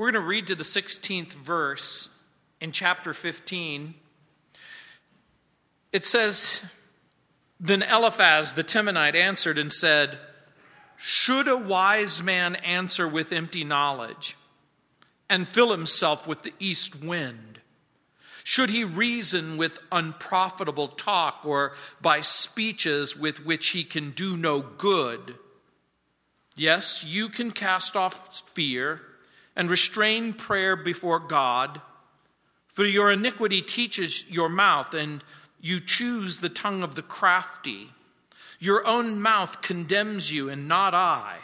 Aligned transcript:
We're 0.00 0.12
going 0.12 0.24
to 0.24 0.28
read 0.28 0.46
to 0.46 0.54
the 0.54 0.64
16th 0.64 1.34
verse 1.34 2.08
in 2.58 2.72
chapter 2.72 3.12
15. 3.12 3.92
It 5.92 6.06
says, 6.06 6.64
Then 7.60 7.82
Eliphaz 7.82 8.54
the 8.54 8.64
Temanite 8.64 9.14
answered 9.14 9.58
and 9.58 9.70
said, 9.70 10.18
Should 10.96 11.48
a 11.48 11.58
wise 11.58 12.22
man 12.22 12.54
answer 12.54 13.06
with 13.06 13.30
empty 13.30 13.62
knowledge 13.62 14.38
and 15.28 15.46
fill 15.46 15.70
himself 15.70 16.26
with 16.26 16.44
the 16.44 16.54
east 16.58 17.04
wind? 17.04 17.60
Should 18.42 18.70
he 18.70 18.84
reason 18.84 19.58
with 19.58 19.80
unprofitable 19.92 20.88
talk 20.88 21.42
or 21.44 21.74
by 22.00 22.22
speeches 22.22 23.18
with 23.18 23.44
which 23.44 23.68
he 23.72 23.84
can 23.84 24.12
do 24.12 24.34
no 24.34 24.62
good? 24.62 25.34
Yes, 26.56 27.04
you 27.04 27.28
can 27.28 27.50
cast 27.50 27.96
off 27.96 28.42
fear 28.54 29.02
and 29.60 29.68
restrain 29.68 30.32
prayer 30.32 30.74
before 30.74 31.20
God, 31.20 31.82
for 32.68 32.86
your 32.86 33.12
iniquity 33.12 33.60
teaches 33.60 34.24
your 34.30 34.48
mouth, 34.48 34.94
and 34.94 35.22
you 35.60 35.78
choose 35.78 36.38
the 36.38 36.48
tongue 36.48 36.82
of 36.82 36.94
the 36.94 37.02
crafty. 37.02 37.90
Your 38.58 38.86
own 38.86 39.20
mouth 39.20 39.60
condemns 39.60 40.32
you, 40.32 40.48
and 40.48 40.66
not 40.66 40.94
I. 40.94 41.40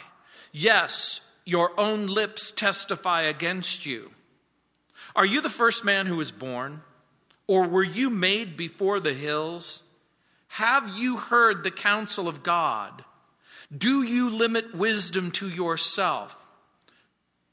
Yes, 0.51 1.31
your 1.45 1.79
own 1.79 2.07
lips 2.07 2.51
testify 2.51 3.21
against 3.21 3.85
you. 3.85 4.09
Are 5.15 5.23
you 5.23 5.39
the 5.39 5.47
first 5.47 5.85
man 5.85 6.07
who 6.07 6.17
was 6.17 6.31
born? 6.31 6.81
Or 7.45 7.67
were 7.67 7.83
you 7.83 8.09
made 8.09 8.57
before 8.57 8.99
the 8.99 9.13
hills? 9.13 9.83
Have 10.47 10.97
you 10.97 11.17
heard 11.17 11.63
the 11.63 11.69
counsel 11.69 12.27
of 12.27 12.41
God? 12.41 13.05
Do 13.71 14.01
you 14.01 14.31
limit 14.31 14.73
wisdom 14.73 15.29
to 15.33 15.47
yourself? 15.47 16.46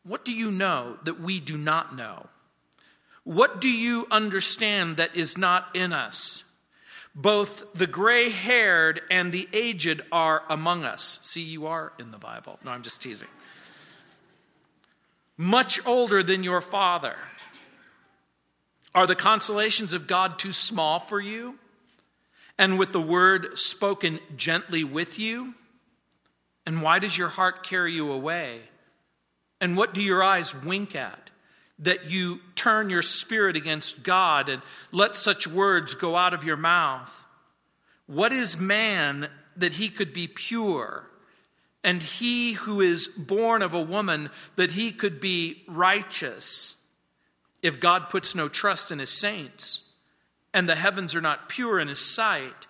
What 0.07 0.25
do 0.25 0.33
you 0.33 0.51
know 0.51 0.99
that 1.05 1.21
we 1.21 1.41
do 1.41 1.57
not 1.57 1.97
know? 1.97 2.27
What 3.25 3.61
do 3.61 3.71
you 3.71 4.07
understand 4.11 4.99
that 4.99 5.17
is 5.17 5.39
not 5.39 5.75
in 5.75 5.93
us? 5.93 6.45
Both 7.15 7.73
the 7.75 7.87
gray 7.87 8.31
haired 8.31 9.01
and 9.11 9.33
the 9.33 9.49
aged 9.53 10.03
are 10.13 10.43
among 10.51 10.85
us. 10.85 11.21
See, 11.23 11.43
you 11.43 11.67
are 11.67 11.93
in 11.99 12.11
the 12.11 12.19
Bible. 12.19 12.59
No, 12.65 12.73
I'm 12.73 12.83
just 12.83 13.01
teasing. 13.01 13.29
Much 15.37 15.85
older 15.87 16.23
than 16.23 16.45
your 16.45 16.61
father. 16.61 17.17
Are 18.95 19.07
the 19.07 19.17
consolations 19.17 19.95
of 19.95 20.07
God 20.07 20.39
too 20.39 20.53
small 20.53 21.01
for 21.01 21.21
you? 21.21 21.59
And 22.59 22.79
with 22.79 22.93
the 22.93 23.01
word 23.01 23.59
spoken 23.59 24.21
gently 24.37 24.85
with 24.85 25.19
you? 25.19 25.55
And 26.67 26.83
why 26.83 26.99
does 26.99 27.17
your 27.17 27.29
heart 27.29 27.65
carry 27.65 27.93
you 27.93 28.13
away? 28.13 28.61
And 29.65 29.79
what 29.79 29.95
do 29.95 30.03
your 30.03 30.23
eyes 30.23 30.55
wink 30.55 30.95
at? 30.95 31.31
That 31.79 32.11
you 32.11 32.41
turn 32.55 32.91
your 32.91 33.01
spirit 33.01 33.57
against 33.57 34.03
God 34.03 34.51
and 34.51 34.61
let 34.93 35.17
such 35.17 35.47
words 35.47 35.95
go 35.95 36.17
out 36.17 36.35
of 36.35 36.45
your 36.45 36.59
mouth. 36.59 37.25
What 38.07 38.31
is 38.31 38.61
man 38.61 39.31
that 39.57 39.73
he 39.73 39.89
could 39.89 40.13
be 40.13 40.29
pure? 40.29 41.09
And 41.83 42.03
he 42.03 42.53
who 42.53 42.83
is 42.83 43.07
born 43.07 43.63
of 43.63 43.73
a 43.73 43.83
woman 43.83 44.29
that 44.57 44.73
he 44.73 44.93
could 44.93 45.19
be 45.19 45.63
righteous? 45.67 46.77
If 47.63 47.81
God 47.81 48.11
puts 48.11 48.35
no 48.35 48.51
trust 48.51 48.91
in 48.91 48.99
his 48.99 49.09
saints, 49.09 49.81
and 50.53 50.69
the 50.69 50.75
heavens 50.75 51.15
are 51.15 51.23
not 51.23 51.49
pure 51.49 51.81
in 51.81 51.89
his 51.89 52.01
sight, 52.01 52.67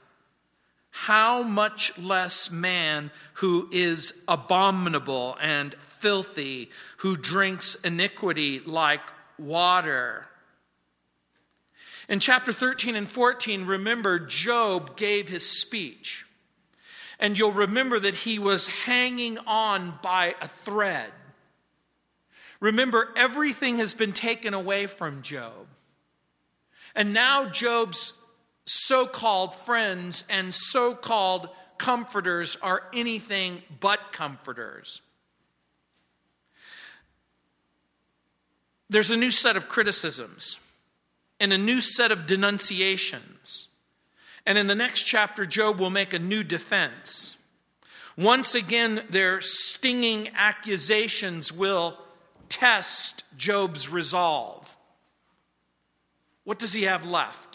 how 0.96 1.42
much 1.42 1.98
less 1.98 2.52
man 2.52 3.10
who 3.34 3.68
is 3.72 4.14
abominable 4.28 5.36
and 5.40 5.74
filthy, 5.74 6.70
who 6.98 7.16
drinks 7.16 7.74
iniquity 7.74 8.60
like 8.60 9.00
water. 9.36 10.28
In 12.08 12.20
chapter 12.20 12.52
13 12.52 12.94
and 12.94 13.08
14, 13.08 13.66
remember, 13.66 14.20
Job 14.20 14.96
gave 14.96 15.28
his 15.28 15.44
speech. 15.44 16.26
And 17.18 17.36
you'll 17.36 17.50
remember 17.50 17.98
that 17.98 18.14
he 18.14 18.38
was 18.38 18.68
hanging 18.68 19.38
on 19.48 19.98
by 20.00 20.36
a 20.40 20.46
thread. 20.46 21.10
Remember, 22.60 23.08
everything 23.16 23.78
has 23.78 23.94
been 23.94 24.12
taken 24.12 24.54
away 24.54 24.86
from 24.86 25.22
Job. 25.22 25.66
And 26.94 27.12
now 27.12 27.46
Job's 27.46 28.12
so 28.64 29.06
called 29.06 29.54
friends 29.54 30.24
and 30.28 30.52
so 30.52 30.94
called 30.94 31.48
comforters 31.78 32.56
are 32.62 32.84
anything 32.92 33.62
but 33.80 34.12
comforters. 34.12 35.02
There's 38.88 39.10
a 39.10 39.16
new 39.16 39.30
set 39.30 39.56
of 39.56 39.68
criticisms 39.68 40.58
and 41.40 41.52
a 41.52 41.58
new 41.58 41.80
set 41.80 42.12
of 42.12 42.26
denunciations. 42.26 43.68
And 44.46 44.58
in 44.58 44.66
the 44.66 44.74
next 44.74 45.02
chapter, 45.04 45.46
Job 45.46 45.80
will 45.80 45.90
make 45.90 46.12
a 46.12 46.18
new 46.18 46.44
defense. 46.44 47.36
Once 48.16 48.54
again, 48.54 49.02
their 49.10 49.40
stinging 49.40 50.28
accusations 50.34 51.52
will 51.52 51.98
test 52.48 53.24
Job's 53.36 53.88
resolve. 53.88 54.76
What 56.44 56.58
does 56.58 56.74
he 56.74 56.82
have 56.82 57.06
left? 57.06 57.53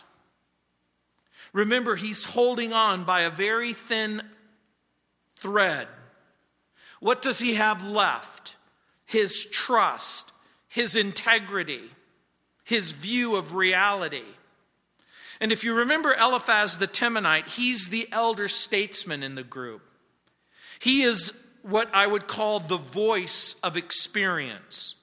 Remember, 1.54 1.96
he's 1.96 2.24
holding 2.24 2.74
on 2.74 3.04
by 3.04 3.22
a 3.22 3.30
very 3.30 3.74
thin 3.74 4.22
thread. 5.38 5.88
What 7.00 7.22
does 7.22 7.40
he 7.40 7.56
have 7.56 7.86
left? 7.86 8.56
His 9.06 9.46
trust, 9.46 10.32
his 10.68 10.96
integrity, 10.96 11.90
his 12.64 12.92
view 12.92 13.36
of 13.36 13.56
reality. 13.56 14.26
And 15.42 15.52
if 15.52 15.64
you 15.64 15.74
remember 15.74 16.14
Eliphaz 16.14 16.78
the 16.78 16.88
Temanite, 16.88 17.48
he's 17.48 17.90
the 17.90 18.08
elder 18.12 18.48
statesman 18.48 19.24
in 19.24 19.36
the 19.36 19.44
group. 19.44 19.82
He 20.80 21.02
is 21.02 21.46
what 21.62 21.90
I 21.94 22.08
would 22.08 22.28
call 22.28 22.60
the 22.60 22.78
voice 22.78 23.56
of 23.64 23.78
experience. 23.78 24.96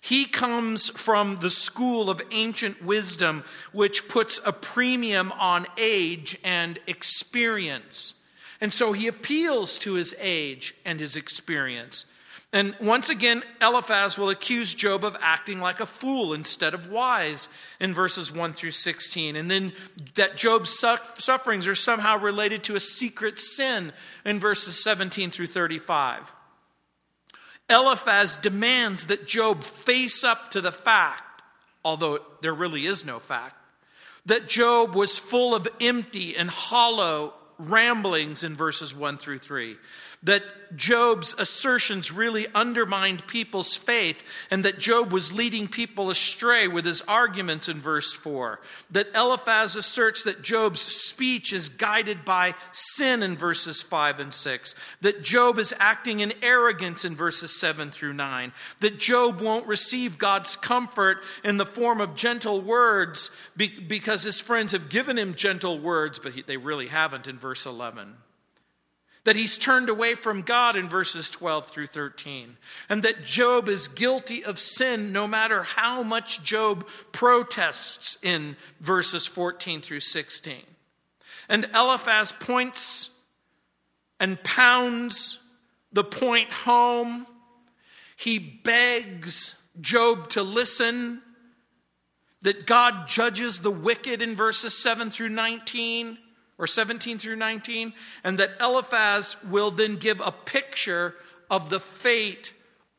He 0.00 0.24
comes 0.24 0.88
from 0.88 1.36
the 1.40 1.50
school 1.50 2.08
of 2.08 2.22
ancient 2.30 2.82
wisdom, 2.82 3.44
which 3.72 4.08
puts 4.08 4.40
a 4.44 4.52
premium 4.52 5.30
on 5.32 5.66
age 5.76 6.38
and 6.42 6.78
experience. 6.86 8.14
And 8.60 8.72
so 8.72 8.92
he 8.92 9.06
appeals 9.06 9.78
to 9.80 9.94
his 9.94 10.14
age 10.18 10.74
and 10.84 11.00
his 11.00 11.16
experience. 11.16 12.06
And 12.52 12.74
once 12.80 13.10
again, 13.10 13.44
Eliphaz 13.62 14.18
will 14.18 14.28
accuse 14.28 14.74
Job 14.74 15.04
of 15.04 15.16
acting 15.20 15.60
like 15.60 15.78
a 15.78 15.86
fool 15.86 16.32
instead 16.32 16.74
of 16.74 16.90
wise 16.90 17.48
in 17.78 17.94
verses 17.94 18.32
1 18.32 18.54
through 18.54 18.72
16. 18.72 19.36
And 19.36 19.48
then 19.48 19.72
that 20.16 20.36
Job's 20.36 20.70
sufferings 21.18 21.68
are 21.68 21.76
somehow 21.76 22.18
related 22.18 22.64
to 22.64 22.74
a 22.74 22.80
secret 22.80 23.38
sin 23.38 23.92
in 24.24 24.40
verses 24.40 24.82
17 24.82 25.30
through 25.30 25.46
35. 25.46 26.32
Eliphaz 27.70 28.36
demands 28.36 29.06
that 29.06 29.26
Job 29.26 29.62
face 29.62 30.24
up 30.24 30.50
to 30.50 30.60
the 30.60 30.72
fact, 30.72 31.42
although 31.84 32.18
there 32.42 32.54
really 32.54 32.86
is 32.86 33.04
no 33.04 33.18
fact, 33.18 33.56
that 34.26 34.48
Job 34.48 34.94
was 34.94 35.18
full 35.18 35.54
of 35.54 35.68
empty 35.80 36.36
and 36.36 36.50
hollow 36.50 37.32
ramblings 37.58 38.42
in 38.42 38.54
verses 38.54 38.94
1 38.94 39.18
through 39.18 39.38
3 39.38 39.76
that 40.22 40.42
Job's 40.76 41.34
assertions 41.38 42.12
really 42.12 42.46
undermined 42.54 43.26
people's 43.26 43.74
faith 43.74 44.22
and 44.50 44.64
that 44.64 44.78
Job 44.78 45.12
was 45.12 45.32
leading 45.32 45.66
people 45.66 46.10
astray 46.10 46.68
with 46.68 46.84
his 46.84 47.00
arguments 47.02 47.68
in 47.68 47.80
verse 47.80 48.14
4. 48.14 48.60
That 48.90 49.08
Eliphaz 49.14 49.74
asserts 49.74 50.22
that 50.24 50.42
Job's 50.42 50.80
speech 50.80 51.52
is 51.52 51.68
guided 51.68 52.24
by 52.24 52.54
sin 52.70 53.22
in 53.22 53.36
verses 53.36 53.82
5 53.82 54.20
and 54.20 54.32
6. 54.32 54.74
That 55.00 55.22
Job 55.22 55.58
is 55.58 55.74
acting 55.78 56.20
in 56.20 56.34
arrogance 56.42 57.04
in 57.04 57.16
verses 57.16 57.58
7 57.58 57.90
through 57.90 58.12
9. 58.12 58.52
That 58.80 58.98
Job 58.98 59.40
won't 59.40 59.66
receive 59.66 60.18
God's 60.18 60.54
comfort 60.54 61.18
in 61.42 61.56
the 61.56 61.66
form 61.66 62.00
of 62.00 62.14
gentle 62.14 62.60
words 62.60 63.30
because 63.56 64.22
his 64.22 64.40
friends 64.40 64.72
have 64.72 64.88
given 64.88 65.18
him 65.18 65.34
gentle 65.34 65.78
words, 65.78 66.18
but 66.18 66.34
they 66.46 66.58
really 66.58 66.88
haven't 66.88 67.26
in 67.26 67.38
verse 67.38 67.66
11 67.66 68.16
that 69.24 69.36
he's 69.36 69.58
turned 69.58 69.88
away 69.88 70.14
from 70.14 70.42
God 70.42 70.76
in 70.76 70.88
verses 70.88 71.28
12 71.30 71.66
through 71.66 71.88
13, 71.88 72.56
and 72.88 73.02
that 73.02 73.24
Job 73.24 73.68
is 73.68 73.88
guilty 73.88 74.44
of 74.44 74.58
sin 74.58 75.12
no 75.12 75.26
matter 75.26 75.62
how 75.62 76.02
much 76.02 76.42
Job 76.42 76.86
protests 77.12 78.18
in 78.22 78.56
verses 78.80 79.26
14 79.26 79.80
through 79.80 80.00
16. 80.00 80.62
And 81.48 81.68
Eliphaz 81.74 82.32
points 82.32 83.10
and 84.18 84.42
pounds 84.42 85.38
the 85.92 86.04
point 86.04 86.50
home. 86.50 87.26
He 88.16 88.38
begs 88.38 89.54
Job 89.80 90.28
to 90.30 90.42
listen, 90.42 91.22
that 92.42 92.66
God 92.66 93.06
judges 93.06 93.60
the 93.60 93.70
wicked 93.70 94.22
in 94.22 94.34
verses 94.34 94.76
7 94.76 95.10
through 95.10 95.28
19 95.28 96.16
or 96.60 96.66
17 96.66 97.18
through 97.18 97.36
19, 97.36 97.94
and 98.22 98.38
that 98.38 98.50
Eliphaz 98.60 99.36
will 99.48 99.70
then 99.70 99.96
give 99.96 100.20
a 100.20 100.30
picture 100.30 101.16
of 101.50 101.70
the 101.70 101.80
fate 101.80 102.52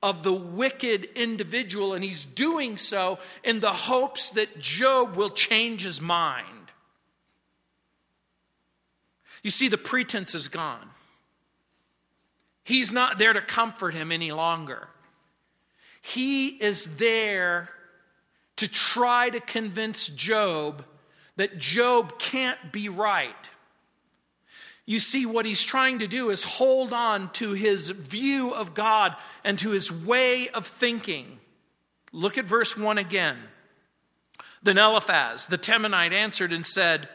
of 0.04 0.24
the 0.24 0.34
wicked 0.34 1.08
individual, 1.16 1.94
and 1.94 2.04
he's 2.04 2.26
doing 2.26 2.76
so 2.76 3.20
in 3.44 3.60
the 3.60 3.70
hopes 3.70 4.32
that 4.32 4.58
Job 4.58 5.16
will 5.16 5.30
change 5.30 5.84
his 5.84 6.02
mind. 6.02 6.48
You 9.44 9.52
see, 9.52 9.68
the 9.68 9.78
pretense 9.78 10.34
is 10.34 10.48
gone. 10.48 10.90
He's 12.64 12.92
not 12.92 13.20
there 13.20 13.34
to 13.34 13.42
comfort 13.42 13.94
him 13.94 14.12
any 14.12 14.32
longer. 14.32 14.88
He 16.02 16.50
is 16.50 16.98
there 16.98 17.70
to 18.56 18.68
try 18.68 19.30
to 19.30 19.40
convince 19.40 20.08
Job 20.08 20.84
that 21.42 21.58
Job 21.58 22.20
can't 22.20 22.72
be 22.72 22.88
right. 22.88 23.50
You 24.86 25.00
see, 25.00 25.26
what 25.26 25.48
he's 25.48 25.64
trying 25.64 25.98
to 25.98 26.08
do 26.08 26.30
is 26.30 26.44
hold 26.44 26.94
on 26.94 27.32
to 27.32 27.54
his 27.54 27.90
view 27.90 28.54
of 28.54 28.76
God 28.76 29.16
and 29.44 29.58
to 29.58 29.72
his 29.72 29.92
way 29.92 30.50
of 30.50 30.68
thinking. 30.68 31.40
Look 32.12 32.38
at 32.38 32.46
verse 32.46 32.78
1 32.78 33.00
again. 33.00 33.38
Then 34.62 34.78
Eliphaz, 34.78 35.48
the 35.48 35.58
Temanite, 35.58 36.12
answered 36.12 36.54
and 36.54 36.64
said, 36.64 37.10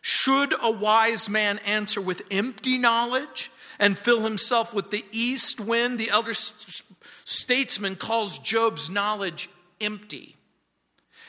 Should 0.00 0.52
a 0.60 0.72
wise 0.72 1.28
man 1.28 1.60
answer 1.60 2.00
with 2.00 2.24
empty 2.32 2.78
knowledge 2.78 3.48
and 3.78 3.96
fill 3.96 4.22
himself 4.24 4.74
with 4.74 4.90
the 4.90 5.04
east 5.12 5.60
wind? 5.60 6.00
The 6.00 6.10
elder 6.10 6.34
statesman 6.34 7.94
calls 7.94 8.38
Job's 8.38 8.90
knowledge 8.90 9.48
empty. 9.80 10.34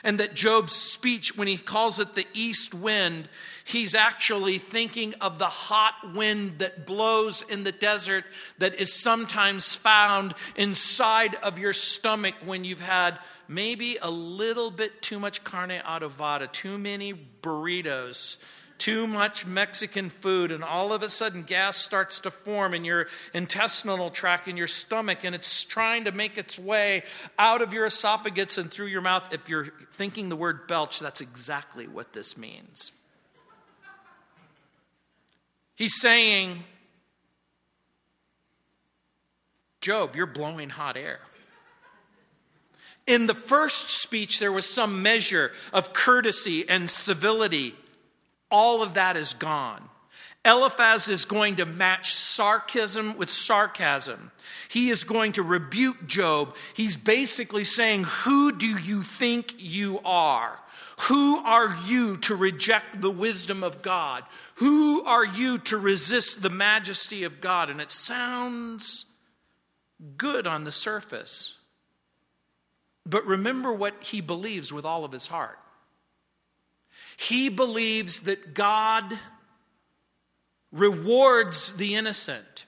And 0.04 0.20
that 0.20 0.34
Job's 0.34 0.74
speech, 0.74 1.38
when 1.38 1.48
he 1.48 1.58
calls 1.58 2.00
it 2.00 2.16
the 2.16 2.28
east 2.34 2.74
wind, 2.74 3.28
he's 3.66 3.94
actually 3.94 4.58
thinking 4.58 5.14
of 5.22 5.40
the 5.40 5.46
hot 5.46 6.14
wind 6.14 6.60
that 6.60 6.86
blows 6.86 7.42
in 7.44 7.64
the 7.64 7.72
desert 7.72 8.24
that 8.58 8.76
is 8.76 8.94
sometimes 8.94 9.76
found 9.76 10.34
inside 10.56 11.36
of 11.36 11.60
your 11.60 11.74
stomach 11.74 12.36
when 12.46 12.64
you've 12.64 12.82
had 12.82 13.20
maybe 13.48 13.98
a 14.02 14.10
little 14.10 14.72
bit 14.72 15.02
too 15.02 15.20
much 15.20 15.44
carne 15.44 15.82
adobada, 15.86 16.52
too 16.52 16.78
many 16.78 17.14
burritos, 17.42 18.38
too 18.80 19.06
much 19.06 19.46
Mexican 19.46 20.10
food, 20.10 20.52
and 20.52 20.64
all 20.64 20.92
of 20.92 21.04
a 21.04 21.10
sudden 21.10 21.44
gas 21.44 21.78
starts 21.78 22.22
to 22.22 22.32
form 22.32 22.74
in 22.74 22.84
your 22.84 23.08
intestinal 23.34 24.10
tract, 24.10 24.48
in 24.48 24.58
your 24.58 24.68
stomach, 24.68 25.24
and 25.24 25.36
it's 25.36 25.64
trying 25.64 26.06
to 26.06 26.12
make 26.12 26.38
its 26.38 26.58
way 26.58 27.04
out 27.38 27.62
of 27.62 27.74
your 27.74 27.86
esophagus 27.86 28.58
and 28.58 28.72
through 28.72 28.88
your 28.88 29.02
mouth. 29.02 29.24
If 29.32 29.48
you're 29.48 29.66
thinking 29.94 30.30
the 30.30 30.36
word 30.36 30.68
belch, 30.68 31.00
that's 31.00 31.22
exactly 31.22 31.88
what 31.88 32.14
this 32.14 32.38
means. 32.38 32.94
He's 35.76 36.00
saying, 36.00 36.64
Job, 39.82 40.16
you're 40.16 40.26
blowing 40.26 40.70
hot 40.70 40.98
air. 40.98 41.20
In 43.08 43.28
the 43.28 43.34
first 43.34 43.90
speech, 43.90 44.40
there 44.40 44.52
was 44.52 44.66
some 44.66 45.02
measure 45.02 45.52
of 45.74 45.94
courtesy 45.94 46.68
and 46.68 46.90
civility 46.90 47.76
all 48.50 48.84
of 48.84 48.96
that 48.96 49.18
is 49.18 49.34
gone. 49.34 49.90
Eliphaz 50.46 51.10
is 51.10 51.26
going 51.26 51.58
to 51.58 51.66
match 51.66 52.14
sarcasm 52.16 53.18
with 53.18 53.30
sarcasm. 53.30 54.32
He 54.70 54.90
is 54.90 55.04
going 55.04 55.34
to 55.34 55.44
rebuke 55.44 56.08
Job. 56.08 56.56
He's 56.74 56.96
basically 56.96 57.66
saying, 57.66 58.06
Who 58.06 58.52
do 58.54 58.68
you 58.68 59.02
think 59.02 59.56
you 59.58 60.00
are? 60.06 60.60
Who 61.04 61.38
are 61.38 61.76
you 61.88 62.18
to 62.18 62.36
reject 62.36 63.02
the 63.02 63.12
wisdom 63.12 63.64
of 63.64 63.82
God? 63.82 64.24
Who 64.56 65.04
are 65.04 65.26
you 65.26 65.58
to 65.60 65.78
resist 65.78 66.42
the 66.42 66.50
majesty 66.50 67.24
of 67.24 67.42
God? 67.42 67.70
And 67.70 67.80
it 67.80 67.92
sounds 67.92 69.06
good 70.18 70.46
on 70.48 70.64
the 70.64 70.72
surface. 70.72 71.58
But 73.06 73.26
remember 73.26 73.74
what 73.74 74.04
he 74.04 74.22
believes 74.22 74.74
with 74.74 74.86
all 74.86 75.06
of 75.06 75.12
his 75.12 75.28
heart. 75.28 75.60
He 77.20 77.50
believes 77.50 78.22
that 78.22 78.54
God 78.54 79.20
rewards 80.72 81.74
the 81.74 81.96
innocent 81.96 82.64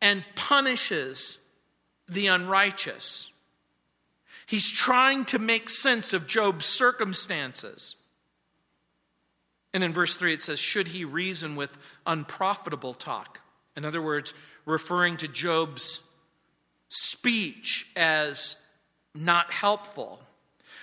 and 0.00 0.24
punishes 0.34 1.40
the 2.08 2.28
unrighteous. 2.28 3.30
He's 4.46 4.72
trying 4.72 5.26
to 5.26 5.38
make 5.38 5.68
sense 5.68 6.14
of 6.14 6.26
Job's 6.26 6.64
circumstances. 6.64 7.96
And 9.74 9.84
in 9.84 9.92
verse 9.92 10.16
3, 10.16 10.32
it 10.32 10.42
says, 10.42 10.58
Should 10.58 10.88
he 10.88 11.04
reason 11.04 11.56
with 11.56 11.76
unprofitable 12.06 12.94
talk? 12.94 13.42
In 13.76 13.84
other 13.84 14.00
words, 14.00 14.32
referring 14.64 15.18
to 15.18 15.28
Job's 15.28 16.00
speech 16.88 17.86
as 17.96 18.56
not 19.14 19.52
helpful, 19.52 20.22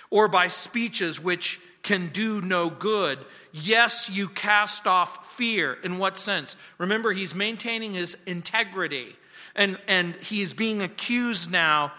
or 0.08 0.28
by 0.28 0.46
speeches 0.46 1.20
which 1.20 1.58
can 1.84 2.08
do 2.08 2.40
no 2.40 2.68
good. 2.68 3.20
Yes, 3.52 4.10
you 4.12 4.26
cast 4.28 4.88
off 4.88 5.32
fear. 5.34 5.78
In 5.84 5.98
what 5.98 6.18
sense? 6.18 6.56
Remember, 6.78 7.12
he's 7.12 7.34
maintaining 7.34 7.92
his 7.92 8.20
integrity, 8.26 9.14
and, 9.54 9.78
and 9.86 10.14
he 10.16 10.42
is 10.42 10.52
being 10.52 10.82
accused 10.82 11.52
now 11.52 11.92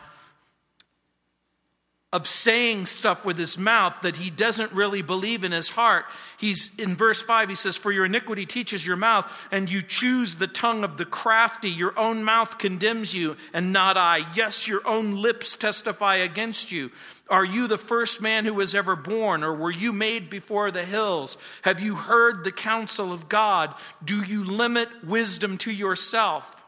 of 2.15 2.25
saying 2.25 2.85
stuff 2.85 3.25
with 3.25 3.37
his 3.37 3.57
mouth 3.57 4.01
that 4.01 4.15
he 4.15 4.29
doesn't 4.29 4.71
really 4.71 5.01
believe 5.01 5.43
in 5.43 5.51
his 5.51 5.71
heart. 5.71 6.05
He's 6.37 6.71
in 6.79 6.95
verse 6.95 7.21
5, 7.21 7.49
he 7.49 7.55
says, 7.55 7.75
For 7.75 7.91
your 7.91 8.05
iniquity 8.05 8.45
teaches 8.45 8.85
your 8.85 8.95
mouth, 8.95 9.29
and 9.51 9.69
you 9.69 9.81
choose 9.81 10.35
the 10.35 10.47
tongue 10.47 10.85
of 10.85 10.95
the 10.95 11.03
crafty. 11.03 11.69
Your 11.69 11.97
own 11.99 12.23
mouth 12.23 12.57
condemns 12.57 13.13
you, 13.13 13.35
and 13.53 13.73
not 13.73 13.97
I. 13.97 14.25
Yes, 14.33 14.65
your 14.65 14.79
own 14.87 15.21
lips 15.21 15.57
testify 15.57 16.15
against 16.15 16.71
you. 16.71 16.89
Are 17.29 17.45
you 17.45 17.67
the 17.67 17.77
first 17.77 18.21
man 18.21 18.45
who 18.45 18.53
was 18.53 18.75
ever 18.75 18.95
born, 18.95 19.43
or 19.43 19.53
were 19.53 19.71
you 19.71 19.91
made 19.91 20.29
before 20.29 20.69
the 20.69 20.85
hills? 20.85 21.37
Have 21.63 21.81
you 21.81 21.95
heard 21.95 22.43
the 22.43 22.51
counsel 22.51 23.11
of 23.11 23.29
God? 23.29 23.73
Do 24.03 24.21
you 24.21 24.43
limit 24.43 24.89
wisdom 25.03 25.57
to 25.59 25.71
yourself? 25.71 26.63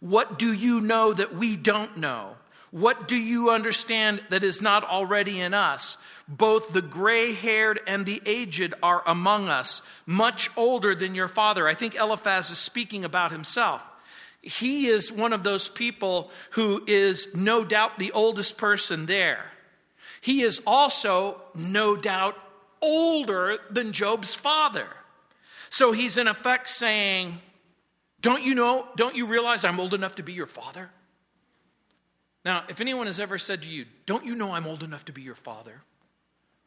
What 0.00 0.38
do 0.38 0.52
you 0.52 0.80
know 0.80 1.12
that 1.12 1.34
we 1.34 1.56
don't 1.56 1.96
know? 1.96 2.36
What 2.72 3.06
do 3.06 3.16
you 3.16 3.50
understand 3.50 4.22
that 4.30 4.42
is 4.42 4.60
not 4.60 4.82
already 4.82 5.40
in 5.40 5.54
us? 5.54 5.98
Both 6.26 6.72
the 6.72 6.82
gray 6.82 7.34
haired 7.34 7.78
and 7.86 8.06
the 8.06 8.20
aged 8.26 8.74
are 8.82 9.02
among 9.06 9.48
us, 9.48 9.82
much 10.06 10.50
older 10.56 10.94
than 10.94 11.14
your 11.14 11.28
father. 11.28 11.68
I 11.68 11.74
think 11.74 11.94
Eliphaz 11.94 12.50
is 12.50 12.58
speaking 12.58 13.04
about 13.04 13.30
himself. 13.30 13.84
He 14.42 14.88
is 14.88 15.12
one 15.12 15.32
of 15.32 15.44
those 15.44 15.68
people 15.68 16.30
who 16.50 16.82
is 16.86 17.34
no 17.34 17.64
doubt 17.64 17.98
the 17.98 18.10
oldest 18.10 18.58
person 18.58 19.06
there. 19.06 19.44
He 20.20 20.42
is 20.42 20.60
also 20.66 21.40
no 21.54 21.96
doubt 21.96 22.36
older 22.80 23.56
than 23.70 23.92
Job's 23.92 24.34
father. 24.34 24.88
So 25.70 25.92
he's 25.92 26.18
in 26.18 26.26
effect 26.26 26.68
saying, 26.68 27.38
Don't 28.20 28.44
you 28.44 28.54
know, 28.54 28.88
don't 28.96 29.16
you 29.16 29.26
realize 29.26 29.64
I'm 29.64 29.78
old 29.78 29.94
enough 29.94 30.16
to 30.16 30.22
be 30.24 30.32
your 30.32 30.46
father? 30.46 30.90
Now, 32.44 32.64
if 32.68 32.80
anyone 32.80 33.06
has 33.06 33.20
ever 33.20 33.38
said 33.38 33.62
to 33.62 33.68
you, 33.68 33.86
Don't 34.06 34.26
you 34.26 34.34
know 34.34 34.52
I'm 34.52 34.66
old 34.66 34.82
enough 34.82 35.04
to 35.04 35.12
be 35.12 35.22
your 35.22 35.36
father? 35.36 35.82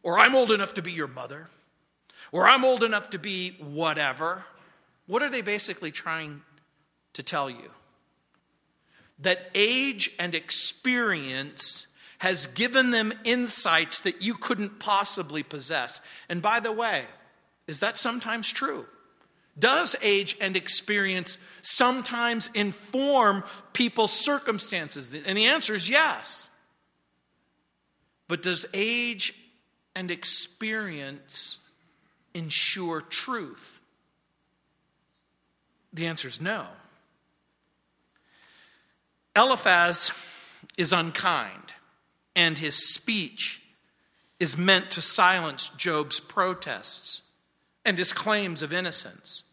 Or 0.02 0.18
I'm 0.18 0.34
old 0.36 0.52
enough 0.52 0.74
to 0.76 0.82
be 0.82 0.92
your 0.92 1.08
mother? 1.08 1.50
Or 2.32 2.48
I'm 2.48 2.64
old 2.64 2.84
enough 2.84 3.10
to 3.10 3.20
be 3.20 3.58
whatever? 3.60 4.46
What 5.08 5.22
are 5.22 5.30
they 5.30 5.42
basically 5.42 5.92
trying 5.92 6.42
to 7.16 7.24
tell 7.24 7.50
you? 7.50 7.72
That 9.20 9.50
age 9.56 10.12
and 10.20 10.36
experience 10.36 11.88
has 12.20 12.48
given 12.48 12.92
them 12.92 13.14
insights 13.24 14.00
that 14.02 14.22
you 14.22 14.36
couldn't 14.36 14.80
possibly 14.80 15.44
possess. 15.44 16.02
And 16.30 16.42
by 16.42 16.60
the 16.60 16.72
way, 16.72 17.04
is 17.68 17.80
that 17.80 17.98
sometimes 17.98 18.52
true? 18.52 18.86
Does 19.58 19.96
age 20.02 20.38
and 20.42 20.58
experience 20.58 21.38
sometimes 21.62 22.50
inform 22.54 23.44
people's 23.74 24.12
circumstances? 24.12 25.14
And 25.26 25.38
the 25.38 25.46
answer 25.46 25.74
is 25.74 25.90
yes. 25.90 26.50
But 28.28 28.44
does 28.44 28.66
age 28.74 29.34
and 29.96 30.12
experience 30.12 31.60
ensure 32.34 33.02
truth? 33.02 33.80
The 35.94 36.08
answer 36.08 36.28
is 36.28 36.42
no. 36.42 36.66
Eliphaz 39.36 40.12
is 40.78 40.94
unkind, 40.94 41.74
and 42.36 42.58
his 42.58 42.94
speech 42.94 43.62
is 44.40 44.58
meant 44.58 44.92
to 44.92 45.02
silence 45.02 45.70
Job's 45.70 46.20
protests 46.20 47.22
and 47.84 47.98
his 47.98 48.14
claims 48.14 48.62
of 48.62 48.74
innocence. 48.74 49.44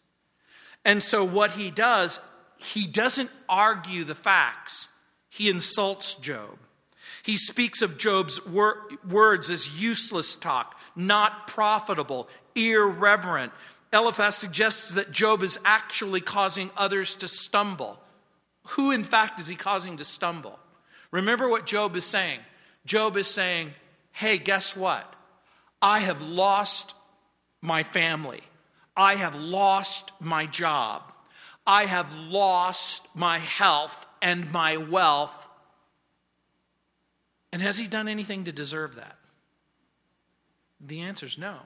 And 0.85 1.03
so, 1.03 1.25
what 1.25 1.53
he 1.53 1.71
does, 1.71 2.21
he 2.61 2.87
doesn't 2.87 3.31
argue 3.49 4.05
the 4.05 4.15
facts, 4.15 4.89
he 5.29 5.49
insults 5.49 6.15
Job. 6.15 6.59
He 7.23 7.37
speaks 7.37 7.83
of 7.83 7.99
Job's 7.99 8.45
wor- 8.45 8.89
words 9.09 9.49
as 9.49 9.81
useless 9.81 10.35
talk, 10.35 10.79
not 10.97 11.47
profitable, 11.47 12.29
irreverent. 12.55 13.53
Eliphaz 13.93 14.37
suggests 14.37 14.95
that 14.95 15.13
Job 15.13 15.43
is 15.43 15.59
actually 15.65 16.21
causing 16.21 16.71
others 16.77 17.15
to 17.17 17.29
stumble. 17.29 18.01
Who, 18.69 18.91
in 18.91 19.05
fact, 19.05 19.41
is 19.41 19.49
he 19.49 19.57
causing 19.57 19.97
to 19.97 20.05
stumble? 20.05 20.59
Remember 21.11 21.49
what 21.49 21.67
Job 21.67 21.97
is 21.97 22.05
saying. 22.05 22.41
Job 22.85 23.17
is 23.17 23.27
saying, 23.27 23.73
Hey, 24.13 24.39
guess 24.39 24.77
what? 24.77 25.17
I 25.81 26.01
have 26.01 26.23
lost 26.23 26.95
my 27.61 27.83
family. 27.83 28.43
I 28.97 29.17
have 29.17 29.35
lost 29.35 30.13
my 30.21 30.47
job. 30.47 31.13
I 31.67 31.85
have 31.85 32.15
lost 32.15 33.09
my 33.15 33.39
health 33.39 34.07
and 34.21 34.53
my 34.53 34.77
wealth. 34.77 35.49
And 37.53 37.63
has 37.63 37.79
he 37.79 37.87
done 37.87 38.09
anything 38.09 38.45
to 38.45 38.53
deserve 38.53 38.97
that? 38.97 39.17
The 40.81 41.01
answer 41.01 41.27
is 41.27 41.39
no. 41.39 41.57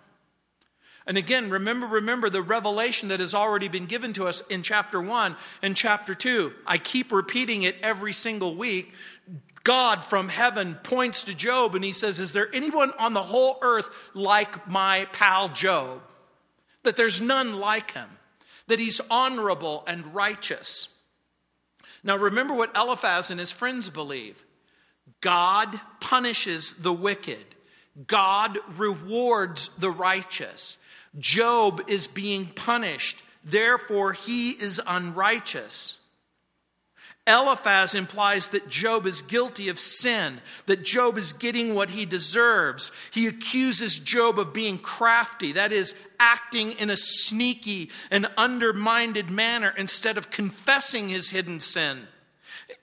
And 1.06 1.16
again, 1.16 1.50
remember, 1.50 1.86
remember 1.86 2.28
the 2.28 2.42
revelation 2.42 3.08
that 3.08 3.20
has 3.20 3.32
already 3.32 3.68
been 3.68 3.86
given 3.86 4.12
to 4.14 4.26
us 4.26 4.40
in 4.48 4.62
chapter 4.62 5.00
1 5.00 5.36
and 5.62 5.76
chapter 5.76 6.14
2. 6.14 6.52
I 6.66 6.78
keep 6.78 7.12
repeating 7.12 7.62
it 7.62 7.76
every 7.80 8.12
single 8.12 8.56
week. 8.56 8.92
God 9.62 10.02
from 10.02 10.28
heaven 10.28 10.74
points 10.82 11.24
to 11.24 11.34
Job 11.34 11.74
and 11.74 11.84
he 11.84 11.92
says, 11.92 12.18
Is 12.18 12.32
there 12.32 12.48
anyone 12.52 12.92
on 12.98 13.14
the 13.14 13.22
whole 13.22 13.58
earth 13.62 13.86
like 14.14 14.68
my 14.68 15.06
pal 15.12 15.48
Job? 15.48 16.02
That 16.82 16.96
there's 16.96 17.20
none 17.20 17.58
like 17.58 17.92
him, 17.92 18.08
that 18.66 18.78
he's 18.78 19.00
honorable 19.10 19.84
and 19.86 20.14
righteous. 20.14 20.88
Now, 22.02 22.16
remember 22.16 22.54
what 22.54 22.76
Eliphaz 22.76 23.30
and 23.30 23.40
his 23.40 23.50
friends 23.50 23.90
believe 23.90 24.44
God 25.20 25.78
punishes 26.00 26.74
the 26.74 26.92
wicked, 26.92 27.44
God 28.06 28.58
rewards 28.76 29.68
the 29.76 29.90
righteous. 29.90 30.78
Job 31.18 31.82
is 31.86 32.06
being 32.06 32.46
punished, 32.46 33.22
therefore, 33.44 34.12
he 34.12 34.50
is 34.50 34.80
unrighteous. 34.86 35.98
Eliphaz 37.28 37.94
implies 37.94 38.50
that 38.50 38.68
Job 38.68 39.04
is 39.04 39.20
guilty 39.20 39.68
of 39.68 39.80
sin, 39.80 40.40
that 40.66 40.84
Job 40.84 41.18
is 41.18 41.32
getting 41.32 41.74
what 41.74 41.90
he 41.90 42.04
deserves. 42.04 42.92
He 43.10 43.26
accuses 43.26 43.98
Job 43.98 44.38
of 44.38 44.52
being 44.52 44.78
crafty, 44.78 45.50
that 45.52 45.72
is, 45.72 45.96
acting 46.20 46.72
in 46.72 46.88
a 46.88 46.96
sneaky 46.96 47.90
and 48.12 48.28
undermined 48.36 49.28
manner 49.28 49.74
instead 49.76 50.16
of 50.16 50.30
confessing 50.30 51.08
his 51.08 51.30
hidden 51.30 51.58
sin. 51.58 52.06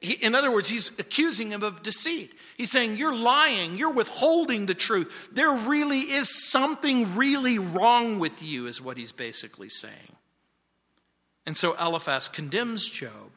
In 0.02 0.34
other 0.34 0.52
words, 0.52 0.70
he's 0.70 0.98
accusing 0.98 1.52
him 1.52 1.62
of 1.62 1.84
deceit. 1.84 2.34
He's 2.56 2.72
saying, 2.72 2.96
You're 2.96 3.16
lying, 3.16 3.76
you're 3.76 3.92
withholding 3.92 4.66
the 4.66 4.74
truth. 4.74 5.30
There 5.34 5.52
really 5.52 6.00
is 6.00 6.50
something 6.50 7.16
really 7.16 7.60
wrong 7.60 8.20
with 8.20 8.42
you, 8.42 8.68
is 8.68 8.82
what 8.82 8.98
he's 8.98 9.12
basically 9.12 9.70
saying. 9.70 10.16
And 11.46 11.58
so 11.58 11.76
Eliphaz 11.80 12.30
condemns 12.30 12.90
Job. 12.90 13.32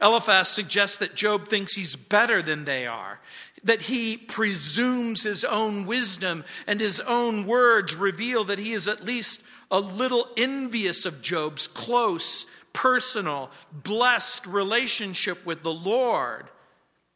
Eliphaz 0.00 0.48
suggests 0.48 0.96
that 0.98 1.14
Job 1.14 1.48
thinks 1.48 1.74
he's 1.74 1.96
better 1.96 2.42
than 2.42 2.64
they 2.64 2.86
are, 2.86 3.20
that 3.64 3.82
he 3.82 4.16
presumes 4.16 5.22
his 5.22 5.44
own 5.44 5.86
wisdom 5.86 6.44
and 6.66 6.80
his 6.80 7.00
own 7.00 7.46
words 7.46 7.94
reveal 7.94 8.44
that 8.44 8.58
he 8.58 8.72
is 8.72 8.86
at 8.86 9.04
least 9.04 9.42
a 9.70 9.80
little 9.80 10.28
envious 10.36 11.04
of 11.04 11.20
Job's 11.20 11.68
close, 11.68 12.46
personal, 12.78 13.50
blessed 13.72 14.46
relationship 14.46 15.44
with 15.44 15.64
the 15.64 15.72
Lord. 15.72 16.48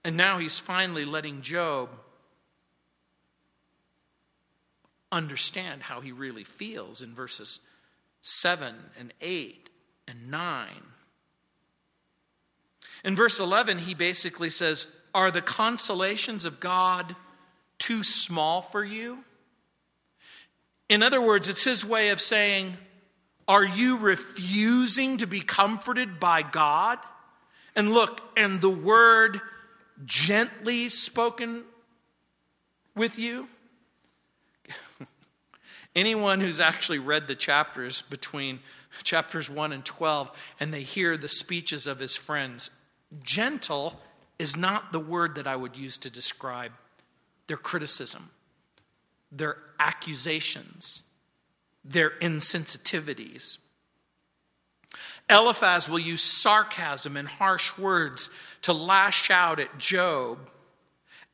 And 0.05 0.17
now 0.17 0.39
he's 0.39 0.59
finally 0.59 1.05
letting 1.05 1.41
Job 1.41 1.89
understand 5.13 5.85
how 5.85 6.01
he 6.01 6.11
really 6.11 6.43
feels 6.43 7.01
in 7.01 7.15
verses 7.15 7.61
7 8.23 8.75
and 8.99 9.15
8 9.21 9.69
and 10.09 10.33
9. 10.33 10.67
In 13.05 13.15
verse 13.15 13.39
11, 13.39 13.79
he 13.79 13.95
basically 13.95 14.51
says, 14.51 14.89
Are 15.15 15.31
the 15.31 15.43
consolations 15.43 16.45
of 16.45 16.59
God 16.59 17.15
too 17.79 18.03
small 18.03 18.63
for 18.63 18.83
you? 18.85 19.19
In 20.89 21.05
other 21.05 21.23
words, 21.23 21.49
it's 21.49 21.63
his 21.63 21.85
way 21.85 22.09
of 22.09 22.21
saying, 22.21 22.79
Are 23.49 23.65
you 23.65 23.99
refusing 23.99 25.17
to 25.19 25.27
be 25.27 25.41
comforted 25.41 26.21
by 26.21 26.43
God? 26.43 26.99
And 27.75 27.93
look, 27.93 28.21
and 28.37 28.61
the 28.61 28.71
word 28.71 29.41
gently 30.05 30.89
spoken 30.89 31.65
with 32.95 33.19
you? 33.19 33.49
Anyone 35.97 36.41
who's 36.41 36.61
actually 36.61 36.99
read 36.99 37.29
the 37.29 37.35
chapters 37.35 38.03
between 38.03 38.61
chapters 39.03 39.49
1 39.49 39.73
and 39.73 39.85
12 39.85 40.31
and 40.61 40.73
they 40.73 40.83
hear 40.83 41.17
the 41.17 41.29
speeches 41.29 41.87
of 41.87 41.99
his 41.99 42.17
friends 42.17 42.71
Gentle 43.23 44.01
is 44.39 44.57
not 44.57 44.93
the 44.93 45.01
word 45.01 45.35
that 45.35 45.47
I 45.47 45.57
would 45.57 45.77
use 45.77 45.99
to 45.99 46.11
describe 46.11 46.73
their 47.47 47.57
criticism, 47.57 48.31
their 49.31 49.59
accusations, 49.79 51.03
their 51.85 52.11
insensitivities. 52.21 53.59
Eliphaz 55.31 55.89
will 55.89 55.99
use 55.99 56.23
sarcasm 56.23 57.17
and 57.17 57.29
harsh 57.29 57.79
words 57.79 58.29
to 58.63 58.73
lash 58.73 59.31
out 59.31 59.61
at 59.61 59.79
Job 59.79 60.39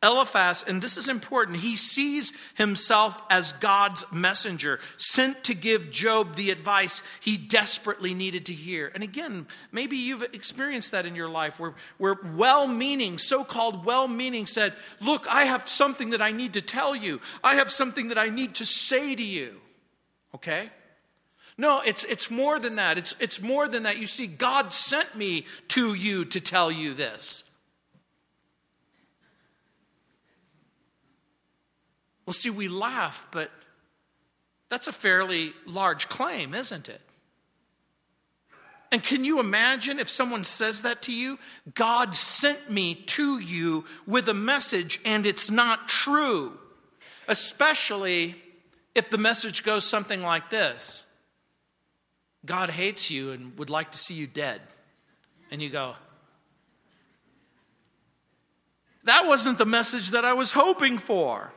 Eliphaz, 0.00 0.64
and 0.68 0.80
this 0.80 0.96
is 0.96 1.08
important, 1.08 1.58
he 1.58 1.74
sees 1.74 2.32
himself 2.54 3.20
as 3.28 3.50
God's 3.50 4.04
messenger, 4.12 4.78
sent 4.96 5.42
to 5.44 5.54
give 5.54 5.90
Job 5.90 6.36
the 6.36 6.52
advice 6.52 7.02
he 7.20 7.36
desperately 7.36 8.14
needed 8.14 8.46
to 8.46 8.52
hear. 8.52 8.92
And 8.94 9.02
again, 9.02 9.48
maybe 9.72 9.96
you've 9.96 10.22
experienced 10.22 10.92
that 10.92 11.04
in 11.04 11.16
your 11.16 11.28
life 11.28 11.58
where, 11.58 11.74
where 11.96 12.16
well 12.36 12.68
meaning, 12.68 13.18
so 13.18 13.42
called 13.42 13.84
well 13.84 14.06
meaning, 14.06 14.46
said, 14.46 14.72
Look, 15.00 15.26
I 15.28 15.44
have 15.44 15.68
something 15.68 16.10
that 16.10 16.22
I 16.22 16.30
need 16.30 16.52
to 16.54 16.62
tell 16.62 16.94
you, 16.94 17.20
I 17.42 17.56
have 17.56 17.70
something 17.70 18.08
that 18.08 18.18
I 18.18 18.28
need 18.28 18.54
to 18.56 18.64
say 18.64 19.16
to 19.16 19.22
you. 19.22 19.56
Okay? 20.34 20.70
No, 21.56 21.82
it's, 21.84 22.04
it's 22.04 22.30
more 22.30 22.58
than 22.58 22.76
that. 22.76 22.98
It's, 22.98 23.16
it's 23.20 23.42
more 23.42 23.66
than 23.66 23.82
that. 23.82 23.98
You 23.98 24.06
see, 24.06 24.28
God 24.28 24.72
sent 24.72 25.16
me 25.16 25.44
to 25.68 25.94
you 25.94 26.24
to 26.26 26.40
tell 26.40 26.70
you 26.70 26.94
this. 26.94 27.44
Well, 32.24 32.34
see, 32.34 32.50
we 32.50 32.68
laugh, 32.68 33.26
but 33.32 33.50
that's 34.68 34.86
a 34.86 34.92
fairly 34.92 35.54
large 35.66 36.08
claim, 36.08 36.54
isn't 36.54 36.88
it? 36.88 37.00
And 38.92 39.02
can 39.02 39.24
you 39.24 39.40
imagine 39.40 39.98
if 39.98 40.08
someone 40.08 40.44
says 40.44 40.82
that 40.82 41.02
to 41.02 41.12
you? 41.12 41.38
God 41.74 42.14
sent 42.14 42.70
me 42.70 42.94
to 42.94 43.38
you 43.38 43.84
with 44.06 44.28
a 44.28 44.34
message 44.34 45.00
and 45.04 45.26
it's 45.26 45.50
not 45.50 45.88
true. 45.88 46.58
Especially 47.26 48.34
if 48.98 49.10
the 49.10 49.16
message 49.16 49.62
goes 49.62 49.86
something 49.86 50.22
like 50.22 50.50
this 50.50 51.06
God 52.44 52.68
hates 52.68 53.10
you 53.10 53.30
and 53.30 53.56
would 53.58 53.70
like 53.70 53.92
to 53.92 53.98
see 53.98 54.14
you 54.14 54.26
dead. 54.26 54.60
And 55.50 55.62
you 55.62 55.70
go, 55.70 55.94
That 59.04 59.26
wasn't 59.26 59.56
the 59.56 59.64
message 59.64 60.10
that 60.10 60.24
I 60.24 60.34
was 60.34 60.52
hoping 60.52 60.98
for. 60.98 61.54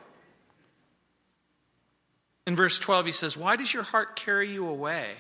In 2.48 2.56
verse 2.56 2.80
12, 2.80 3.08
he 3.08 3.12
says, 3.12 3.36
Why 3.36 3.56
does 3.56 3.74
your 3.74 3.84
heart 3.84 4.16
carry 4.16 4.50
you 4.50 4.68
away? 4.68 5.16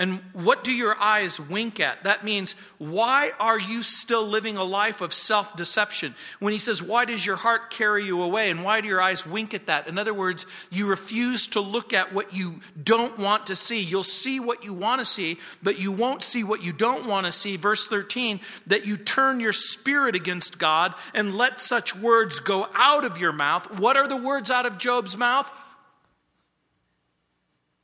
And 0.00 0.22
what 0.32 0.64
do 0.64 0.72
your 0.72 0.96
eyes 0.98 1.38
wink 1.38 1.78
at? 1.78 2.04
That 2.04 2.24
means, 2.24 2.54
why 2.78 3.32
are 3.38 3.60
you 3.60 3.82
still 3.82 4.26
living 4.26 4.56
a 4.56 4.64
life 4.64 5.02
of 5.02 5.12
self 5.12 5.54
deception? 5.56 6.14
When 6.38 6.54
he 6.54 6.58
says, 6.58 6.82
Why 6.82 7.04
does 7.04 7.26
your 7.26 7.36
heart 7.36 7.70
carry 7.70 8.06
you 8.06 8.22
away? 8.22 8.48
And 8.48 8.64
why 8.64 8.80
do 8.80 8.88
your 8.88 9.02
eyes 9.02 9.26
wink 9.26 9.52
at 9.52 9.66
that? 9.66 9.88
In 9.88 9.98
other 9.98 10.14
words, 10.14 10.46
you 10.70 10.86
refuse 10.86 11.48
to 11.48 11.60
look 11.60 11.92
at 11.92 12.14
what 12.14 12.34
you 12.34 12.60
don't 12.82 13.18
want 13.18 13.48
to 13.48 13.54
see. 13.54 13.82
You'll 13.82 14.02
see 14.02 14.40
what 14.40 14.64
you 14.64 14.72
want 14.72 15.00
to 15.00 15.04
see, 15.04 15.36
but 15.62 15.78
you 15.78 15.92
won't 15.92 16.22
see 16.22 16.44
what 16.44 16.64
you 16.64 16.72
don't 16.72 17.06
want 17.06 17.26
to 17.26 17.32
see. 17.32 17.58
Verse 17.58 17.86
13, 17.86 18.40
that 18.68 18.86
you 18.86 18.96
turn 18.96 19.38
your 19.38 19.52
spirit 19.52 20.16
against 20.16 20.58
God 20.58 20.94
and 21.12 21.36
let 21.36 21.60
such 21.60 21.94
words 21.94 22.40
go 22.40 22.66
out 22.74 23.04
of 23.04 23.18
your 23.18 23.32
mouth. 23.32 23.78
What 23.78 23.98
are 23.98 24.08
the 24.08 24.16
words 24.16 24.50
out 24.50 24.64
of 24.64 24.78
Job's 24.78 25.18
mouth? 25.18 25.50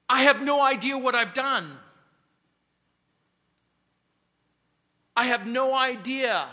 I 0.08 0.23
have 0.23 0.42
no 0.42 0.62
idea 0.62 0.96
what 0.96 1.14
I've 1.14 1.35
done. 1.35 1.76
I 5.16 5.26
have 5.26 5.46
no 5.46 5.75
idea. 5.75 6.46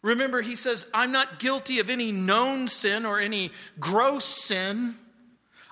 Remember, 0.00 0.40
he 0.40 0.56
says, 0.56 0.86
I'm 0.94 1.12
not 1.12 1.38
guilty 1.38 1.80
of 1.80 1.90
any 1.90 2.12
known 2.12 2.68
sin 2.68 3.04
or 3.04 3.18
any 3.18 3.52
gross 3.78 4.24
sin. 4.24 4.94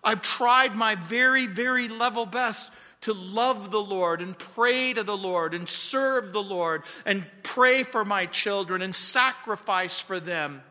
I've 0.05 0.23
tried 0.23 0.77
my 0.77 0.95
very, 0.95 1.47
very 1.47 1.89
level 1.89 2.27
best 2.27 2.71
to 3.03 3.15
love 3.15 3.71
the 3.71 3.83
Lord 3.83 4.21
and 4.21 4.37
pray 4.37 4.93
to 4.93 5.05
the 5.05 5.17
Lord 5.17 5.55
and 5.55 5.69
serve 5.69 6.33
the 6.33 6.43
Lord 6.43 6.83
and 7.05 7.25
pray 7.43 7.83
for 7.83 8.05
my 8.05 8.27
children 8.27 8.83
and 8.83 8.95
sacrifice 8.95 10.01
for 10.01 10.19
them 10.19 10.63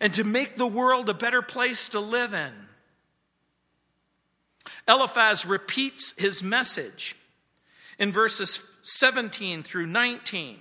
and 0.00 0.14
to 0.14 0.24
make 0.24 0.56
the 0.56 0.66
world 0.66 1.08
a 1.08 1.14
better 1.14 1.42
place 1.42 1.90
to 1.90 2.00
live 2.00 2.32
in. 2.32 2.52
Eliphaz 4.88 5.46
repeats 5.46 6.14
his 6.18 6.42
message 6.42 7.14
in 7.98 8.10
verses 8.10 8.62
17 8.82 9.62
through 9.62 9.86
19. 9.86 10.58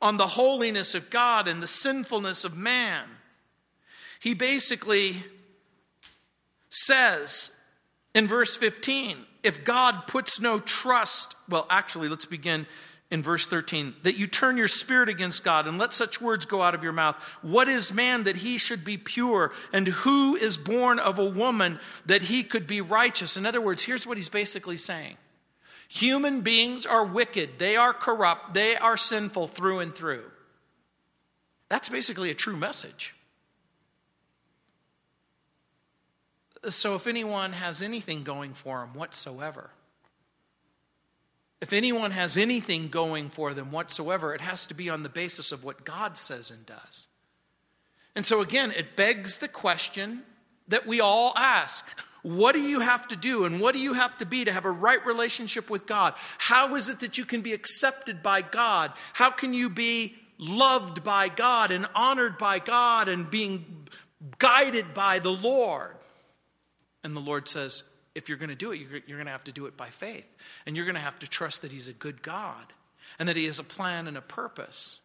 on 0.00 0.16
the 0.16 0.26
holiness 0.26 0.96
of 0.96 1.10
God 1.10 1.46
and 1.46 1.62
the 1.62 1.68
sinfulness 1.68 2.42
of 2.44 2.56
man. 2.56 3.04
He 4.18 4.34
basically 4.34 5.22
says 6.68 7.52
in 8.12 8.26
verse 8.26 8.56
15 8.56 9.18
if 9.42 9.64
God 9.64 10.06
puts 10.06 10.40
no 10.40 10.58
trust, 10.60 11.34
well, 11.48 11.66
actually, 11.70 12.08
let's 12.08 12.24
begin 12.24 12.66
in 13.10 13.22
verse 13.22 13.46
13 13.46 13.94
that 14.04 14.16
you 14.16 14.26
turn 14.26 14.56
your 14.56 14.68
spirit 14.68 15.08
against 15.08 15.44
God 15.44 15.66
and 15.66 15.78
let 15.78 15.92
such 15.92 16.20
words 16.20 16.46
go 16.46 16.62
out 16.62 16.74
of 16.74 16.82
your 16.82 16.92
mouth. 16.92 17.16
What 17.42 17.68
is 17.68 17.92
man 17.92 18.22
that 18.24 18.36
he 18.36 18.58
should 18.58 18.84
be 18.84 18.96
pure? 18.96 19.52
And 19.72 19.88
who 19.88 20.34
is 20.34 20.56
born 20.56 20.98
of 20.98 21.18
a 21.18 21.28
woman 21.28 21.78
that 22.06 22.24
he 22.24 22.42
could 22.42 22.66
be 22.66 22.80
righteous? 22.80 23.36
In 23.36 23.44
other 23.44 23.60
words, 23.60 23.84
here's 23.84 24.06
what 24.06 24.16
he's 24.16 24.28
basically 24.28 24.76
saying 24.76 25.16
Human 25.94 26.40
beings 26.40 26.86
are 26.86 27.04
wicked, 27.04 27.58
they 27.58 27.76
are 27.76 27.92
corrupt, 27.92 28.54
they 28.54 28.76
are 28.76 28.96
sinful 28.96 29.48
through 29.48 29.80
and 29.80 29.94
through. 29.94 30.24
That's 31.68 31.90
basically 31.90 32.30
a 32.30 32.34
true 32.34 32.56
message. 32.56 33.14
So, 36.70 36.94
if 36.94 37.06
anyone 37.06 37.52
has 37.52 37.82
anything 37.82 38.22
going 38.22 38.54
for 38.54 38.80
them 38.80 38.94
whatsoever, 38.94 39.68
if 41.60 41.74
anyone 41.74 42.12
has 42.12 42.38
anything 42.38 42.88
going 42.88 43.28
for 43.28 43.52
them 43.52 43.70
whatsoever, 43.70 44.34
it 44.34 44.40
has 44.40 44.64
to 44.68 44.74
be 44.74 44.88
on 44.88 45.02
the 45.02 45.10
basis 45.10 45.52
of 45.52 45.62
what 45.62 45.84
God 45.84 46.16
says 46.16 46.50
and 46.50 46.64
does. 46.64 47.06
And 48.16 48.24
so, 48.24 48.40
again, 48.40 48.72
it 48.74 48.96
begs 48.96 49.36
the 49.36 49.48
question 49.48 50.22
that 50.68 50.86
we 50.86 51.02
all 51.02 51.34
ask 51.36 51.84
What 52.22 52.52
do 52.52 52.60
you 52.60 52.80
have 52.80 53.08
to 53.08 53.16
do 53.16 53.44
and 53.44 53.60
what 53.60 53.74
do 53.74 53.80
you 53.80 53.94
have 53.94 54.16
to 54.18 54.26
be 54.26 54.44
to 54.44 54.52
have 54.52 54.64
a 54.64 54.70
right 54.70 55.04
relationship 55.04 55.68
with 55.68 55.86
God? 55.86 56.14
How 56.38 56.74
is 56.76 56.88
it 56.88 57.00
that 57.00 57.18
you 57.18 57.24
can 57.24 57.40
be 57.40 57.52
accepted 57.52 58.22
by 58.22 58.42
God? 58.42 58.92
How 59.12 59.30
can 59.30 59.52
you 59.52 59.68
be 59.68 60.14
loved 60.38 61.02
by 61.02 61.28
God 61.28 61.72
and 61.72 61.86
honored 61.94 62.38
by 62.38 62.60
God 62.60 63.08
and 63.08 63.28
being 63.28 63.88
guided 64.38 64.94
by 64.94 65.18
the 65.18 65.32
Lord? 65.32 65.96
And 67.02 67.16
the 67.16 67.20
Lord 67.20 67.48
says, 67.48 67.82
if 68.14 68.28
you're 68.28 68.38
going 68.38 68.50
to 68.50 68.54
do 68.54 68.72
it, 68.72 68.78
you're, 68.78 69.16
going 69.16 69.26
to 69.26 69.32
have 69.32 69.44
to 69.44 69.52
do 69.52 69.66
it 69.66 69.76
by 69.76 69.88
faith. 69.88 70.26
And 70.66 70.76
you're 70.76 70.84
going 70.84 70.94
to 70.94 71.00
have 71.00 71.18
to 71.20 71.28
trust 71.28 71.62
that 71.62 71.72
He's 71.72 71.88
a 71.88 71.92
good 71.92 72.22
God 72.22 72.72
and 73.18 73.28
that 73.28 73.36
He 73.36 73.46
has 73.46 73.58
a 73.58 73.64
plan 73.64 74.06
and 74.06 74.16
a 74.16 74.22
purpose 74.22 75.00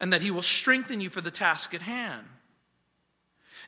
and 0.00 0.12
that 0.12 0.22
He 0.22 0.30
will 0.30 0.42
strengthen 0.42 1.00
you 1.00 1.10
for 1.10 1.20
the 1.20 1.30
task 1.30 1.72
at 1.74 1.82
hand. 1.82 2.26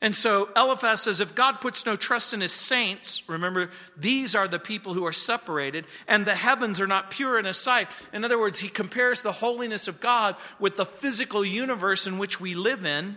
And 0.01 0.15
so 0.15 0.51
Eliphaz 0.57 1.03
says 1.03 1.21
if 1.21 1.35
God 1.35 1.61
puts 1.61 1.87
no 1.87 1.97
trust 1.97 2.35
in 2.35 2.41
his 2.41 2.53
saints, 2.53 3.27
remember, 3.29 3.71
these 3.97 4.35
are 4.35 4.49
the 4.49 4.59
people 4.59 4.95
who 4.95 5.07
are 5.07 5.13
separated, 5.13 5.87
and 6.07 6.27
the 6.27 6.35
heavens 6.35 6.81
are 6.81 6.87
not 6.87 7.11
pure 7.11 7.39
in 7.39 7.45
his 7.45 7.57
sight. 7.57 7.89
In 8.13 8.25
other 8.25 8.39
words, 8.39 8.61
he 8.61 8.69
compares 8.69 9.23
the 9.23 9.33
holiness 9.33 9.89
of 9.89 10.01
God 10.01 10.37
with 10.59 10.77
the 10.77 10.87
physical 10.87 11.45
universe 11.45 12.07
in 12.07 12.19
which 12.19 12.41
we 12.41 12.55
live 12.55 12.85
in. 12.85 13.17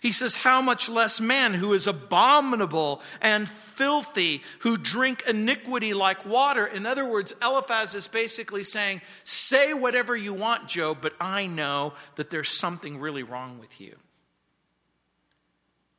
He 0.00 0.12
says, 0.12 0.36
How 0.36 0.62
much 0.62 0.88
less 0.88 1.20
man 1.20 1.54
who 1.54 1.72
is 1.72 1.86
abominable 1.86 3.02
and 3.20 3.48
filthy, 3.48 4.42
who 4.60 4.76
drink 4.76 5.22
iniquity 5.28 5.94
like 5.94 6.26
water. 6.26 6.66
In 6.66 6.84
other 6.86 7.08
words, 7.08 7.32
Eliphaz 7.42 7.94
is 7.94 8.08
basically 8.08 8.64
saying, 8.64 9.00
Say 9.24 9.74
whatever 9.74 10.16
you 10.16 10.34
want, 10.34 10.68
Job, 10.68 10.98
but 11.00 11.14
I 11.20 11.46
know 11.46 11.94
that 12.16 12.30
there's 12.30 12.48
something 12.48 12.98
really 12.98 13.22
wrong 13.22 13.58
with 13.58 13.80
you. 13.80 13.96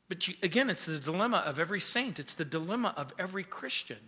But 0.09 0.27
you, 0.27 0.33
again, 0.41 0.69
it's 0.69 0.85
the 0.85 0.99
dilemma 0.99 1.43
of 1.45 1.59
every 1.59 1.79
saint, 1.79 2.19
it's 2.19 2.33
the 2.33 2.45
dilemma 2.45 2.93
of 2.97 3.13
every 3.17 3.43
Christian. 3.43 3.99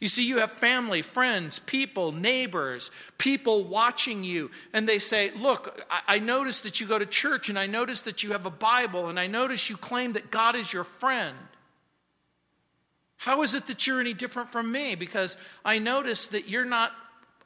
You 0.00 0.08
see, 0.08 0.26
you 0.26 0.38
have 0.38 0.52
family, 0.52 1.00
friends, 1.00 1.58
people, 1.58 2.12
neighbors, 2.12 2.90
people 3.18 3.64
watching 3.64 4.24
you, 4.24 4.50
and 4.72 4.88
they 4.88 4.98
say, 4.98 5.30
Look, 5.30 5.84
I, 5.90 6.16
I 6.16 6.18
notice 6.18 6.62
that 6.62 6.80
you 6.80 6.86
go 6.86 6.98
to 6.98 7.06
church, 7.06 7.48
and 7.48 7.58
I 7.58 7.66
notice 7.66 8.02
that 8.02 8.22
you 8.22 8.32
have 8.32 8.46
a 8.46 8.50
Bible, 8.50 9.08
and 9.08 9.20
I 9.20 9.26
notice 9.26 9.70
you 9.70 9.76
claim 9.76 10.14
that 10.14 10.30
God 10.30 10.56
is 10.56 10.72
your 10.72 10.84
friend. 10.84 11.36
How 13.18 13.42
is 13.42 13.54
it 13.54 13.66
that 13.68 13.86
you're 13.86 14.00
any 14.00 14.12
different 14.14 14.50
from 14.50 14.70
me? 14.70 14.94
Because 14.94 15.36
I 15.64 15.78
notice 15.78 16.26
that 16.28 16.48
you're 16.48 16.66
not 16.66 16.92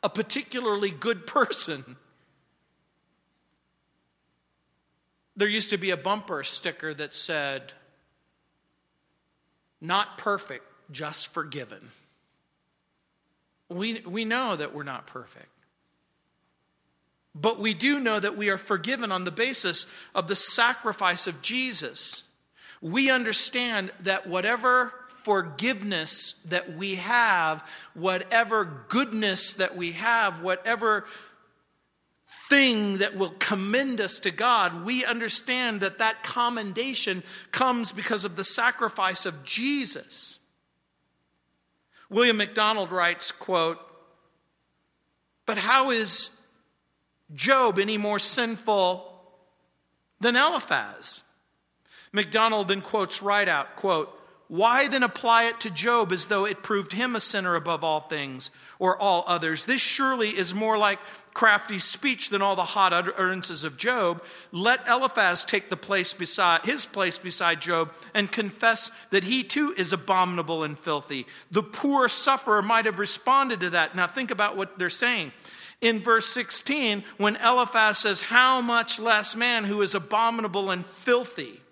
a 0.02 0.08
particularly 0.08 0.90
good 0.90 1.26
person. 1.26 1.96
There 5.40 5.48
used 5.48 5.70
to 5.70 5.78
be 5.78 5.90
a 5.90 5.96
bumper 5.96 6.44
sticker 6.44 6.92
that 6.92 7.14
said, 7.14 7.72
Not 9.80 10.18
perfect, 10.18 10.66
just 10.92 11.28
forgiven. 11.28 11.88
We, 13.70 14.00
we 14.00 14.26
know 14.26 14.54
that 14.54 14.74
we're 14.74 14.82
not 14.82 15.06
perfect. 15.06 15.48
But 17.34 17.58
we 17.58 17.72
do 17.72 17.98
know 18.00 18.20
that 18.20 18.36
we 18.36 18.50
are 18.50 18.58
forgiven 18.58 19.10
on 19.10 19.24
the 19.24 19.30
basis 19.30 19.86
of 20.14 20.28
the 20.28 20.36
sacrifice 20.36 21.26
of 21.26 21.40
Jesus. 21.40 22.24
We 22.82 23.10
understand 23.10 23.92
that 24.00 24.26
whatever 24.26 24.92
forgiveness 25.22 26.34
that 26.48 26.74
we 26.74 26.96
have, 26.96 27.66
whatever 27.94 28.84
goodness 28.88 29.54
that 29.54 29.74
we 29.74 29.92
have, 29.92 30.42
whatever 30.42 31.06
thing 32.50 32.98
that 32.98 33.16
will 33.16 33.34
commend 33.38 34.00
us 34.00 34.18
to 34.18 34.30
God, 34.30 34.84
we 34.84 35.04
understand 35.04 35.80
that 35.80 35.98
that 35.98 36.22
commendation 36.24 37.22
comes 37.52 37.92
because 37.92 38.24
of 38.24 38.36
the 38.36 38.44
sacrifice 38.44 39.24
of 39.24 39.44
Jesus. 39.44 40.40
William 42.10 42.36
MacDonald 42.36 42.90
writes, 42.90 43.30
quote, 43.30 43.78
But 45.46 45.58
how 45.58 45.90
is 45.90 46.30
Job 47.32 47.78
any 47.78 47.96
more 47.96 48.18
sinful 48.18 49.06
than 50.20 50.34
Eliphaz? 50.34 51.22
MacDonald 52.12 52.66
then 52.66 52.80
quotes 52.80 53.22
right 53.22 53.48
out, 53.48 53.76
quote, 53.76 54.12
Why 54.48 54.88
then 54.88 55.04
apply 55.04 55.44
it 55.44 55.60
to 55.60 55.70
Job 55.70 56.10
as 56.10 56.26
though 56.26 56.44
it 56.44 56.64
proved 56.64 56.92
him 56.92 57.14
a 57.14 57.20
sinner 57.20 57.54
above 57.54 57.84
all 57.84 58.00
things 58.00 58.50
or 58.80 59.00
all 59.00 59.22
others? 59.28 59.66
This 59.66 59.80
surely 59.80 60.30
is 60.30 60.52
more 60.52 60.76
like 60.76 60.98
crafty 61.40 61.78
speech 61.78 62.28
than 62.28 62.42
all 62.42 62.54
the 62.54 62.62
hot 62.62 62.92
utterances 62.92 63.64
of 63.64 63.78
Job, 63.78 64.22
let 64.52 64.86
Eliphaz 64.86 65.42
take 65.42 65.70
the 65.70 65.76
place 65.76 66.12
beside 66.12 66.66
his 66.66 66.84
place 66.84 67.16
beside 67.16 67.62
Job 67.62 67.94
and 68.12 68.30
confess 68.30 68.90
that 69.08 69.24
he 69.24 69.42
too 69.42 69.72
is 69.78 69.90
abominable 69.90 70.62
and 70.62 70.78
filthy. 70.78 71.26
The 71.50 71.62
poor 71.62 72.10
sufferer 72.10 72.60
might 72.60 72.84
have 72.84 72.98
responded 72.98 73.58
to 73.60 73.70
that. 73.70 73.96
Now 73.96 74.06
think 74.06 74.30
about 74.30 74.58
what 74.58 74.78
they're 74.78 74.90
saying. 74.90 75.32
In 75.80 76.02
verse 76.02 76.26
16, 76.26 77.04
when 77.16 77.36
Eliphaz 77.36 77.96
says, 77.96 78.20
How 78.20 78.60
much 78.60 79.00
less 79.00 79.34
man 79.34 79.64
who 79.64 79.80
is 79.80 79.94
abominable 79.94 80.70
and 80.70 80.84
filthy? 80.84 81.62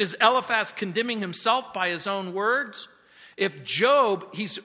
Is 0.00 0.16
Eliphaz 0.20 0.72
condemning 0.72 1.20
himself 1.20 1.72
by 1.72 1.90
his 1.90 2.08
own 2.08 2.34
words? 2.34 2.88
If 3.36 3.64
Job, 3.64 4.34
he's 4.34 4.58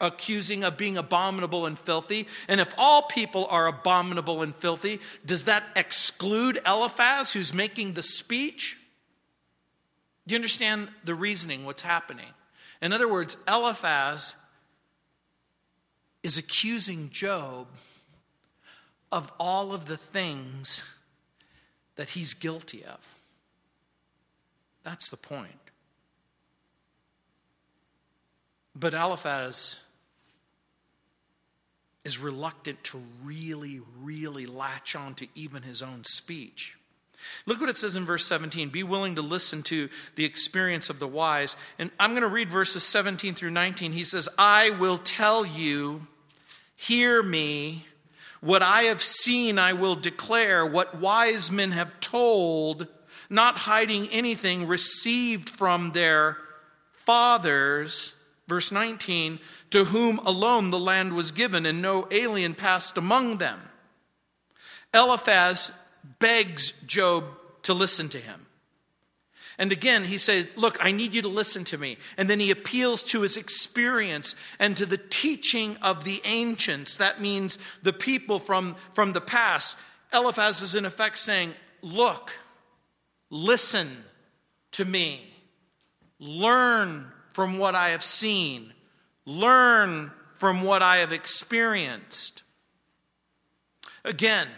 accusing 0.00 0.64
of 0.64 0.78
being 0.78 0.96
abominable 0.96 1.66
and 1.66 1.78
filthy, 1.78 2.26
and 2.48 2.60
if 2.60 2.72
all 2.78 3.02
people 3.02 3.46
are 3.50 3.66
abominable 3.66 4.40
and 4.40 4.54
filthy, 4.54 5.00
does 5.26 5.44
that 5.44 5.64
exclude 5.76 6.58
Eliphaz, 6.66 7.34
who's 7.34 7.52
making 7.52 7.92
the 7.92 8.02
speech? 8.02 8.78
Do 10.26 10.34
you 10.34 10.38
understand 10.38 10.88
the 11.04 11.14
reasoning, 11.14 11.66
what's 11.66 11.82
happening? 11.82 12.32
In 12.80 12.94
other 12.94 13.10
words, 13.10 13.36
Eliphaz 13.46 14.34
is 16.22 16.38
accusing 16.38 17.10
Job 17.10 17.68
of 19.12 19.30
all 19.38 19.72
of 19.72 19.86
the 19.86 19.96
things 19.96 20.82
that 21.96 22.10
he's 22.10 22.34
guilty 22.34 22.84
of. 22.84 23.14
That's 24.82 25.10
the 25.10 25.16
point. 25.16 25.65
But 28.78 28.92
Eliphaz 28.92 29.80
is 32.04 32.18
reluctant 32.18 32.84
to 32.84 33.02
really, 33.24 33.80
really 34.02 34.46
latch 34.46 34.94
on 34.94 35.14
to 35.14 35.26
even 35.34 35.62
his 35.62 35.80
own 35.80 36.04
speech. 36.04 36.76
Look 37.46 37.58
what 37.58 37.70
it 37.70 37.78
says 37.78 37.96
in 37.96 38.04
verse 38.04 38.26
17 38.26 38.68
be 38.68 38.82
willing 38.82 39.14
to 39.14 39.22
listen 39.22 39.62
to 39.64 39.88
the 40.14 40.26
experience 40.26 40.90
of 40.90 40.98
the 40.98 41.08
wise. 41.08 41.56
And 41.78 41.90
I'm 41.98 42.10
going 42.10 42.22
to 42.22 42.28
read 42.28 42.50
verses 42.50 42.82
17 42.82 43.34
through 43.34 43.50
19. 43.50 43.92
He 43.92 44.04
says, 44.04 44.28
I 44.36 44.70
will 44.70 44.98
tell 44.98 45.46
you, 45.46 46.06
hear 46.76 47.22
me. 47.22 47.86
What 48.42 48.60
I 48.60 48.82
have 48.82 49.00
seen, 49.00 49.58
I 49.58 49.72
will 49.72 49.96
declare. 49.96 50.66
What 50.66 51.00
wise 51.00 51.50
men 51.50 51.72
have 51.72 51.98
told, 52.00 52.86
not 53.30 53.56
hiding 53.56 54.08
anything 54.10 54.66
received 54.66 55.48
from 55.48 55.92
their 55.92 56.36
fathers. 57.06 58.12
Verse 58.48 58.70
19, 58.70 59.40
to 59.70 59.86
whom 59.86 60.18
alone 60.20 60.70
the 60.70 60.78
land 60.78 61.14
was 61.14 61.32
given, 61.32 61.66
and 61.66 61.82
no 61.82 62.06
alien 62.10 62.54
passed 62.54 62.96
among 62.96 63.38
them. 63.38 63.60
Eliphaz 64.94 65.72
begs 66.20 66.72
Job 66.86 67.24
to 67.62 67.74
listen 67.74 68.08
to 68.10 68.18
him. 68.18 68.46
And 69.58 69.72
again, 69.72 70.04
he 70.04 70.18
says, 70.18 70.48
Look, 70.54 70.76
I 70.84 70.92
need 70.92 71.14
you 71.14 71.22
to 71.22 71.28
listen 71.28 71.64
to 71.64 71.78
me. 71.78 71.96
And 72.16 72.28
then 72.28 72.40
he 72.40 72.50
appeals 72.50 73.02
to 73.04 73.22
his 73.22 73.36
experience 73.36 74.34
and 74.58 74.76
to 74.76 74.86
the 74.86 74.98
teaching 74.98 75.76
of 75.82 76.04
the 76.04 76.20
ancients. 76.24 76.96
That 76.96 77.20
means 77.20 77.58
the 77.82 77.92
people 77.92 78.38
from, 78.38 78.76
from 78.92 79.12
the 79.12 79.20
past. 79.20 79.76
Eliphaz 80.12 80.60
is 80.62 80.74
in 80.74 80.84
effect 80.84 81.18
saying, 81.18 81.54
Look, 81.82 82.32
listen 83.30 84.04
to 84.72 84.84
me, 84.84 85.22
learn 86.18 87.10
from 87.36 87.58
what 87.58 87.74
I 87.74 87.90
have 87.90 88.02
seen, 88.02 88.72
learn 89.26 90.10
from 90.36 90.62
what 90.62 90.80
I 90.80 90.96
have 90.96 91.12
experienced. 91.12 92.42
Again, 94.06 94.48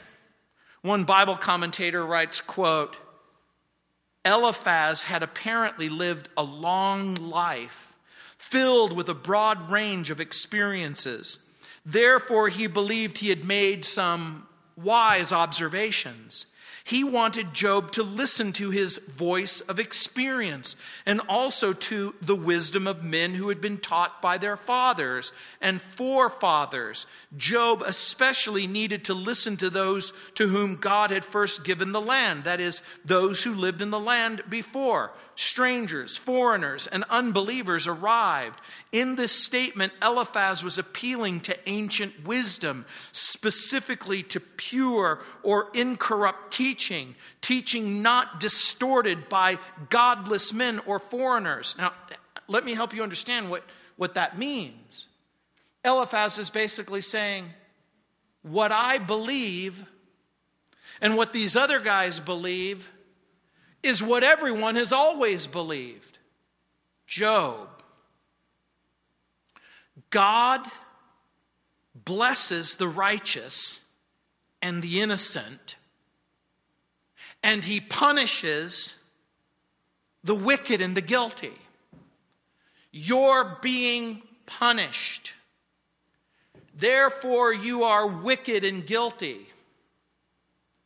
one 0.83 1.03
Bible 1.03 1.35
commentator 1.35 2.07
writes, 2.07 2.41
quote, 2.41 2.97
Eliphaz 4.25 5.03
had 5.03 5.25
apparently 5.25 5.89
lived 5.89 6.29
a 6.37 6.45
long 6.45 7.17
life, 7.17 7.97
filled 8.39 8.93
with 8.93 9.09
a 9.09 9.13
broad 9.13 9.73
range 9.73 10.09
of 10.09 10.21
experiences. 10.21 11.41
Therefore, 11.85 12.49
he 12.49 12.69
believed 12.69 13.19
he 13.19 13.31
had 13.31 13.45
made 13.45 13.85
some 13.85 14.47
wise 14.77 15.33
observations. 15.33 16.47
He 16.89 17.05
wanted 17.05 17.53
Job 17.53 17.91
to 17.93 18.03
listen 18.03 18.51
to 18.55 18.71
his 18.71 18.97
voice 18.97 19.61
of 19.61 19.79
experience 19.79 20.75
and 21.05 21.21
also 21.29 21.75
to 21.75 22.15
the 22.23 22.35
wisdom 22.35 22.87
of 22.87 23.05
men 23.05 23.35
who 23.35 23.51
had 23.51 23.61
been 23.61 23.77
taught 23.77 24.23
by 24.23 24.39
their 24.39 24.57
fathers 24.57 25.35
and 25.61 25.83
forefathers. 25.83 27.05
Job 27.37 27.83
especially 27.83 28.67
needed 28.67 29.05
to 29.05 29.13
listen 29.13 29.59
to 29.59 29.69
those 29.69 30.15
to 30.37 30.49
whom 30.49 30.77
God 30.77 31.11
had 31.11 31.27
first 31.27 31.63
given 31.63 31.93
the 31.93 32.01
land, 32.01 32.45
that 32.45 32.59
is, 32.59 32.81
those 33.05 33.45
who 33.45 33.53
lived 33.53 33.83
in 33.83 33.91
the 33.91 34.01
land 34.01 34.43
before 34.49 35.13
strangers, 35.39 36.17
foreigners, 36.17 36.89
and 36.89 37.05
unbelievers 37.11 37.87
arrived. 37.87 38.59
In 38.91 39.15
this 39.15 39.31
statement, 39.31 39.93
Eliphaz 40.03 40.65
was 40.65 40.79
appealing 40.79 41.41
to 41.41 41.69
ancient 41.69 42.25
wisdom, 42.27 42.85
specifically 43.39 44.25
to 44.25 44.41
pure 44.41 45.21
or 45.45 45.69
incorrupt 45.73 46.53
teaching, 46.53 47.15
teaching 47.41 48.03
not 48.03 48.41
distorted 48.41 49.29
by 49.29 49.59
godless 49.91 50.53
men 50.53 50.81
or 50.87 50.99
foreigners. 50.99 51.77
Now, 51.79 51.93
let 52.49 52.65
me 52.65 52.75
help 52.75 52.93
you 52.93 53.01
understand 53.01 53.49
what, 53.49 53.63
what 53.95 54.15
that 54.15 54.37
means. 54.37 55.07
Eliphaz 55.85 56.37
is 56.37 56.51
basically 56.51 57.01
saying, 57.01 57.45
What 58.43 58.73
I 58.73 58.99
believe 58.99 59.85
and 61.01 61.17
what 61.17 61.33
these 61.33 61.55
other 61.55 61.79
guys 61.79 62.19
believe 62.19 62.91
is 63.85 64.03
what 64.03 64.25
everyone 64.25 64.75
has 64.75 64.93
always 64.93 65.47
believed 65.47 66.19
Job. 67.07 67.69
God 70.11 70.67
blesses 72.09 72.77
the 72.77 72.89
righteous 72.89 73.85
and 74.63 74.83
the 74.83 75.03
innocent, 75.03 75.77
and 77.43 77.63
he 77.65 77.81
punishes 77.81 78.97
the 80.25 80.35
wicked 80.35 80.81
and 80.81 80.97
the 80.97 81.03
guilty. 81.03 81.53
You're 82.91 83.59
being 83.61 84.23
punished. 84.47 85.35
Therefore, 86.75 87.53
you 87.53 87.83
are 87.83 88.07
wicked 88.07 88.65
and 88.65 88.87
guilty. 88.87 89.41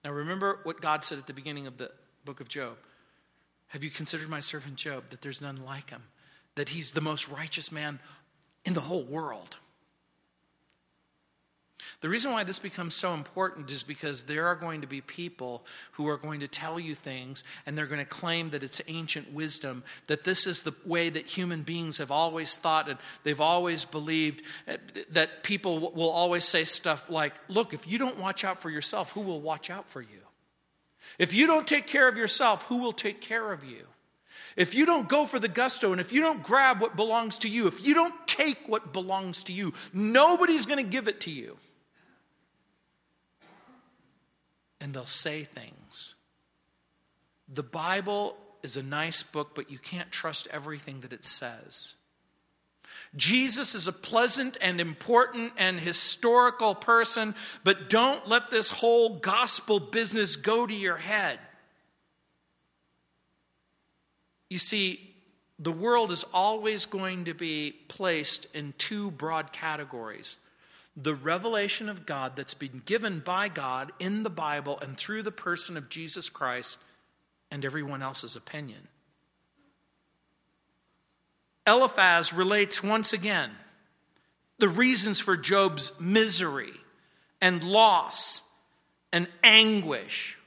Now, 0.03 0.11
remember 0.11 0.59
what 0.65 0.81
God 0.81 1.05
said 1.05 1.19
at 1.19 1.29
the 1.29 1.33
beginning 1.33 1.69
of 1.69 1.77
the 1.79 1.93
book 2.25 2.41
of 2.41 2.49
Job. 2.49 2.77
Have 3.69 3.85
you 3.85 3.91
considered 3.91 4.29
my 4.29 4.41
servant 4.41 4.75
Job, 4.75 5.11
that 5.11 5.23
there's 5.23 5.41
none 5.41 5.65
like 5.65 5.91
him, 5.91 6.03
that 6.57 6.71
he's 6.71 6.91
the 6.91 7.01
most 7.01 7.29
righteous 7.29 7.71
man 7.71 8.01
in 8.65 8.75
the 8.75 8.81
whole 8.81 9.05
world? 9.05 9.59
The 12.03 12.09
reason 12.09 12.33
why 12.33 12.43
this 12.43 12.59
becomes 12.59 12.97
so 12.97 13.15
important 13.15 13.71
is 13.71 13.85
because 13.85 14.25
there 14.25 14.49
are 14.49 14.57
going 14.57 14.81
to 14.81 14.89
be 14.89 15.01
people 15.01 15.65
who 15.93 16.09
are 16.09 16.17
going 16.17 16.41
to 16.41 16.49
tell 16.49 16.81
you 16.81 16.97
things 16.97 17.45
and 17.65 17.79
they're 17.79 17.87
going 17.87 18.01
to 18.01 18.05
claim 18.05 18.51
that 18.51 18.65
it's 18.65 18.83
ancient 18.89 19.33
wisdom, 19.33 19.85
that 20.09 20.25
this 20.25 20.45
is 20.49 20.65
the 20.65 20.75
way 20.85 21.11
that 21.11 21.29
human 21.29 21.63
beings 21.63 21.99
have 21.99 22.11
always 22.11 22.57
thought 22.57 22.89
and 22.89 22.99
they've 23.23 23.41
always 23.41 23.85
believed, 23.85 24.43
eh, 24.67 24.79
that 25.13 25.45
people 25.45 25.79
will 25.79 26.11
always 26.11 26.45
say 26.45 26.65
stuff 26.65 27.09
like, 27.09 27.35
Look, 27.49 27.73
if 27.73 27.87
you 27.87 27.99
don't 27.99 28.19
watch 28.19 28.43
out 28.43 28.61
for 28.61 28.69
yourself, 28.69 29.13
who 29.13 29.21
will 29.21 29.41
watch 29.41 29.71
out 29.71 29.89
for 29.89 30.03
you? 30.03 30.09
If 31.21 31.33
you 31.33 31.47
don't 31.47 31.69
take 31.69 31.87
care 31.87 32.09
of 32.09 32.17
yourself, 32.17 32.65
who 32.65 32.79
will 32.79 32.93
take 32.93 33.21
care 33.21 33.53
of 33.53 33.63
you? 33.63 33.87
If 34.57 34.75
you 34.75 34.87
don't 34.87 35.09
go 35.09 35.25
for 35.25 35.39
the 35.39 35.47
gusto 35.47 35.93
and 35.93 36.01
if 36.01 36.13
you 36.13 36.21
don't 36.21 36.43
grab 36.43 36.81
what 36.81 36.97
belongs 36.97 37.39
to 37.39 37.49
you, 37.49 37.69
if 37.69 37.87
you 37.87 37.95
don't 37.95 38.27
take 38.27 38.69
what 38.69 38.93
belongs 38.93 39.45
to 39.45 39.53
you, 39.53 39.73
nobody's 39.93 40.67
going 40.67 40.85
to 40.85 40.91
give 40.91 41.07
it 41.07 41.21
to 41.21 41.31
you. 41.31 41.57
And 44.83 44.93
they'll 44.93 45.05
say 45.05 45.45
things. 45.45 46.17
The 47.49 47.63
Bible 47.63 48.37
is 48.65 48.77
a 48.77 48.83
nice 48.83 49.23
book, 49.23 49.53
but 49.55 49.71
you 49.71 49.79
can't 49.79 50.11
trust 50.11 50.49
everything 50.51 51.01
that 51.01 51.13
it 51.13 51.25
says. 51.25 51.95
Jesus 53.15 53.77
is 53.77 53.87
a 53.87 53.93
pleasant 53.93 54.57
and 54.61 54.81
important 54.81 55.53
and 55.57 55.79
historical 55.79 56.75
person, 56.75 57.37
but 57.63 57.89
don't 57.89 58.29
let 58.29 58.51
this 58.51 58.71
whole 58.71 59.19
gospel 59.21 59.79
business 59.79 60.35
go 60.35 60.67
to 60.67 60.75
your 60.75 60.97
head. 60.97 61.39
You 64.51 64.59
see, 64.59 65.15
the 65.61 65.73
world 65.73 66.11
is 66.11 66.25
always 66.35 66.87
going 66.87 67.27
to 67.27 67.35
be 67.35 67.77
placed 67.87 68.53
in 68.53 68.75
two 68.79 69.13
broad 69.13 69.53
categories 69.53 70.39
the 70.97 71.15
revelation 71.15 71.89
of 71.89 72.05
God 72.05 72.37
that's 72.37 72.55
been 72.55 72.83
given 72.85 73.21
by 73.21 73.49
God 73.49 73.93
in 73.99 74.23
the 74.23 74.31
Bible 74.31 74.79
and 74.81 74.97
through 74.97 75.23
the 75.23 75.33
person 75.33 75.77
of 75.77 75.89
Jesus 75.89 76.29
Christ, 76.29 76.79
and 77.51 77.65
everyone 77.65 78.03
else's 78.03 78.37
opinion. 78.37 78.89
Eliphaz 81.67 82.33
relates 82.33 82.83
once 82.83 83.13
again 83.13 83.51
the 84.59 84.69
reasons 84.69 85.21
for 85.21 85.37
Job's 85.37 85.93
misery 86.01 86.73
and 87.41 87.63
loss 87.63 88.43
and 89.13 89.29
anguish. 89.45 90.39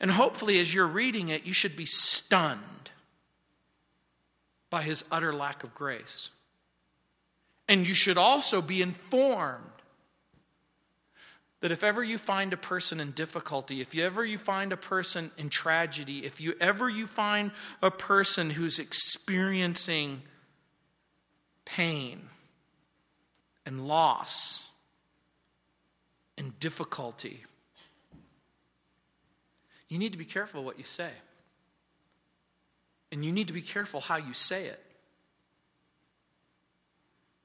And 0.00 0.10
hopefully, 0.12 0.60
as 0.60 0.72
you're 0.72 0.86
reading 0.86 1.28
it, 1.28 1.44
you 1.44 1.52
should 1.52 1.76
be 1.76 1.84
stunned 1.84 2.90
by 4.70 4.82
his 4.82 5.04
utter 5.10 5.32
lack 5.32 5.64
of 5.64 5.74
grace. 5.74 6.30
And 7.68 7.86
you 7.86 7.94
should 7.94 8.16
also 8.16 8.62
be 8.62 8.80
informed 8.80 9.64
that 11.60 11.72
if 11.72 11.82
ever 11.82 12.02
you 12.02 12.18
find 12.18 12.52
a 12.52 12.56
person 12.56 13.00
in 13.00 13.10
difficulty, 13.10 13.80
if 13.80 13.94
you 13.94 14.04
ever 14.04 14.24
you 14.24 14.38
find 14.38 14.72
a 14.72 14.76
person 14.76 15.30
in 15.36 15.50
tragedy, 15.50 16.24
if 16.24 16.40
you 16.40 16.54
ever 16.60 16.88
you 16.88 17.06
find 17.06 17.50
a 17.82 17.90
person 17.90 18.50
who's 18.50 18.78
experiencing 18.78 20.22
pain 21.64 22.28
and 23.66 23.86
loss 23.86 24.68
and 26.38 26.58
difficulty, 26.60 27.44
you 29.88 29.98
need 29.98 30.12
to 30.12 30.18
be 30.18 30.24
careful 30.24 30.62
what 30.62 30.78
you 30.78 30.84
say. 30.84 31.10
And 33.10 33.24
you 33.24 33.32
need 33.32 33.48
to 33.48 33.54
be 33.54 33.62
careful 33.62 34.00
how 34.00 34.16
you 34.16 34.34
say 34.34 34.66
it. 34.66 34.82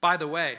By 0.03 0.17
the 0.17 0.27
way, 0.27 0.57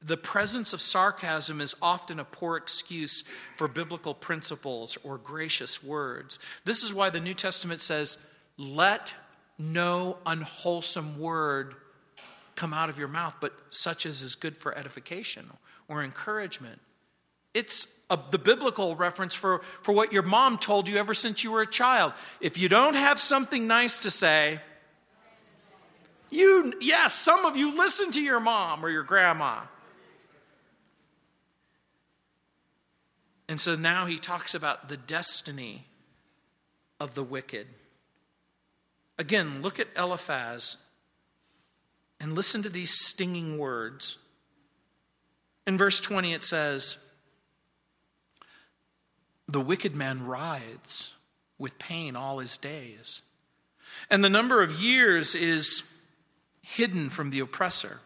the 0.00 0.16
presence 0.16 0.72
of 0.72 0.80
sarcasm 0.80 1.60
is 1.60 1.76
often 1.82 2.18
a 2.18 2.24
poor 2.24 2.56
excuse 2.56 3.24
for 3.56 3.68
biblical 3.68 4.14
principles 4.14 4.96
or 5.04 5.18
gracious 5.18 5.84
words. 5.84 6.38
This 6.64 6.82
is 6.82 6.94
why 6.94 7.10
the 7.10 7.20
New 7.20 7.34
Testament 7.34 7.82
says, 7.82 8.16
Let 8.56 9.14
no 9.58 10.16
unwholesome 10.24 11.20
word 11.20 11.74
come 12.54 12.72
out 12.72 12.88
of 12.88 12.98
your 12.98 13.08
mouth, 13.08 13.36
but 13.38 13.52
such 13.68 14.06
as 14.06 14.22
is 14.22 14.34
good 14.34 14.56
for 14.56 14.74
edification 14.78 15.50
or 15.86 16.02
encouragement. 16.02 16.80
It's 17.52 18.00
a, 18.08 18.18
the 18.30 18.38
biblical 18.38 18.96
reference 18.96 19.34
for, 19.34 19.60
for 19.82 19.94
what 19.94 20.10
your 20.10 20.22
mom 20.22 20.56
told 20.56 20.88
you 20.88 20.96
ever 20.96 21.12
since 21.12 21.44
you 21.44 21.52
were 21.52 21.60
a 21.60 21.66
child. 21.66 22.14
If 22.40 22.56
you 22.56 22.70
don't 22.70 22.94
have 22.94 23.20
something 23.20 23.66
nice 23.66 23.98
to 24.00 24.10
say, 24.10 24.62
you, 26.34 26.74
yes, 26.80 27.14
some 27.14 27.44
of 27.44 27.56
you 27.56 27.76
listen 27.76 28.10
to 28.12 28.20
your 28.20 28.40
mom 28.40 28.84
or 28.84 28.90
your 28.90 29.02
grandma. 29.02 29.60
And 33.48 33.60
so 33.60 33.74
now 33.74 34.06
he 34.06 34.18
talks 34.18 34.54
about 34.54 34.88
the 34.88 34.96
destiny 34.96 35.84
of 36.98 37.14
the 37.14 37.22
wicked. 37.22 37.66
Again, 39.18 39.62
look 39.62 39.78
at 39.78 39.88
Eliphaz 39.96 40.76
and 42.20 42.32
listen 42.32 42.62
to 42.62 42.68
these 42.68 42.90
stinging 42.90 43.58
words. 43.58 44.18
In 45.66 45.78
verse 45.78 46.00
20, 46.00 46.32
it 46.32 46.42
says, 46.42 46.98
The 49.46 49.60
wicked 49.60 49.94
man 49.94 50.26
writhes 50.26 51.12
with 51.58 51.78
pain 51.78 52.16
all 52.16 52.38
his 52.38 52.58
days. 52.58 53.22
And 54.10 54.24
the 54.24 54.30
number 54.30 54.62
of 54.62 54.82
years 54.82 55.34
is 55.34 55.84
hidden 56.64 57.10
from 57.10 57.30
the 57.30 57.40
oppressor. 57.40 58.00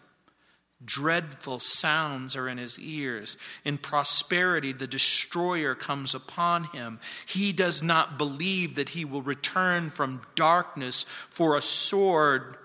Dreadful 0.84 1.58
sounds 1.58 2.36
are 2.36 2.48
in 2.48 2.58
his 2.58 2.78
ears. 2.78 3.36
In 3.64 3.78
prosperity, 3.78 4.72
the 4.72 4.86
destroyer 4.86 5.74
comes 5.74 6.14
upon 6.14 6.64
him. 6.64 7.00
He 7.26 7.52
does 7.52 7.82
not 7.82 8.16
believe 8.16 8.76
that 8.76 8.90
he 8.90 9.04
will 9.04 9.22
return 9.22 9.90
from 9.90 10.22
darkness, 10.36 11.04
for 11.30 11.56
a 11.56 11.62
sword 11.62 12.56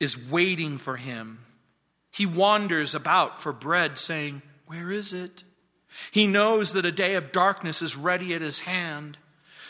is 0.00 0.30
waiting 0.30 0.78
for 0.78 0.96
him. 0.96 1.40
He 2.10 2.24
wanders 2.24 2.94
about 2.94 3.42
for 3.42 3.52
bread, 3.52 3.98
saying, 3.98 4.40
Where 4.66 4.90
is 4.90 5.12
it? 5.12 5.44
He 6.10 6.26
knows 6.26 6.72
that 6.72 6.86
a 6.86 6.92
day 6.92 7.14
of 7.14 7.32
darkness 7.32 7.82
is 7.82 7.96
ready 7.96 8.32
at 8.34 8.40
his 8.40 8.60
hand. 8.60 9.18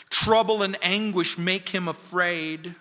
Trouble 0.09 0.63
and 0.63 0.77
anguish 0.81 1.37
make 1.37 1.69
him 1.69 1.87
afraid. 1.87 2.75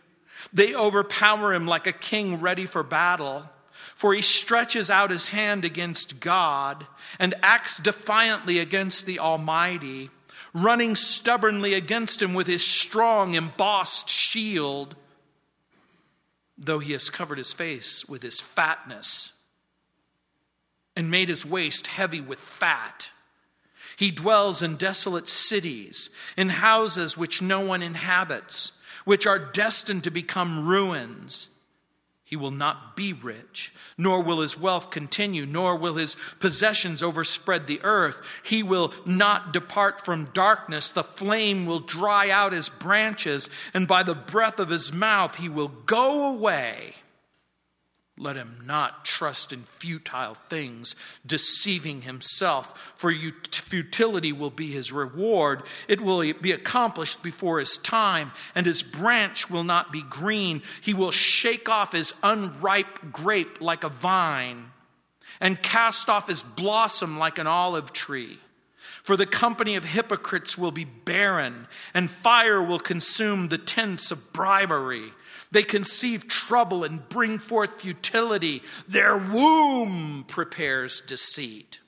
They 0.52 0.74
overpower 0.74 1.52
him 1.52 1.66
like 1.66 1.86
a 1.86 1.92
king 1.92 2.40
ready 2.40 2.66
for 2.66 2.82
battle. 2.82 3.50
For 3.94 4.14
he 4.14 4.22
stretches 4.22 4.90
out 4.90 5.10
his 5.10 5.30
hand 5.30 5.64
against 5.64 6.20
God 6.20 6.86
and 7.18 7.34
acts 7.42 7.78
defiantly 7.78 8.60
against 8.60 9.06
the 9.06 9.18
Almighty, 9.18 10.10
running 10.54 10.94
stubbornly 10.94 11.74
against 11.74 12.22
him 12.22 12.32
with 12.32 12.46
his 12.46 12.64
strong, 12.64 13.34
embossed 13.34 14.08
shield, 14.08 14.94
though 16.56 16.78
he 16.78 16.92
has 16.92 17.10
covered 17.10 17.38
his 17.38 17.52
face 17.52 18.08
with 18.08 18.22
his 18.22 18.40
fatness 18.40 19.32
and 20.94 21.10
made 21.10 21.28
his 21.28 21.46
waist 21.46 21.88
heavy 21.88 22.20
with 22.20 22.38
fat. 22.38 23.10
He 23.96 24.10
dwells 24.10 24.62
in 24.62 24.76
desolate 24.76 25.28
cities, 25.28 26.10
in 26.36 26.50
houses 26.50 27.18
which 27.18 27.42
no 27.42 27.60
one 27.60 27.82
inhabits, 27.82 28.72
which 29.08 29.26
are 29.26 29.38
destined 29.38 30.04
to 30.04 30.10
become 30.10 30.68
ruins. 30.68 31.48
He 32.24 32.36
will 32.36 32.50
not 32.50 32.94
be 32.94 33.14
rich, 33.14 33.72
nor 33.96 34.22
will 34.22 34.40
his 34.40 34.60
wealth 34.60 34.90
continue, 34.90 35.46
nor 35.46 35.76
will 35.76 35.94
his 35.94 36.14
possessions 36.40 37.02
overspread 37.02 37.66
the 37.66 37.80
earth. 37.82 38.20
He 38.42 38.62
will 38.62 38.92
not 39.06 39.50
depart 39.50 40.04
from 40.04 40.28
darkness. 40.34 40.90
The 40.90 41.04
flame 41.04 41.64
will 41.64 41.80
dry 41.80 42.28
out 42.28 42.52
his 42.52 42.68
branches, 42.68 43.48
and 43.72 43.88
by 43.88 44.02
the 44.02 44.14
breath 44.14 44.60
of 44.60 44.68
his 44.68 44.92
mouth 44.92 45.36
he 45.36 45.48
will 45.48 45.68
go 45.68 46.36
away. 46.36 46.96
Let 48.20 48.34
him 48.34 48.62
not 48.64 49.04
trust 49.04 49.52
in 49.52 49.62
futile 49.62 50.34
things, 50.34 50.96
deceiving 51.24 52.02
himself, 52.02 52.94
for 52.98 53.12
futility 53.12 54.32
will 54.32 54.50
be 54.50 54.72
his 54.72 54.90
reward. 54.90 55.62
It 55.86 56.00
will 56.00 56.32
be 56.34 56.50
accomplished 56.50 57.22
before 57.22 57.60
his 57.60 57.78
time, 57.78 58.32
and 58.56 58.66
his 58.66 58.82
branch 58.82 59.48
will 59.48 59.62
not 59.62 59.92
be 59.92 60.02
green. 60.02 60.62
He 60.80 60.94
will 60.94 61.12
shake 61.12 61.68
off 61.68 61.92
his 61.92 62.12
unripe 62.24 63.12
grape 63.12 63.60
like 63.60 63.84
a 63.84 63.88
vine, 63.88 64.72
and 65.40 65.62
cast 65.62 66.08
off 66.08 66.28
his 66.28 66.42
blossom 66.42 67.20
like 67.20 67.38
an 67.38 67.46
olive 67.46 67.92
tree. 67.92 68.38
For 69.04 69.16
the 69.16 69.26
company 69.26 69.76
of 69.76 69.84
hypocrites 69.84 70.58
will 70.58 70.72
be 70.72 70.84
barren, 70.84 71.68
and 71.94 72.10
fire 72.10 72.60
will 72.60 72.80
consume 72.80 73.48
the 73.48 73.58
tents 73.58 74.10
of 74.10 74.32
bribery. 74.32 75.12
They 75.50 75.62
conceive 75.62 76.28
trouble 76.28 76.84
and 76.84 77.08
bring 77.08 77.38
forth 77.38 77.80
futility. 77.80 78.62
Their 78.86 79.16
womb 79.16 80.24
prepares 80.28 81.00
deceit. 81.00 81.80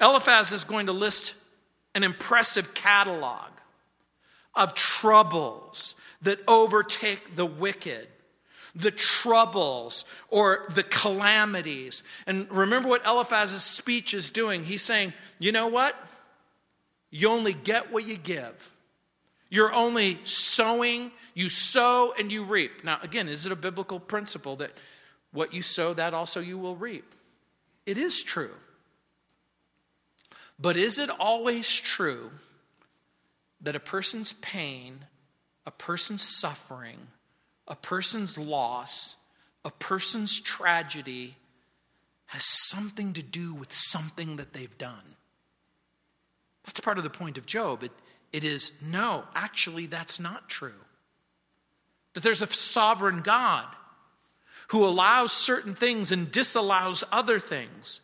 Eliphaz 0.00 0.52
is 0.52 0.64
going 0.64 0.86
to 0.86 0.92
list 0.92 1.34
an 1.94 2.04
impressive 2.04 2.74
catalog 2.74 3.50
of 4.54 4.74
troubles 4.74 5.94
that 6.22 6.40
overtake 6.48 7.36
the 7.36 7.46
wicked, 7.46 8.08
the 8.74 8.90
troubles 8.90 10.04
or 10.28 10.66
the 10.74 10.82
calamities. 10.82 12.02
And 12.26 12.50
remember 12.50 12.88
what 12.88 13.06
Eliphaz's 13.06 13.62
speech 13.62 14.14
is 14.14 14.30
doing. 14.30 14.64
He's 14.64 14.82
saying, 14.82 15.12
you 15.38 15.52
know 15.52 15.68
what? 15.68 15.96
You 17.10 17.30
only 17.30 17.54
get 17.54 17.92
what 17.92 18.04
you 18.04 18.16
give. 18.16 18.70
You're 19.50 19.72
only 19.72 20.18
sowing, 20.24 21.12
you 21.34 21.48
sow 21.48 22.14
and 22.18 22.30
you 22.32 22.44
reap. 22.44 22.84
Now, 22.84 22.98
again, 23.02 23.28
is 23.28 23.44
it 23.44 23.52
a 23.52 23.56
biblical 23.56 24.00
principle 24.00 24.56
that 24.56 24.70
what 25.32 25.52
you 25.52 25.62
sow, 25.62 25.92
that 25.94 26.14
also 26.14 26.40
you 26.40 26.56
will 26.56 26.76
reap? 26.76 27.14
It 27.84 27.98
is 27.98 28.22
true. 28.22 28.54
But 30.58 30.76
is 30.76 30.98
it 30.98 31.10
always 31.10 31.68
true 31.68 32.30
that 33.60 33.74
a 33.74 33.80
person's 33.80 34.32
pain, 34.34 35.06
a 35.66 35.72
person's 35.72 36.22
suffering, 36.22 37.08
a 37.66 37.74
person's 37.74 38.38
loss, 38.38 39.16
a 39.64 39.70
person's 39.70 40.38
tragedy 40.38 41.36
has 42.26 42.44
something 42.44 43.12
to 43.14 43.22
do 43.22 43.54
with 43.54 43.72
something 43.72 44.36
that 44.36 44.52
they've 44.52 44.78
done? 44.78 45.16
That's 46.64 46.80
part 46.80 46.98
of 46.98 47.04
the 47.04 47.10
point 47.10 47.36
of 47.36 47.46
Job. 47.46 47.82
It, 47.82 47.92
it 48.32 48.44
is 48.44 48.72
no, 48.80 49.24
actually, 49.34 49.86
that's 49.86 50.20
not 50.20 50.48
true. 50.48 50.72
That 52.14 52.22
there's 52.22 52.42
a 52.42 52.52
sovereign 52.52 53.20
God 53.20 53.66
who 54.68 54.84
allows 54.84 55.32
certain 55.32 55.74
things 55.74 56.10
and 56.10 56.30
disallows 56.30 57.04
other 57.12 57.38
things. 57.38 58.00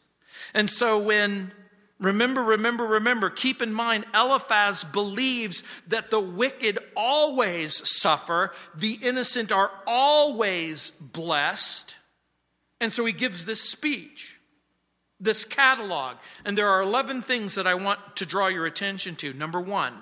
And 0.53 0.69
so 0.69 1.03
when 1.03 1.53
Remember, 2.01 2.43
remember, 2.43 2.87
remember, 2.87 3.29
keep 3.29 3.61
in 3.61 3.75
mind, 3.75 4.07
Eliphaz 4.15 4.85
believes 4.85 5.63
that 5.89 6.11
the 6.11 6.19
wicked 6.19 6.79
always 6.97 7.87
suffer, 7.87 8.55
the 8.75 8.99
innocent 9.03 9.53
are 9.53 9.71
always 9.87 10.93
blessed. 10.93 11.97
And 12.81 12.91
so 12.91 13.05
he 13.05 13.13
gives 13.13 13.45
this 13.45 13.61
speech, 13.61 14.39
this 15.21 15.45
catalog. 15.45 16.17
And 16.43 16.57
there 16.57 16.71
are 16.71 16.81
11 16.81 17.21
things 17.21 17.55
that 17.57 17.67
I 17.67 17.75
want 17.75 18.01
to 18.17 18.25
draw 18.25 18.47
your 18.47 18.65
attention 18.65 19.15
to. 19.17 19.35
Number 19.35 19.61
one, 19.61 19.93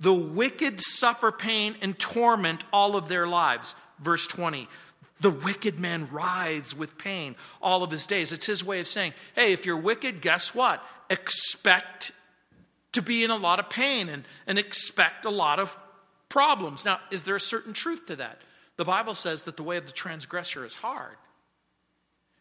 the 0.00 0.14
wicked 0.14 0.80
suffer 0.80 1.30
pain 1.32 1.76
and 1.80 1.98
torment 1.98 2.64
all 2.72 2.96
of 2.96 3.08
their 3.08 3.26
lives. 3.26 3.74
Verse 4.00 4.26
20. 4.26 4.68
The 5.20 5.30
wicked 5.30 5.78
man 5.78 6.08
writhes 6.10 6.76
with 6.76 6.98
pain 6.98 7.36
all 7.62 7.82
of 7.82 7.90
his 7.90 8.06
days. 8.06 8.32
It's 8.32 8.46
his 8.46 8.64
way 8.64 8.80
of 8.80 8.88
saying, 8.88 9.14
hey, 9.34 9.52
if 9.52 9.64
you're 9.64 9.78
wicked, 9.78 10.20
guess 10.20 10.54
what? 10.54 10.84
Expect 11.08 12.12
to 12.92 13.02
be 13.02 13.24
in 13.24 13.30
a 13.30 13.36
lot 13.36 13.58
of 13.58 13.70
pain 13.70 14.08
and, 14.08 14.24
and 14.46 14.58
expect 14.58 15.24
a 15.24 15.30
lot 15.30 15.58
of 15.58 15.76
problems. 16.28 16.84
Now, 16.84 17.00
is 17.10 17.22
there 17.22 17.36
a 17.36 17.40
certain 17.40 17.72
truth 17.72 18.06
to 18.06 18.16
that? 18.16 18.42
The 18.76 18.84
Bible 18.84 19.14
says 19.14 19.44
that 19.44 19.56
the 19.56 19.62
way 19.62 19.76
of 19.76 19.86
the 19.86 19.92
transgressor 19.92 20.64
is 20.64 20.74
hard. 20.74 21.16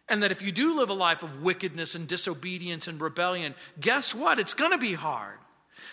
And 0.10 0.22
that 0.22 0.32
if 0.32 0.42
you 0.42 0.52
do 0.52 0.76
live 0.76 0.90
a 0.90 0.94
life 0.94 1.24
of 1.24 1.42
wickedness 1.42 1.96
and 1.96 2.08
disobedience 2.08 2.88
and 2.88 3.00
rebellion, 3.00 3.56
guess 3.80 4.14
what? 4.14 4.40
It's 4.40 4.54
going 4.54 4.72
to 4.72 4.78
be 4.78 4.94
hard. 4.94 5.38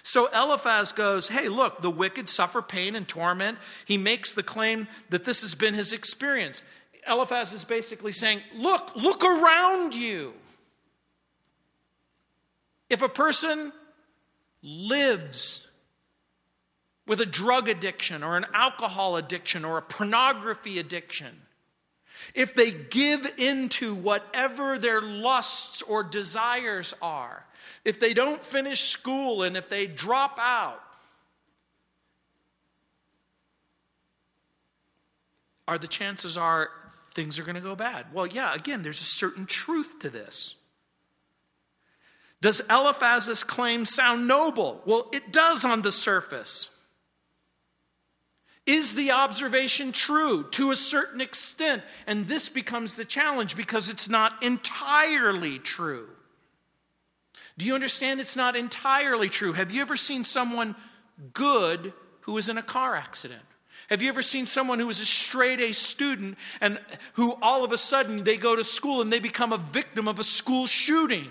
So 0.03 0.29
Eliphaz 0.35 0.93
goes, 0.93 1.29
Hey, 1.29 1.49
look, 1.49 1.83
the 1.83 1.91
wicked 1.91 2.29
suffer 2.29 2.63
pain 2.63 2.95
and 2.95 3.07
torment. 3.07 3.59
He 3.85 3.99
makes 3.99 4.35
the 4.35 4.43
claim 4.43 4.89
that 5.11 5.25
this 5.25 5.41
has 5.43 5.55
been 5.55 5.75
his 5.75 5.93
experience. 5.93 6.63
Eliphaz 7.09 7.53
is 7.53 7.65
basically 7.65 8.13
saying, 8.13 8.41
Look, 8.55 8.95
look 8.97 9.25
around 9.25 9.95
you. 9.95 10.35
If 12.89 13.03
a 13.03 13.09
person 13.09 13.73
lives 14.63 15.67
with 17.07 17.21
a 17.21 17.27
drug 17.27 17.69
addiction 17.69 18.23
or 18.23 18.37
an 18.37 18.47
alcohol 18.53 19.17
addiction 19.17 19.65
or 19.65 19.79
a 19.79 19.83
pornography 19.83 20.79
addiction, 20.79 21.43
if 22.35 22.55
they 22.55 22.71
give 22.71 23.33
into 23.39 23.95
whatever 23.95 24.79
their 24.79 25.01
lusts 25.01 25.83
or 25.83 26.03
desires 26.03 26.95
are, 27.01 27.45
if 27.85 28.01
they 28.01 28.15
don't 28.15 28.45
finish 28.45 28.81
school 28.81 29.43
and 29.43 29.57
if 29.57 29.69
they 29.69 29.87
drop 29.87 30.39
out, 30.41 30.83
are 35.67 35.79
the 35.79 35.89
chances 35.89 36.37
are 36.37 36.71
things 37.15 37.39
are 37.39 37.45
going 37.45 37.55
to 37.55 37.61
go 37.61 37.77
bad? 37.77 38.07
Well, 38.13 38.27
yeah, 38.27 38.55
again, 38.55 38.83
there's 38.83 39.01
a 39.01 39.05
certain 39.05 39.47
truth 39.47 40.01
to 40.01 40.11
this. 40.11 40.57
Does 42.41 42.61
Eliphaz's 42.71 43.45
claim 43.45 43.85
sound 43.85 44.27
noble? 44.27 44.83
Well, 44.87 45.09
it 45.13 45.31
does 45.31 45.65
on 45.65 45.83
the 45.83 45.93
surface. 45.93 46.71
Is 48.67 48.95
the 48.95 49.11
observation 49.11 49.93
true 49.93 50.49
to 50.53 50.71
a 50.71 50.77
certain 50.77 51.21
extent? 51.21 51.83
And 52.07 52.29
this 52.29 52.49
becomes 52.49 52.95
the 52.95 53.05
challenge 53.05 53.57
because 53.57 53.89
it's 53.89 54.09
not 54.09 54.43
entirely 54.43 55.59
true. 55.59 56.09
Do 57.59 57.67
you 57.67 57.75
understand 57.75 58.21
it's 58.21 58.37
not 58.37 58.57
entirely 58.57 59.29
true? 59.29 59.53
Have 59.53 59.71
you 59.71 59.81
ever 59.81 59.97
seen 59.97 60.25
someone 60.25 60.75
good 61.33 61.93
who 62.23 62.33
was 62.33 62.49
in 62.49 62.59
a 62.59 62.63
car 62.63 62.95
accident? 62.95 63.43
Have 63.89 64.03
you 64.03 64.09
ever 64.09 64.23
seen 64.23 64.47
someone 64.47 64.79
who 64.79 64.87
was 64.87 65.01
a 65.01 65.07
straight 65.07 65.61
A 65.61 65.73
student 65.73 66.39
and 66.61 66.81
who 67.15 67.35
all 67.43 67.65
of 67.65 67.73
a 67.73 67.79
sudden 67.79 68.25
they 68.25 68.37
go 68.37 68.55
to 68.55 68.63
school 68.63 69.03
and 69.03 69.13
they 69.13 69.19
become 69.19 69.53
a 69.53 69.59
victim 69.59 70.07
of 70.07 70.19
a 70.19 70.25
school 70.25 70.67
shooting? 70.67 71.29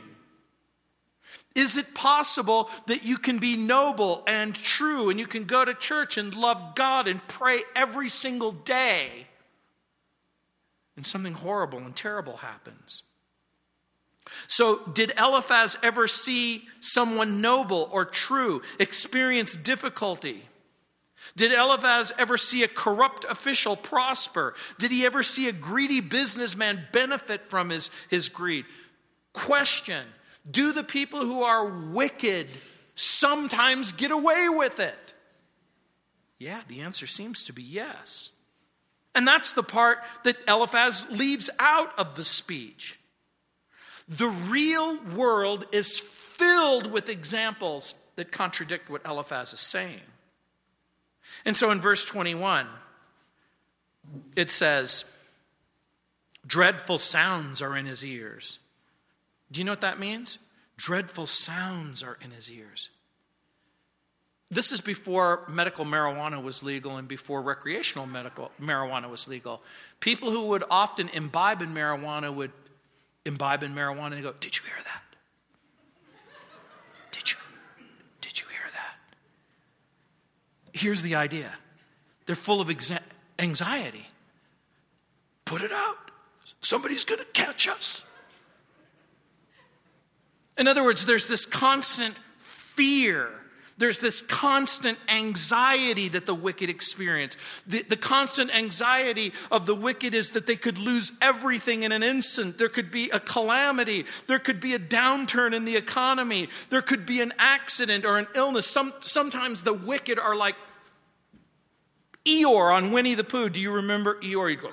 Is 1.56 1.78
it 1.78 1.96
possible 1.96 2.70
that 2.88 3.04
you 3.04 3.18
can 3.18 3.40
be 3.40 3.56
noble 3.56 4.24
and 4.28 4.54
true 4.54 5.10
and 5.10 5.20
you 5.20 5.26
can 5.26 5.46
go 5.46 5.66
to 5.66 5.74
church 5.74 6.18
and 6.18 6.36
love 6.36 6.76
God 6.76 7.08
and 7.08 7.26
pray 7.28 7.62
every 7.76 8.10
single 8.10 8.52
day 8.52 9.28
and 10.96 11.06
something 11.06 11.34
horrible 11.34 11.80
and 11.80 11.96
terrible 11.96 12.38
happens? 12.38 13.04
So, 14.48 14.82
did 14.94 15.14
Eliphaz 15.18 15.78
ever 15.84 16.08
see 16.08 16.68
someone 16.80 17.42
noble 17.42 17.90
or 17.92 18.06
true 18.06 18.62
experience 18.80 19.56
difficulty? 19.56 20.44
Did 21.36 21.52
Eliphaz 21.52 22.12
ever 22.18 22.38
see 22.38 22.64
a 22.64 22.68
corrupt 22.68 23.26
official 23.26 23.76
prosper? 23.76 24.56
Did 24.78 24.92
he 24.92 25.06
ever 25.06 25.24
see 25.24 25.48
a 25.48 25.54
greedy 25.54 26.02
businessman 26.02 26.88
benefit 26.92 27.50
from 27.50 27.70
his, 27.70 27.90
his 28.10 28.30
greed? 28.30 28.66
Question 29.34 30.06
Do 30.50 30.72
the 30.72 30.84
people 30.84 31.22
who 31.22 31.44
are 31.44 31.66
wicked 31.92 32.48
sometimes 32.96 33.92
get 33.92 34.12
away 34.12 34.50
with 34.50 34.80
it? 34.80 35.14
Yeah, 36.40 36.62
the 36.68 36.82
answer 36.82 37.08
seems 37.08 37.44
to 37.46 37.54
be 37.54 37.64
yes. 37.64 38.30
And 39.14 39.28
that's 39.28 39.54
the 39.54 39.64
part 39.64 40.00
that 40.24 40.38
Eliphaz 40.48 41.10
leaves 41.10 41.50
out 41.60 41.98
of 41.98 42.16
the 42.16 42.24
speech. 42.24 42.99
The 44.10 44.28
real 44.28 44.98
world 45.16 45.66
is 45.72 46.00
filled 46.00 46.92
with 46.92 47.10
examples 47.10 47.94
that 48.16 48.32
contradict 48.32 48.90
what 48.90 49.06
Eliphaz 49.06 49.54
is 49.54 49.60
saying. 49.60 50.02
And 51.46 51.56
so 51.56 51.70
in 51.72 51.80
verse 51.80 52.04
21, 52.06 52.68
it 54.36 54.50
says, 54.50 55.06
Dreadful 56.46 56.98
sounds 56.98 57.62
are 57.62 57.78
in 57.78 57.86
his 57.86 58.04
ears. 58.04 58.60
Do 59.52 59.60
you 59.60 59.66
know 59.66 59.74
what 59.74 59.82
that 59.82 60.00
means? 60.00 60.40
Dreadful 60.78 61.28
sounds 61.28 62.02
are 62.02 62.18
in 62.22 62.32
his 62.32 62.52
ears. 62.52 62.90
This 64.52 64.72
is 64.72 64.82
before 64.82 65.44
medical 65.48 65.86
marijuana 65.86 66.42
was 66.42 66.64
legal 66.64 66.98
and 66.98 67.08
before 67.08 67.42
recreational 67.42 68.08
medical 68.08 68.52
marijuana 68.60 69.08
was 69.08 69.28
legal. 69.28 69.62
People 70.00 70.32
who 70.32 70.48
would 70.48 70.64
often 70.72 71.10
imbibe 71.10 71.62
in 71.62 71.72
marijuana 71.74 72.34
would 72.34 72.52
imbibe 73.30 73.64
in 73.64 73.74
marijuana 73.74 74.08
and 74.08 74.18
they 74.18 74.22
go, 74.22 74.34
Did 74.40 74.58
you 74.58 74.64
hear 74.66 74.84
that? 74.84 75.04
Did 77.12 77.32
you, 77.32 77.38
did 78.20 78.42
you 78.42 78.48
hear 78.48 78.70
that? 78.74 78.98
Here's 80.74 81.02
the 81.02 81.16
idea 81.16 81.54
they're 82.26 82.36
full 82.36 82.60
of 82.60 82.70
anxiety. 83.40 84.08
Put 85.46 85.62
it 85.62 85.72
out. 85.72 86.12
Somebody's 86.62 87.06
going 87.06 87.20
to 87.20 87.26
catch 87.34 87.68
us. 87.68 88.04
In 90.58 90.68
other 90.68 90.84
words, 90.84 91.06
there's 91.06 91.28
this 91.28 91.46
constant 91.46 92.20
fear 92.40 93.32
there's 93.80 94.00
this 94.00 94.22
constant 94.22 95.00
anxiety 95.08 96.10
that 96.10 96.26
the 96.26 96.36
wicked 96.36 96.70
experience. 96.70 97.38
The, 97.66 97.82
the 97.84 97.96
constant 97.96 98.54
anxiety 98.54 99.34
of 99.50 99.66
the 99.66 99.74
wicked 99.74 100.14
is 100.14 100.32
that 100.32 100.48
they 100.48 100.58
could 100.58 100.78
lose 100.78 101.14
everything 101.22 101.84
in 101.84 101.94
an 101.94 102.04
instant. 102.04 102.58
There 102.58 102.68
could 102.68 102.92
be 102.92 103.10
a 103.10 103.22
calamity. 103.22 104.06
There 104.28 104.38
could 104.38 104.60
be 104.60 104.74
a 104.74 104.80
downturn 104.80 105.56
in 105.56 105.64
the 105.64 105.78
economy. 105.78 106.50
There 106.70 106.82
could 106.82 107.06
be 107.06 107.22
an 107.22 107.34
accident 107.40 108.06
or 108.06 108.20
an 108.20 108.28
illness. 108.36 108.68
Some, 108.68 108.94
sometimes 109.00 109.64
the 109.64 109.74
wicked 109.74 110.20
are 110.20 110.36
like 110.36 110.56
Eeyore 112.26 112.74
on 112.74 112.92
Winnie 112.92 113.16
the 113.16 113.24
Pooh. 113.24 113.50
Do 113.50 113.62
you 113.62 113.72
remember 113.72 114.20
Eeyore? 114.20 114.52
You 114.52 114.58
go, 114.58 114.72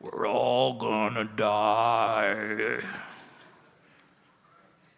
We're 0.00 0.28
all 0.28 0.74
gonna 0.74 1.24
die. 1.24 2.78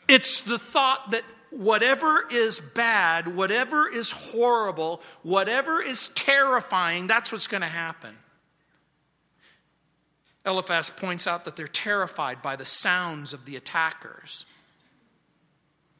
It's 0.06 0.42
the 0.42 0.58
thought 0.58 1.12
that 1.12 1.22
whatever 1.50 2.24
is 2.30 2.61
bad, 2.61 3.34
whatever 3.34 3.88
is 3.88 4.11
horrible, 4.11 5.00
whatever 5.22 5.82
is 5.82 6.08
terrifying, 6.08 7.06
that's 7.06 7.32
what's 7.32 7.46
going 7.46 7.62
to 7.62 7.66
happen. 7.66 8.16
Eliphaz 10.46 10.90
points 10.90 11.26
out 11.26 11.44
that 11.44 11.56
they're 11.56 11.66
terrified 11.66 12.40
by 12.42 12.56
the 12.56 12.64
sounds 12.64 13.32
of 13.32 13.44
the 13.44 13.56
attackers. 13.56 14.46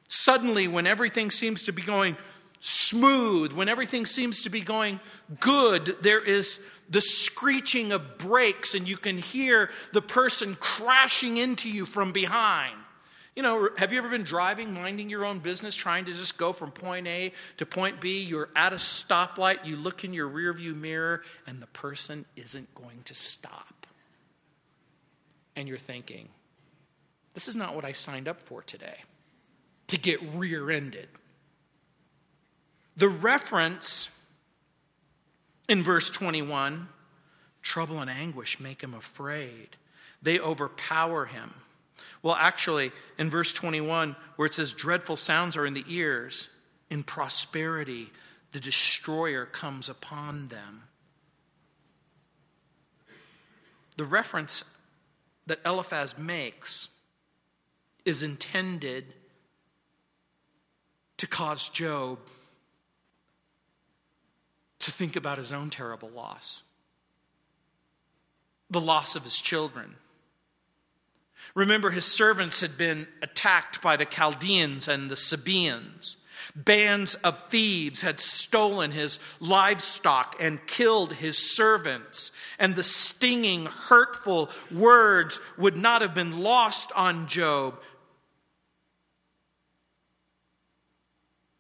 Suddenly, 0.09 0.69
when 0.69 0.87
everything 0.87 1.31
seems 1.31 1.63
to 1.65 1.73
be 1.73 1.83
going 1.83 2.17
smooth, 2.61 3.53
when 3.53 3.69
everything 3.69 4.07
seems 4.07 4.43
to 4.43 4.51
be 4.51 4.61
going 4.61 5.01
good, 5.39 5.97
there 6.01 6.25
is 6.25 6.65
the 6.89 7.01
screeching 7.03 7.93
of 7.93 8.17
brakes, 8.17 8.75
and 8.75 8.89
you 8.89 8.97
can 8.97 9.19
hear 9.19 9.71
the 9.93 10.01
person 10.01 10.57
crashing 10.59 11.37
into 11.37 11.71
you 11.71 11.85
from 11.85 12.13
behind. 12.13 12.75
You 13.39 13.43
know, 13.43 13.71
have 13.77 13.93
you 13.93 13.99
ever 13.99 14.09
been 14.09 14.25
driving, 14.25 14.75
minding 14.75 15.09
your 15.09 15.25
own 15.25 15.39
business, 15.39 15.73
trying 15.77 16.07
to 16.07 16.11
just 16.13 16.39
go 16.39 16.53
from 16.53 16.73
point 16.73 17.07
A 17.07 17.33
to 17.59 17.67
point 17.67 18.01
B? 18.01 18.21
You're 18.25 18.49
at 18.57 18.73
a 18.73 18.79
stoplight, 18.79 19.65
you 19.65 19.77
look 19.77 20.03
in 20.03 20.13
your 20.13 20.29
rearview 20.29 20.75
mirror, 20.75 21.23
and 21.47 21.63
the 21.63 21.69
person 21.69 22.25
isn't 22.35 22.75
going 22.75 23.01
to 23.05 23.15
stop. 23.15 23.87
And 25.55 25.69
you're 25.69 25.79
thinking, 25.79 26.31
this 27.35 27.47
is 27.47 27.55
not 27.55 27.77
what 27.77 27.85
I 27.85 27.93
signed 27.93 28.27
up 28.27 28.41
for 28.41 28.61
today 28.61 29.05
to 29.87 29.97
get 29.97 30.21
rear 30.35 30.69
ended. 30.69 31.07
The 32.97 33.09
reference 33.09 34.11
in 35.69 35.85
verse 35.85 36.11
21 36.11 36.89
trouble 37.63 38.01
and 38.01 38.11
anguish 38.11 38.59
make 38.59 38.83
him 38.83 38.95
afraid, 38.95 39.77
they 40.21 40.41
overpower 40.41 41.27
him. 41.27 41.55
Well, 42.23 42.35
actually, 42.35 42.93
in 43.17 43.31
verse 43.31 43.53
21, 43.53 44.17
where 44.37 44.47
it 44.47 44.55
says, 44.55 44.73
dreadful 44.73 45.17
sounds 45.17 45.57
are 45.57 45.67
in 45.67 45.75
the 45.75 45.85
ears, 45.87 46.49
in 46.91 47.03
prosperity, 47.03 48.11
the 48.53 48.61
destroyer 48.61 49.47
comes 49.47 49.89
upon 49.89 50.49
them. 50.49 50.85
The 53.97 54.05
reference 54.05 54.65
that 55.47 55.61
Eliphaz 55.65 56.19
makes 56.19 56.89
is 58.05 58.23
intended 58.23 59.05
to 61.19 61.27
cause 61.27 61.69
Job 61.69 62.19
to 64.79 64.91
think 64.91 65.17
about 65.17 65.39
his 65.39 65.53
own 65.53 65.71
terrible 65.71 66.09
loss 66.09 66.63
the 68.71 68.81
loss 68.81 69.17
of 69.17 69.23
his 69.23 69.41
children 69.41 69.97
Remember, 71.55 71.91
his 71.91 72.05
servants 72.05 72.61
had 72.61 72.77
been 72.77 73.07
attacked 73.23 73.83
by 73.83 73.97
the 73.97 74.05
Chaldeans 74.05 74.89
and 74.89 75.11
the 75.11 75.17
Sabaeans. 75.17 76.17
Bands 76.55 77.15
of 77.17 77.49
thieves 77.49 78.03
had 78.03 78.21
stolen 78.21 78.91
his 78.91 79.19
livestock 79.41 80.37
and 80.41 80.67
killed 80.67 81.15
his 81.15 81.37
servants. 81.37 82.33
And 82.59 82.75
the 82.75 82.83
stinging, 82.83 83.67
hurtful 83.67 84.51
words 84.71 85.41
would 85.57 85.77
not 85.77 86.03
have 86.03 86.15
been 86.15 86.41
lost 86.41 86.91
on 86.97 87.27
Job. 87.27 87.81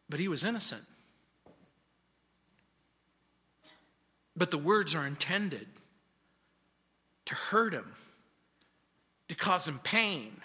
But 0.09 0.21
he 0.21 0.29
was 0.29 0.45
innocent. 0.45 0.85
But 4.37 4.51
the 4.51 4.59
words 4.59 4.95
are 4.95 5.07
intended 5.07 5.67
to 7.27 7.35
hurt 7.35 7.75
him 7.75 7.95
to 9.29 9.35
cause 9.35 9.69
him 9.69 9.79
pain. 9.83 10.41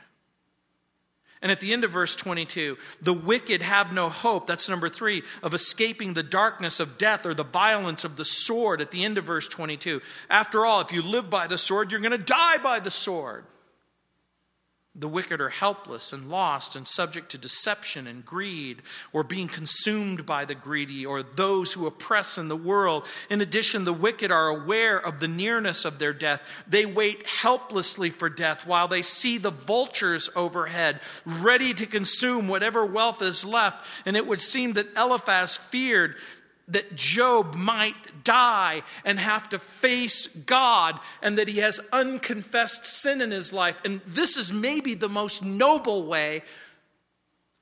And 1.41 1.51
at 1.51 1.59
the 1.59 1.73
end 1.73 1.83
of 1.83 1.91
verse 1.91 2.15
22, 2.15 2.77
the 3.01 3.13
wicked 3.13 3.61
have 3.61 3.91
no 3.91 4.07
hope. 4.07 4.47
That's 4.47 4.69
number 4.69 4.87
three, 4.87 5.23
of 5.43 5.53
escaping 5.53 6.13
the 6.13 6.23
darkness 6.23 6.79
of 6.79 6.97
death 6.97 7.25
or 7.25 7.33
the 7.33 7.43
violence 7.43 8.05
of 8.05 8.15
the 8.15 8.23
sword 8.23 8.79
at 8.79 8.91
the 8.91 9.03
end 9.03 9.17
of 9.17 9.25
verse 9.25 9.49
22. 9.49 10.01
After 10.29 10.65
all, 10.65 10.79
if 10.79 10.93
you 10.93 11.01
live 11.01 11.29
by 11.29 11.47
the 11.47 11.57
sword, 11.57 11.91
you're 11.91 11.99
going 11.99 12.11
to 12.11 12.17
die 12.17 12.59
by 12.59 12.79
the 12.79 12.89
sword. 12.89 13.43
The 14.95 15.07
wicked 15.07 15.41
are 15.41 15.49
helpless 15.49 16.13
and 16.13 16.29
lost 16.29 16.75
and 16.75 16.85
subject 16.85 17.31
to 17.31 17.37
deception 17.39 18.05
and 18.05 18.23
greed, 18.23 18.83
or 19.11 19.23
being 19.23 19.47
consumed 19.47 20.23
by 20.23 20.45
the 20.45 20.53
greedy, 20.53 21.03
or 21.03 21.23
those 21.23 21.73
who 21.73 21.87
oppress 21.87 22.37
in 22.37 22.47
the 22.47 22.55
world. 22.55 23.07
In 23.27 23.41
addition, 23.41 23.85
the 23.85 23.93
wicked 23.93 24.31
are 24.31 24.49
aware 24.49 24.99
of 25.03 25.19
the 25.19 25.27
nearness 25.27 25.83
of 25.83 25.97
their 25.97 26.13
death. 26.13 26.63
They 26.67 26.85
wait 26.85 27.25
helplessly 27.25 28.11
for 28.11 28.29
death 28.29 28.67
while 28.67 28.87
they 28.87 29.01
see 29.01 29.39
the 29.39 29.49
vultures 29.49 30.29
overhead, 30.35 30.99
ready 31.25 31.73
to 31.73 31.87
consume 31.87 32.47
whatever 32.47 32.85
wealth 32.85 33.19
is 33.23 33.43
left. 33.43 33.87
And 34.05 34.15
it 34.15 34.27
would 34.27 34.41
seem 34.41 34.73
that 34.73 34.95
Eliphaz 34.95 35.57
feared 35.57 36.15
that 36.73 36.95
Job 36.95 37.55
might 37.55 38.23
die 38.23 38.83
and 39.05 39.19
have 39.19 39.49
to 39.49 39.59
face 39.59 40.27
God 40.27 40.99
and 41.21 41.37
that 41.37 41.47
he 41.47 41.59
has 41.59 41.79
unconfessed 41.91 42.85
sin 42.85 43.21
in 43.21 43.31
his 43.31 43.53
life. 43.53 43.79
And 43.85 44.01
this 44.05 44.37
is 44.37 44.51
maybe 44.51 44.93
the 44.93 45.09
most 45.09 45.43
noble 45.43 46.05
way 46.05 46.43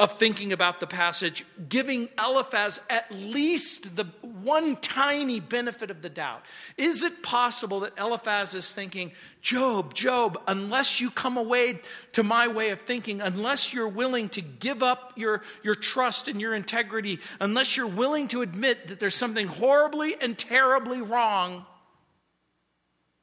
of 0.01 0.17
thinking 0.17 0.51
about 0.51 0.79
the 0.79 0.87
passage, 0.87 1.45
giving 1.69 2.09
Eliphaz 2.17 2.79
at 2.89 3.13
least 3.13 3.95
the 3.95 4.05
one 4.23 4.75
tiny 4.77 5.39
benefit 5.39 5.91
of 5.91 6.01
the 6.01 6.09
doubt. 6.09 6.43
Is 6.75 7.03
it 7.03 7.21
possible 7.21 7.81
that 7.81 7.95
Eliphaz 7.99 8.55
is 8.55 8.71
thinking, 8.71 9.11
Job, 9.43 9.93
Job, 9.93 10.41
unless 10.47 10.99
you 10.99 11.11
come 11.11 11.37
away 11.37 11.81
to 12.13 12.23
my 12.23 12.47
way 12.47 12.71
of 12.71 12.81
thinking, 12.81 13.21
unless 13.21 13.75
you're 13.75 13.87
willing 13.87 14.27
to 14.29 14.41
give 14.41 14.81
up 14.81 15.13
your, 15.17 15.43
your 15.61 15.75
trust 15.75 16.27
and 16.27 16.41
your 16.41 16.55
integrity, 16.55 17.19
unless 17.39 17.77
you're 17.77 17.85
willing 17.85 18.27
to 18.29 18.41
admit 18.41 18.87
that 18.87 18.99
there's 18.99 19.13
something 19.13 19.45
horribly 19.45 20.15
and 20.19 20.35
terribly 20.35 20.99
wrong, 21.03 21.63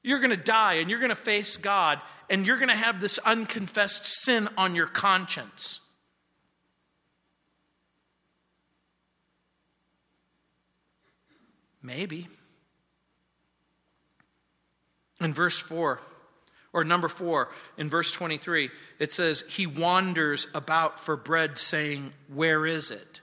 you're 0.05 0.21
going 0.21 0.31
to 0.31 0.37
die 0.37 0.75
and 0.75 0.89
you're 0.89 1.01
going 1.01 1.11
to 1.11 1.17
face 1.17 1.57
God 1.57 2.01
and 2.31 2.47
you're 2.47 2.57
going 2.57 2.69
to 2.69 2.77
have 2.77 3.01
this 3.01 3.19
unconfessed 3.19 4.07
sin 4.07 4.49
on 4.57 4.77
your 4.77 4.87
conscience. 4.87 5.81
Maybe. 11.89 12.29
In 15.23 15.33
verse 15.33 15.59
4, 15.59 16.01
or 16.75 16.85
number 16.85 17.09
4, 17.09 17.49
in 17.79 17.89
verse 17.89 18.13
23, 18.13 18.69
it 18.99 19.11
says, 19.11 19.43
He 19.49 19.67
wanders 19.67 20.49
about 20.55 21.01
for 21.01 21.17
bread, 21.17 21.57
saying, 21.57 22.13
Where 22.33 22.67
is 22.67 22.91
it? 22.91 23.21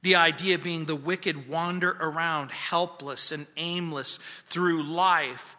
The 0.00 0.14
idea 0.14 0.58
being 0.58 0.86
the 0.86 0.96
wicked 0.96 1.50
wander 1.50 1.98
around 2.00 2.50
helpless 2.50 3.30
and 3.30 3.46
aimless 3.58 4.18
through 4.48 4.84
life 4.84 5.57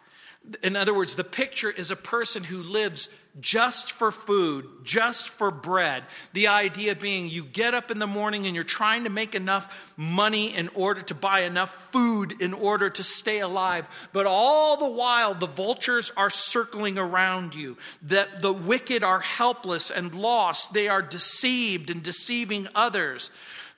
in 0.62 0.76
other 0.76 0.94
words, 0.94 1.14
the 1.14 1.24
picture 1.24 1.70
is 1.70 1.90
a 1.90 1.96
person 1.96 2.44
who 2.44 2.62
lives 2.62 3.08
just 3.40 3.92
for 3.92 4.10
food, 4.10 4.66
just 4.82 5.28
for 5.28 5.50
bread. 5.50 6.02
The 6.32 6.48
idea 6.48 6.96
being 6.96 7.28
you 7.28 7.44
get 7.44 7.74
up 7.74 7.90
in 7.90 7.98
the 7.98 8.06
morning 8.06 8.46
and 8.46 8.54
you're 8.54 8.64
trying 8.64 9.04
to 9.04 9.10
make 9.10 9.34
enough 9.34 9.94
money 9.96 10.54
in 10.54 10.68
order 10.74 11.02
to 11.02 11.14
buy 11.14 11.40
enough 11.40 11.90
food 11.92 12.40
in 12.40 12.52
order 12.52 12.90
to 12.90 13.02
stay 13.02 13.40
alive. 13.40 14.08
But 14.12 14.26
all 14.26 14.76
the 14.76 14.90
while, 14.90 15.34
the 15.34 15.46
vultures 15.46 16.12
are 16.16 16.30
circling 16.30 16.98
around 16.98 17.54
you. 17.54 17.76
That 18.02 18.42
the 18.42 18.52
wicked 18.52 19.04
are 19.04 19.20
helpless 19.20 19.90
and 19.90 20.14
lost. 20.14 20.72
They 20.72 20.88
are 20.88 21.02
deceived 21.02 21.90
and 21.90 22.02
deceiving 22.02 22.68
others. 22.74 23.30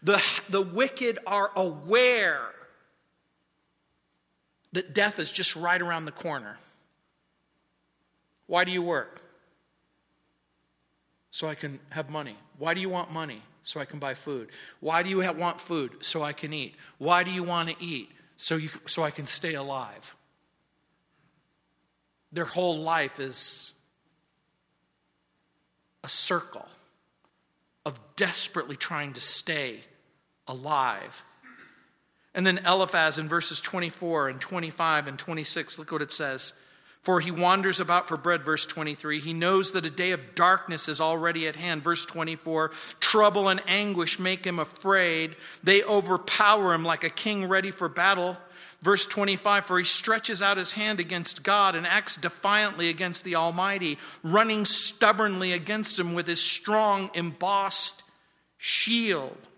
The, 0.02 0.22
the 0.48 0.62
wicked 0.62 1.18
are 1.26 1.50
aware 1.54 2.54
that 4.72 4.94
death 4.94 5.18
is 5.18 5.30
just 5.30 5.54
right 5.56 5.80
around 5.80 6.04
the 6.04 6.12
corner. 6.12 6.58
Why 8.46 8.64
do 8.64 8.72
you 8.72 8.82
work? 8.82 9.22
So 11.30 11.48
I 11.48 11.54
can 11.54 11.78
have 11.90 12.10
money. 12.10 12.36
Why 12.58 12.74
do 12.74 12.80
you 12.80 12.88
want 12.88 13.10
money? 13.10 13.42
So 13.62 13.80
I 13.80 13.84
can 13.84 13.98
buy 13.98 14.14
food. 14.14 14.48
Why 14.80 15.02
do 15.02 15.10
you 15.10 15.20
have, 15.20 15.38
want 15.38 15.60
food? 15.60 16.04
So 16.04 16.22
I 16.22 16.32
can 16.32 16.52
eat. 16.52 16.74
Why 16.98 17.22
do 17.22 17.30
you 17.30 17.42
want 17.42 17.68
to 17.70 17.76
eat? 17.82 18.10
So, 18.36 18.56
you, 18.56 18.70
so 18.86 19.02
I 19.02 19.10
can 19.10 19.26
stay 19.26 19.54
alive. 19.54 20.16
Their 22.32 22.44
whole 22.44 22.78
life 22.78 23.20
is 23.20 23.72
a 26.02 26.08
circle 26.08 26.68
of 27.86 27.98
desperately 28.16 28.76
trying 28.76 29.12
to 29.12 29.20
stay 29.20 29.80
alive 30.48 31.22
and 32.34 32.46
then 32.46 32.60
Eliphaz 32.66 33.18
in 33.18 33.28
verses 33.28 33.60
24 33.60 34.28
and 34.28 34.40
25 34.40 35.06
and 35.06 35.18
26, 35.18 35.78
look 35.78 35.92
what 35.92 36.02
it 36.02 36.12
says. 36.12 36.54
For 37.02 37.18
he 37.18 37.32
wanders 37.32 37.80
about 37.80 38.06
for 38.06 38.16
bread, 38.16 38.44
verse 38.44 38.64
23. 38.64 39.18
He 39.20 39.32
knows 39.32 39.72
that 39.72 39.84
a 39.84 39.90
day 39.90 40.12
of 40.12 40.36
darkness 40.36 40.88
is 40.88 41.00
already 41.00 41.48
at 41.48 41.56
hand, 41.56 41.82
verse 41.82 42.06
24. 42.06 42.70
Trouble 43.00 43.48
and 43.48 43.60
anguish 43.66 44.20
make 44.20 44.44
him 44.44 44.60
afraid. 44.60 45.34
They 45.64 45.82
overpower 45.82 46.72
him 46.72 46.84
like 46.84 47.02
a 47.02 47.10
king 47.10 47.48
ready 47.48 47.72
for 47.72 47.88
battle. 47.88 48.38
Verse 48.82 49.04
25, 49.06 49.64
for 49.64 49.78
he 49.78 49.84
stretches 49.84 50.42
out 50.42 50.56
his 50.56 50.72
hand 50.72 51.00
against 51.00 51.42
God 51.42 51.76
and 51.76 51.86
acts 51.86 52.16
defiantly 52.16 52.88
against 52.88 53.24
the 53.24 53.36
Almighty, 53.36 53.98
running 54.24 54.64
stubbornly 54.64 55.52
against 55.52 55.98
him 55.98 56.14
with 56.14 56.26
his 56.26 56.42
strong, 56.42 57.10
embossed 57.14 58.02
shield. 58.58 59.48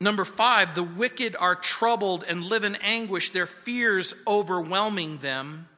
Number 0.00 0.24
five, 0.24 0.74
the 0.74 0.84
wicked 0.84 1.34
are 1.36 1.56
troubled 1.56 2.24
and 2.28 2.44
live 2.44 2.62
in 2.62 2.76
anguish, 2.76 3.30
their 3.30 3.46
fears 3.46 4.14
overwhelming 4.26 5.18
them. 5.18 5.68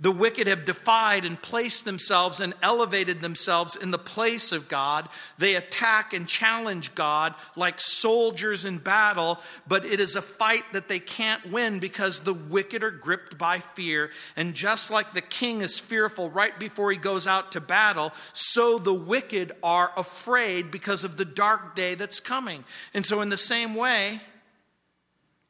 The 0.00 0.10
wicked 0.10 0.46
have 0.46 0.64
defied 0.64 1.26
and 1.26 1.40
placed 1.40 1.84
themselves 1.84 2.40
and 2.40 2.54
elevated 2.62 3.20
themselves 3.20 3.76
in 3.76 3.90
the 3.90 3.98
place 3.98 4.50
of 4.50 4.66
God. 4.66 5.06
They 5.36 5.56
attack 5.56 6.14
and 6.14 6.26
challenge 6.26 6.94
God 6.94 7.34
like 7.54 7.78
soldiers 7.78 8.64
in 8.64 8.78
battle, 8.78 9.38
but 9.68 9.84
it 9.84 10.00
is 10.00 10.16
a 10.16 10.22
fight 10.22 10.64
that 10.72 10.88
they 10.88 11.00
can't 11.00 11.52
win 11.52 11.80
because 11.80 12.20
the 12.20 12.32
wicked 12.32 12.82
are 12.82 12.90
gripped 12.90 13.36
by 13.36 13.58
fear. 13.58 14.10
And 14.36 14.54
just 14.54 14.90
like 14.90 15.12
the 15.12 15.20
king 15.20 15.60
is 15.60 15.78
fearful 15.78 16.30
right 16.30 16.58
before 16.58 16.90
he 16.90 16.96
goes 16.96 17.26
out 17.26 17.52
to 17.52 17.60
battle, 17.60 18.12
so 18.32 18.78
the 18.78 18.94
wicked 18.94 19.52
are 19.62 19.92
afraid 19.98 20.70
because 20.70 21.04
of 21.04 21.18
the 21.18 21.26
dark 21.26 21.76
day 21.76 21.94
that's 21.94 22.20
coming. 22.20 22.64
And 22.94 23.04
so, 23.04 23.20
in 23.20 23.28
the 23.28 23.36
same 23.36 23.74
way, 23.74 24.22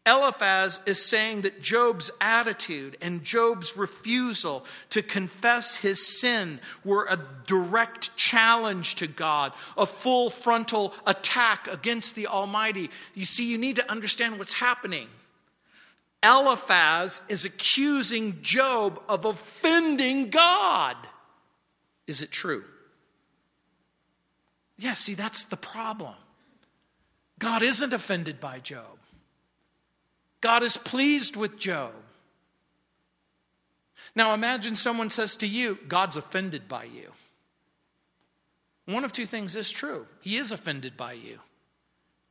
Eliphaz 0.06 0.80
is 0.86 1.04
saying 1.04 1.42
that 1.42 1.60
Job's 1.60 2.10
attitude 2.20 2.96
and 3.02 3.22
Job's 3.22 3.76
refusal 3.76 4.64
to 4.88 5.02
confess 5.02 5.76
his 5.76 6.18
sin 6.20 6.58
were 6.84 7.06
a 7.08 7.18
direct 7.46 8.16
challenge 8.16 8.94
to 8.96 9.06
God, 9.06 9.52
a 9.76 9.84
full 9.84 10.30
frontal 10.30 10.94
attack 11.06 11.68
against 11.70 12.16
the 12.16 12.26
Almighty. 12.26 12.90
You 13.14 13.26
see, 13.26 13.50
you 13.50 13.58
need 13.58 13.76
to 13.76 13.90
understand 13.90 14.38
what's 14.38 14.54
happening. 14.54 15.08
Eliphaz 16.22 17.20
is 17.28 17.44
accusing 17.44 18.40
Job 18.40 19.02
of 19.06 19.26
offending 19.26 20.30
God. 20.30 20.96
Is 22.06 22.22
it 22.22 22.30
true? 22.30 22.64
Yeah, 24.78 24.94
see, 24.94 25.12
that's 25.12 25.44
the 25.44 25.56
problem. 25.56 26.14
God 27.38 27.62
isn't 27.62 27.92
offended 27.92 28.40
by 28.40 28.60
Job. 28.60 28.99
God 30.40 30.62
is 30.62 30.76
pleased 30.76 31.36
with 31.36 31.58
Job. 31.58 31.92
Now 34.14 34.34
imagine 34.34 34.76
someone 34.76 35.10
says 35.10 35.36
to 35.36 35.46
you, 35.46 35.78
God's 35.86 36.16
offended 36.16 36.68
by 36.68 36.84
you. 36.84 37.12
One 38.86 39.04
of 39.04 39.12
two 39.12 39.26
things 39.26 39.54
is 39.54 39.70
true 39.70 40.06
He 40.20 40.36
is 40.36 40.52
offended 40.52 40.96
by 40.96 41.12
you, 41.12 41.38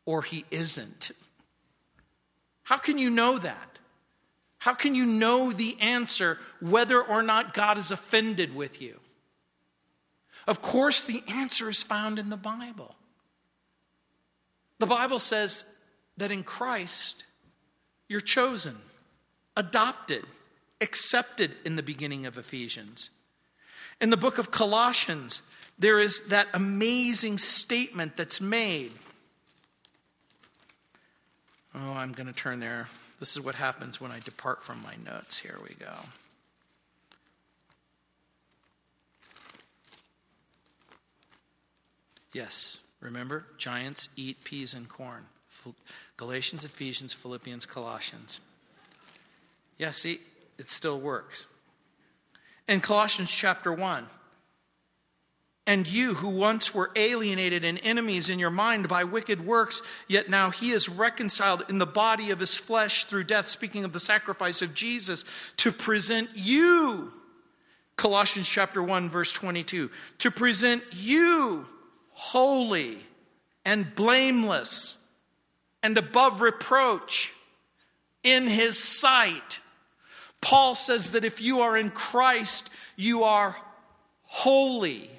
or 0.05 0.21
He 0.21 0.45
isn't. 0.51 1.11
How 2.63 2.77
can 2.77 2.97
you 2.97 3.09
know 3.09 3.37
that? 3.37 3.79
How 4.59 4.73
can 4.73 4.93
you 4.93 5.05
know 5.05 5.51
the 5.51 5.77
answer 5.79 6.37
whether 6.59 7.01
or 7.01 7.23
not 7.23 7.53
God 7.53 7.77
is 7.77 7.91
offended 7.91 8.53
with 8.53 8.81
you? 8.81 8.99
Of 10.45 10.61
course, 10.61 11.03
the 11.03 11.23
answer 11.27 11.69
is 11.69 11.81
found 11.81 12.19
in 12.19 12.29
the 12.29 12.37
Bible. 12.37 12.95
The 14.79 14.85
Bible 14.85 15.19
says 15.19 15.65
that 16.17 16.31
in 16.31 16.43
Christ, 16.43 17.23
you're 18.09 18.19
chosen, 18.19 18.75
adopted, 19.55 20.25
accepted 20.81 21.51
in 21.63 21.77
the 21.77 21.83
beginning 21.83 22.25
of 22.25 22.37
Ephesians. 22.37 23.11
In 24.01 24.09
the 24.09 24.17
book 24.17 24.37
of 24.37 24.51
Colossians, 24.51 25.43
there 25.77 25.99
is 25.99 26.27
that 26.27 26.47
amazing 26.53 27.37
statement 27.37 28.17
that's 28.17 28.41
made. 28.41 28.91
Oh, 31.73 31.93
I'm 31.93 32.11
going 32.11 32.27
to 32.27 32.33
turn 32.33 32.59
there. 32.59 32.87
This 33.19 33.37
is 33.37 33.43
what 33.43 33.55
happens 33.55 34.01
when 34.01 34.11
I 34.11 34.19
depart 34.19 34.63
from 34.63 34.81
my 34.81 34.95
notes. 35.05 35.39
Here 35.39 35.57
we 35.61 35.75
go. 35.75 35.93
Yes, 42.33 42.79
remember, 42.99 43.45
giants 43.57 44.09
eat 44.15 44.43
peas 44.43 44.73
and 44.73 44.87
corn. 44.87 45.25
Galatians, 46.17 46.65
Ephesians, 46.65 47.13
Philippians, 47.13 47.65
Colossians. 47.65 48.41
Yeah, 49.77 49.91
see, 49.91 50.19
it 50.57 50.69
still 50.69 50.99
works. 50.99 51.45
In 52.67 52.81
Colossians 52.81 53.31
chapter 53.31 53.71
1, 53.71 54.05
and 55.65 55.87
you 55.87 56.15
who 56.15 56.29
once 56.29 56.73
were 56.73 56.91
alienated 56.95 57.63
and 57.63 57.79
enemies 57.83 58.27
in 58.27 58.39
your 58.39 58.49
mind 58.49 58.87
by 58.87 59.03
wicked 59.03 59.45
works, 59.45 59.81
yet 60.07 60.29
now 60.29 60.49
he 60.49 60.71
is 60.71 60.89
reconciled 60.89 61.63
in 61.69 61.77
the 61.77 61.85
body 61.85 62.31
of 62.31 62.39
his 62.39 62.57
flesh 62.57 63.05
through 63.05 63.23
death, 63.23 63.47
speaking 63.47 63.85
of 63.85 63.93
the 63.93 63.99
sacrifice 63.99 64.61
of 64.61 64.73
Jesus, 64.73 65.25
to 65.57 65.71
present 65.71 66.29
you, 66.33 67.13
Colossians 67.95 68.49
chapter 68.49 68.81
1, 68.81 69.09
verse 69.09 69.31
22, 69.31 69.91
to 70.17 70.31
present 70.31 70.83
you 70.91 71.67
holy 72.11 72.97
and 73.63 73.93
blameless 73.95 74.98
and 75.81 75.97
above 75.97 76.41
reproach 76.41 77.33
in 78.23 78.47
his 78.47 78.81
sight. 78.81 79.59
Paul 80.41 80.75
says 80.75 81.11
that 81.11 81.25
if 81.25 81.41
you 81.41 81.61
are 81.61 81.75
in 81.75 81.89
Christ, 81.89 82.69
you 82.95 83.23
are 83.23 83.57
holy, 84.23 85.09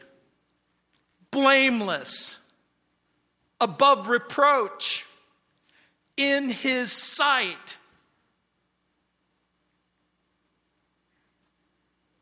blameless, 1.30 2.38
above 3.60 4.08
reproach. 4.08 5.06
in 6.16 6.50
his 6.50 6.92
sight. 6.92 7.78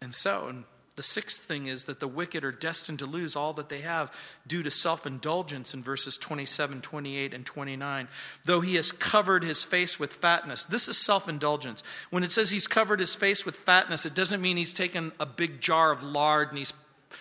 And 0.01 0.15
so, 0.15 0.63
the 0.99 1.03
sixth 1.05 1.45
thing 1.45 1.67
is 1.67 1.85
that 1.85 2.01
the 2.01 2.09
wicked 2.09 2.45
are 2.45 2.51
destined 2.51 2.99
to 2.99 3.07
lose 3.07 3.37
all 3.37 3.53
that 3.53 3.69
they 3.69 3.83
have 3.83 4.13
due 4.49 4.65
to 4.65 4.71
self 4.71 5.07
indulgence 5.07 5.73
in 5.73 5.81
verses 5.81 6.19
27, 6.19 6.81
28, 6.81 7.33
and 7.33 7.47
29. 7.47 8.09
Though 8.45 8.61
he 8.61 8.75
has 8.75 8.91
covered 8.91 9.45
his 9.45 9.63
face 9.63 10.01
with 10.01 10.13
fatness. 10.13 10.65
This 10.65 10.89
is 10.89 10.99
self 10.99 11.29
indulgence. 11.29 11.85
When 12.11 12.25
it 12.25 12.33
says 12.33 12.51
he's 12.51 12.67
covered 12.67 12.99
his 12.99 13.15
face 13.15 13.47
with 13.47 13.55
fatness, 13.55 14.05
it 14.05 14.17
doesn't 14.17 14.43
mean 14.43 14.57
he's 14.57 14.73
taken 14.73 15.13
a 15.21 15.25
big 15.25 15.61
jar 15.61 15.93
of 15.93 16.03
lard 16.03 16.49
and 16.49 16.59
he's 16.59 16.73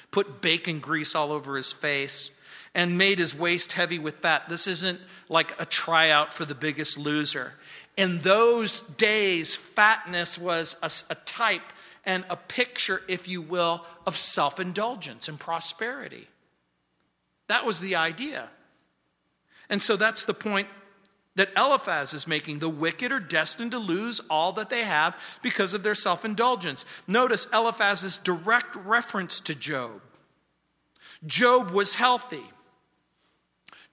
put 0.10 0.42
bacon 0.42 0.80
grease 0.80 1.14
all 1.14 1.32
over 1.32 1.56
his 1.56 1.72
face 1.72 2.32
and 2.74 2.98
made 2.98 3.20
his 3.20 3.36
waist 3.36 3.74
heavy 3.74 4.00
with 4.00 4.16
fat. 4.16 4.50
This 4.50 4.66
isn't 4.66 5.00
like 5.30 5.54
a 5.62 5.66
tryout 5.66 6.34
for 6.34 6.46
the 6.46 6.56
biggest 6.56 6.98
loser. 6.98 7.54
In 7.96 8.18
those 8.20 8.82
days, 8.82 9.56
fatness 9.56 10.40
was 10.40 10.76
a, 10.82 10.90
a 11.12 11.16
type 11.26 11.62
and 12.08 12.24
a 12.30 12.38
picture, 12.38 13.02
if 13.10 13.28
you 13.28 13.42
will, 13.42 13.86
of 14.08 14.16
self 14.16 14.60
indulgence 14.60 15.28
and 15.28 15.40
prosperity. 15.40 16.28
That 17.48 17.66
was 17.66 17.82
the 17.82 17.96
idea. 17.96 18.50
And 19.70 19.82
so 19.82 19.98
that's 19.98 20.24
the 20.24 20.34
point 20.34 20.70
that 21.36 21.50
Eliphaz 21.56 22.14
is 22.14 22.26
making. 22.26 22.60
The 22.60 22.70
wicked 22.70 23.12
are 23.12 23.20
destined 23.20 23.72
to 23.72 23.78
lose 23.78 24.22
all 24.30 24.54
that 24.54 24.70
they 24.70 24.86
have 24.86 25.16
because 25.44 25.74
of 25.74 25.84
their 25.84 25.94
self 25.94 26.24
indulgence. 26.24 26.86
Notice 27.08 27.46
Eliphaz's 27.54 28.18
direct 28.18 28.76
reference 28.78 29.42
to 29.42 29.54
Job. 29.54 30.02
Job 31.26 31.72
was 31.72 31.96
healthy, 31.96 32.46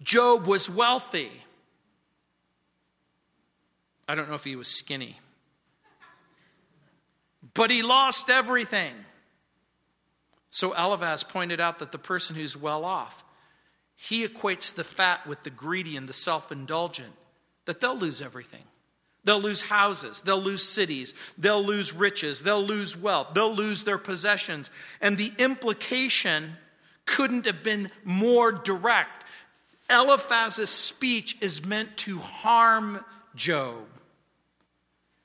Job 0.01 0.47
was 0.47 0.71
wealthy. 0.71 1.33
I 4.07 4.15
don't 4.15 4.29
know 4.29 4.35
if 4.35 4.45
he 4.45 4.55
was 4.55 4.69
skinny 4.69 5.17
but 7.55 7.71
he 7.71 7.83
lost 7.83 8.29
everything. 8.29 8.95
So 10.51 10.73
Eliphaz 10.73 11.25
pointed 11.25 11.61
out 11.61 11.79
that 11.79 11.93
the 11.93 11.99
person 11.99 12.37
who's 12.37 12.57
well 12.57 12.85
off, 12.85 13.25
he 13.97 14.27
equates 14.27 14.75
the 14.75 14.85
fat 14.85 15.27
with 15.27 15.43
the 15.43 15.51
greedy 15.51 15.97
and 15.97 16.09
the 16.09 16.13
self 16.13 16.53
indulgent, 16.53 17.13
that 17.65 17.81
they'll 17.81 17.97
lose 17.97 18.21
everything. 18.21 18.65
They'll 19.25 19.41
lose 19.41 19.63
houses, 19.63 20.21
they'll 20.21 20.41
lose 20.41 20.63
cities, 20.63 21.15
they'll 21.39 21.65
lose 21.65 21.95
riches, 21.95 22.43
they'll 22.43 22.63
lose 22.63 22.95
wealth, 22.95 23.29
they'll 23.33 23.55
lose 23.55 23.85
their 23.85 23.97
possessions. 23.97 24.71
And 25.01 25.17
the 25.17 25.33
implication 25.39 26.59
couldn't 27.07 27.47
have 27.47 27.63
been 27.63 27.91
more 28.05 28.53
direct. 28.53 29.25
Eliphaz's 29.89 30.71
speech 30.71 31.39
is 31.41 31.65
meant 31.65 31.97
to 31.99 32.19
harm 32.19 33.03
Job. 33.35 33.94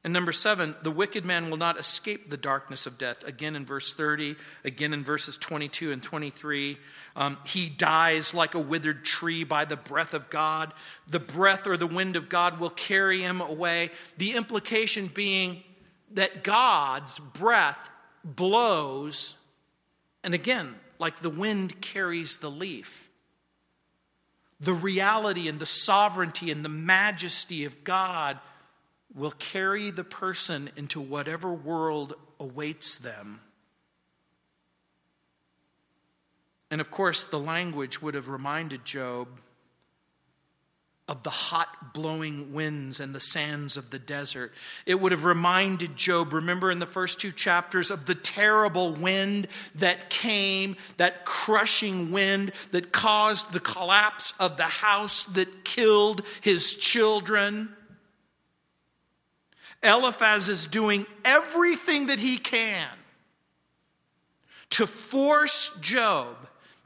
And 0.03 0.13
number 0.13 0.31
seven, 0.31 0.75
the 0.81 0.91
wicked 0.91 1.25
man 1.25 1.49
will 1.49 1.57
not 1.57 1.77
escape 1.77 2.29
the 2.29 2.37
darkness 2.37 2.85
of 2.85 2.97
death. 2.97 3.21
Again 3.27 3.55
in 3.55 3.65
verse 3.65 3.93
30, 3.93 4.37
again 4.63 4.93
in 4.93 5.03
verses 5.03 5.37
22 5.37 5.91
and 5.91 6.01
23. 6.01 6.77
Um, 7.17 7.37
he 7.45 7.69
dies 7.69 8.33
like 8.33 8.55
a 8.55 8.61
withered 8.61 9.03
tree 9.03 9.43
by 9.43 9.65
the 9.65 9.75
breath 9.75 10.13
of 10.13 10.29
God. 10.29 10.73
The 11.07 11.19
breath 11.19 11.67
or 11.67 11.75
the 11.75 11.85
wind 11.85 12.15
of 12.15 12.29
God 12.29 12.61
will 12.61 12.69
carry 12.69 13.21
him 13.21 13.41
away. 13.41 13.91
The 14.17 14.35
implication 14.37 15.07
being 15.07 15.63
that 16.13 16.43
God's 16.45 17.19
breath 17.19 17.89
blows, 18.23 19.35
and 20.23 20.33
again, 20.33 20.75
like 20.97 21.19
the 21.19 21.29
wind 21.29 21.81
carries 21.81 22.37
the 22.37 22.51
leaf. 22.51 23.09
The 24.61 24.73
reality 24.73 25.47
and 25.49 25.59
the 25.59 25.65
sovereignty 25.65 26.51
and 26.51 26.63
the 26.63 26.69
majesty 26.69 27.65
of 27.65 27.83
God 27.83 28.39
will 29.13 29.31
carry 29.31 29.91
the 29.91 30.03
person 30.03 30.69
into 30.75 31.01
whatever 31.01 31.51
world 31.51 32.13
awaits 32.39 32.97
them. 32.97 33.41
And 36.71 36.79
of 36.79 36.91
course, 36.91 37.23
the 37.23 37.39
language 37.39 38.01
would 38.01 38.13
have 38.13 38.29
reminded 38.29 38.85
Job 38.85 39.27
of 41.07 41.23
the 41.23 41.31
hot 41.31 41.91
blowing 41.91 42.53
winds 42.53 42.99
and 42.99 43.15
the 43.15 43.19
sands 43.19 43.75
of 43.75 43.89
the 43.89 43.97
desert. 43.97 44.53
It 44.85 44.99
would 44.99 45.11
have 45.11 45.25
reminded 45.25 45.95
Job, 45.95 46.31
remember 46.31 46.69
in 46.69 46.77
the 46.77 46.85
first 46.85 47.19
two 47.19 47.31
chapters, 47.31 47.89
of 47.89 48.05
the 48.05 48.13
terrible 48.13 48.93
wind 48.93 49.47
that 49.73 50.11
came, 50.11 50.75
that 50.97 51.25
crushing 51.25 52.11
wind 52.11 52.51
that 52.69 52.91
caused 52.91 53.53
the 53.53 53.59
collapse 53.59 54.35
of 54.39 54.57
the 54.57 54.63
house 54.63 55.23
that 55.23 55.65
killed 55.65 56.21
his 56.41 56.75
children. 56.75 57.75
Eliphaz 59.81 60.49
is 60.49 60.67
doing 60.67 61.05
everything 61.23 62.07
that 62.07 62.19
he 62.19 62.37
can 62.37 62.89
to 64.71 64.85
force 64.85 65.77
Job 65.81 66.35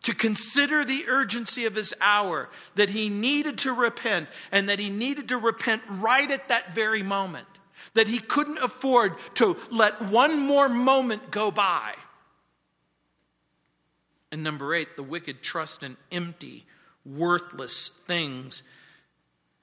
to 0.04 0.14
consider 0.14 0.84
the 0.84 1.06
urgency 1.08 1.66
of 1.66 1.76
his 1.76 1.94
hour, 2.02 2.50
that 2.76 2.90
he 2.90 3.10
needed 3.10 3.58
to 3.60 3.74
repent, 3.74 4.28
and 4.52 4.68
that 4.68 4.80
he 4.80 4.90
needed 4.90 5.30
to 5.30 5.38
repent 5.38 5.82
right 5.90 6.30
at 6.30 6.50
that 6.50 6.74
very 6.74 7.02
moment, 7.02 7.48
that 7.94 8.08
he 8.08 8.20
couldn't 8.20 8.58
afford 8.60 9.14
to 9.36 9.58
let 9.72 10.02
one 10.02 10.40
more 10.40 10.68
moment 10.68 11.32
go 11.32 11.52
by. 11.52 11.94
And 14.32 14.44
number 14.44 14.74
eight, 14.76 14.98
the 14.98 15.04
wicked 15.04 15.42
trust 15.42 15.84
in 15.84 15.96
empty, 16.12 16.66
worthless 17.06 17.88
things 17.88 18.64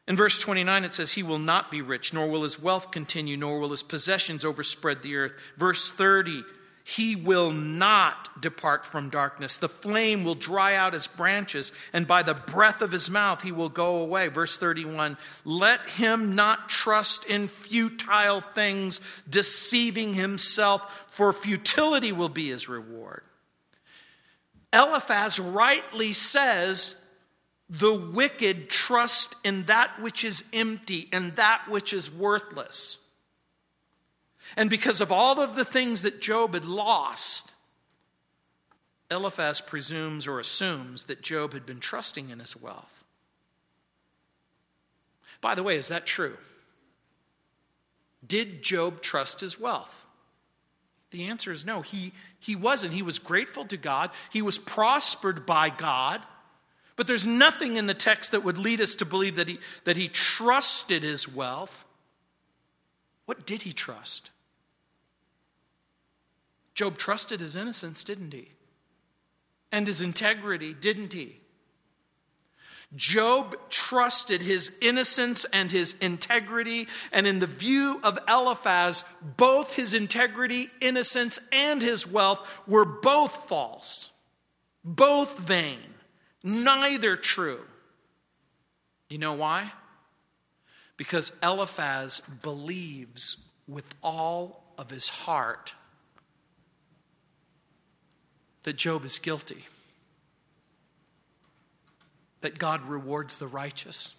in 0.08 0.16
verse 0.16 0.38
29, 0.38 0.84
it 0.84 0.94
says, 0.94 1.12
He 1.12 1.22
will 1.22 1.38
not 1.38 1.70
be 1.70 1.82
rich, 1.82 2.12
nor 2.12 2.26
will 2.26 2.42
his 2.42 2.60
wealth 2.60 2.90
continue, 2.90 3.36
nor 3.36 3.60
will 3.60 3.70
his 3.70 3.82
possessions 3.82 4.44
overspread 4.44 5.02
the 5.02 5.16
earth. 5.16 5.34
Verse 5.56 5.92
30, 5.92 6.42
He 6.82 7.14
will 7.14 7.52
not 7.52 8.40
depart 8.40 8.84
from 8.84 9.10
darkness. 9.10 9.56
The 9.56 9.68
flame 9.68 10.24
will 10.24 10.34
dry 10.34 10.74
out 10.74 10.94
his 10.94 11.06
branches, 11.06 11.70
and 11.92 12.06
by 12.06 12.22
the 12.22 12.34
breath 12.34 12.82
of 12.82 12.92
his 12.92 13.08
mouth 13.10 13.42
he 13.42 13.52
will 13.52 13.68
go 13.68 13.98
away. 13.98 14.28
Verse 14.28 14.56
31, 14.56 15.16
Let 15.44 15.86
him 15.86 16.34
not 16.34 16.68
trust 16.68 17.24
in 17.26 17.46
futile 17.46 18.40
things, 18.40 19.00
deceiving 19.28 20.14
himself, 20.14 21.08
for 21.12 21.32
futility 21.32 22.10
will 22.10 22.28
be 22.28 22.48
his 22.48 22.68
reward. 22.68 23.22
Eliphaz 24.72 25.38
rightly 25.38 26.12
says, 26.12 26.96
the 27.70 27.94
wicked 27.94 28.68
trust 28.68 29.36
in 29.44 29.62
that 29.64 30.00
which 30.00 30.24
is 30.24 30.44
empty 30.52 31.08
and 31.12 31.36
that 31.36 31.62
which 31.68 31.92
is 31.92 32.12
worthless. 32.12 32.98
And 34.56 34.68
because 34.68 35.00
of 35.00 35.12
all 35.12 35.38
of 35.38 35.54
the 35.54 35.64
things 35.64 36.02
that 36.02 36.20
Job 36.20 36.54
had 36.54 36.64
lost, 36.64 37.54
Eliphaz 39.08 39.60
presumes 39.60 40.26
or 40.26 40.40
assumes 40.40 41.04
that 41.04 41.22
Job 41.22 41.52
had 41.52 41.64
been 41.64 41.78
trusting 41.78 42.30
in 42.30 42.40
his 42.40 42.56
wealth. 42.56 43.04
By 45.40 45.54
the 45.54 45.62
way, 45.62 45.76
is 45.76 45.88
that 45.88 46.06
true? 46.06 46.36
Did 48.26 48.62
Job 48.62 49.00
trust 49.00 49.40
his 49.40 49.60
wealth? 49.60 50.04
The 51.12 51.26
answer 51.26 51.52
is 51.52 51.64
no. 51.64 51.82
He, 51.82 52.12
he 52.38 52.56
wasn't. 52.56 52.94
He 52.94 53.02
was 53.02 53.20
grateful 53.20 53.64
to 53.66 53.76
God, 53.76 54.10
he 54.32 54.42
was 54.42 54.58
prospered 54.58 55.46
by 55.46 55.70
God. 55.70 56.20
But 57.00 57.06
there's 57.06 57.26
nothing 57.26 57.78
in 57.78 57.86
the 57.86 57.94
text 57.94 58.30
that 58.32 58.44
would 58.44 58.58
lead 58.58 58.78
us 58.78 58.94
to 58.96 59.06
believe 59.06 59.36
that 59.36 59.48
he, 59.48 59.58
that 59.84 59.96
he 59.96 60.06
trusted 60.06 61.02
his 61.02 61.26
wealth. 61.26 61.86
What 63.24 63.46
did 63.46 63.62
he 63.62 63.72
trust? 63.72 64.28
Job 66.74 66.98
trusted 66.98 67.40
his 67.40 67.56
innocence, 67.56 68.04
didn't 68.04 68.34
he? 68.34 68.50
And 69.72 69.86
his 69.86 70.02
integrity, 70.02 70.74
didn't 70.74 71.14
he? 71.14 71.40
Job 72.94 73.56
trusted 73.70 74.42
his 74.42 74.76
innocence 74.82 75.46
and 75.54 75.70
his 75.70 75.96
integrity, 76.00 76.86
and 77.12 77.26
in 77.26 77.38
the 77.38 77.46
view 77.46 77.98
of 78.04 78.18
Eliphaz, 78.28 79.06
both 79.38 79.74
his 79.74 79.94
integrity, 79.94 80.68
innocence, 80.82 81.40
and 81.50 81.80
his 81.80 82.06
wealth 82.06 82.62
were 82.66 82.84
both 82.84 83.48
false, 83.48 84.10
both 84.84 85.38
vain. 85.38 85.89
Neither 86.42 87.16
true. 87.16 87.60
You 89.08 89.18
know 89.18 89.34
why? 89.34 89.72
Because 90.96 91.32
Eliphaz 91.42 92.20
believes 92.42 93.36
with 93.66 93.84
all 94.02 94.64
of 94.78 94.90
his 94.90 95.08
heart 95.08 95.74
that 98.62 98.76
Job 98.76 99.04
is 99.04 99.18
guilty, 99.18 99.66
that 102.40 102.58
God 102.58 102.84
rewards 102.84 103.38
the 103.38 103.46
righteous 103.46 104.14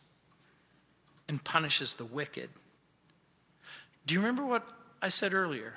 and 1.28 1.44
punishes 1.44 1.94
the 1.94 2.06
wicked. 2.06 2.50
Do 4.06 4.14
you 4.14 4.20
remember 4.20 4.46
what 4.46 4.68
I 5.02 5.10
said 5.10 5.34
earlier? 5.34 5.76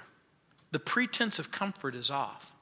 The 0.73 0.79
pretense 0.79 1.39
of 1.39 1.53
comfort 1.53 1.95
is 1.95 2.11
off. 2.11 2.54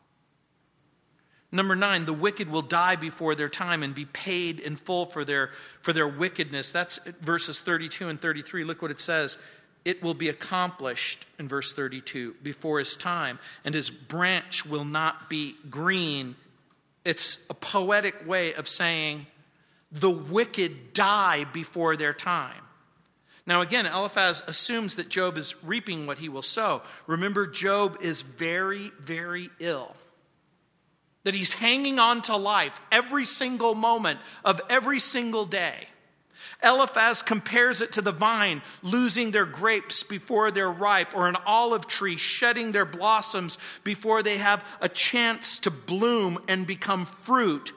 Number 1.54 1.76
nine, 1.76 2.06
the 2.06 2.14
wicked 2.14 2.50
will 2.50 2.62
die 2.62 2.96
before 2.96 3.34
their 3.34 3.50
time 3.50 3.82
and 3.82 3.94
be 3.94 4.06
paid 4.06 4.58
in 4.58 4.74
full 4.76 5.04
for 5.04 5.22
their, 5.22 5.50
for 5.82 5.92
their 5.92 6.08
wickedness. 6.08 6.72
That's 6.72 6.98
verses 7.20 7.60
32 7.60 8.08
and 8.08 8.18
33. 8.18 8.64
Look 8.64 8.80
what 8.80 8.90
it 8.90 9.00
says. 9.00 9.36
It 9.84 10.02
will 10.02 10.14
be 10.14 10.30
accomplished 10.30 11.26
in 11.38 11.48
verse 11.48 11.74
32 11.74 12.36
before 12.42 12.78
his 12.78 12.96
time, 12.96 13.38
and 13.64 13.74
his 13.74 13.90
branch 13.90 14.64
will 14.64 14.86
not 14.86 15.28
be 15.28 15.56
green. 15.68 16.36
It's 17.04 17.38
a 17.50 17.54
poetic 17.54 18.26
way 18.26 18.54
of 18.54 18.66
saying 18.66 19.26
the 19.90 20.10
wicked 20.10 20.94
die 20.94 21.44
before 21.44 21.96
their 21.96 22.14
time. 22.14 22.62
Now, 23.44 23.60
again, 23.60 23.86
Eliphaz 23.86 24.42
assumes 24.46 24.94
that 24.94 25.08
Job 25.08 25.36
is 25.36 25.62
reaping 25.64 26.06
what 26.06 26.20
he 26.20 26.28
will 26.28 26.42
sow. 26.42 26.82
Remember, 27.06 27.44
Job 27.46 27.98
is 28.00 28.22
very, 28.22 28.92
very 29.00 29.50
ill 29.58 29.96
that 31.24 31.34
he's 31.34 31.54
hanging 31.54 31.98
on 31.98 32.22
to 32.22 32.36
life 32.36 32.80
every 32.90 33.24
single 33.24 33.74
moment 33.74 34.20
of 34.44 34.60
every 34.68 35.00
single 35.00 35.44
day. 35.44 35.88
Eliphaz 36.62 37.22
compares 37.22 37.82
it 37.82 37.92
to 37.92 38.02
the 38.02 38.12
vine 38.12 38.62
losing 38.82 39.30
their 39.30 39.46
grapes 39.46 40.02
before 40.02 40.50
they're 40.50 40.70
ripe, 40.70 41.14
or 41.14 41.28
an 41.28 41.36
olive 41.44 41.86
tree 41.86 42.16
shedding 42.16 42.72
their 42.72 42.84
blossoms 42.84 43.58
before 43.82 44.22
they 44.22 44.38
have 44.38 44.64
a 44.80 44.88
chance 44.88 45.58
to 45.58 45.70
bloom 45.70 46.38
and 46.46 46.66
become 46.66 47.06
fruit. 47.06 47.72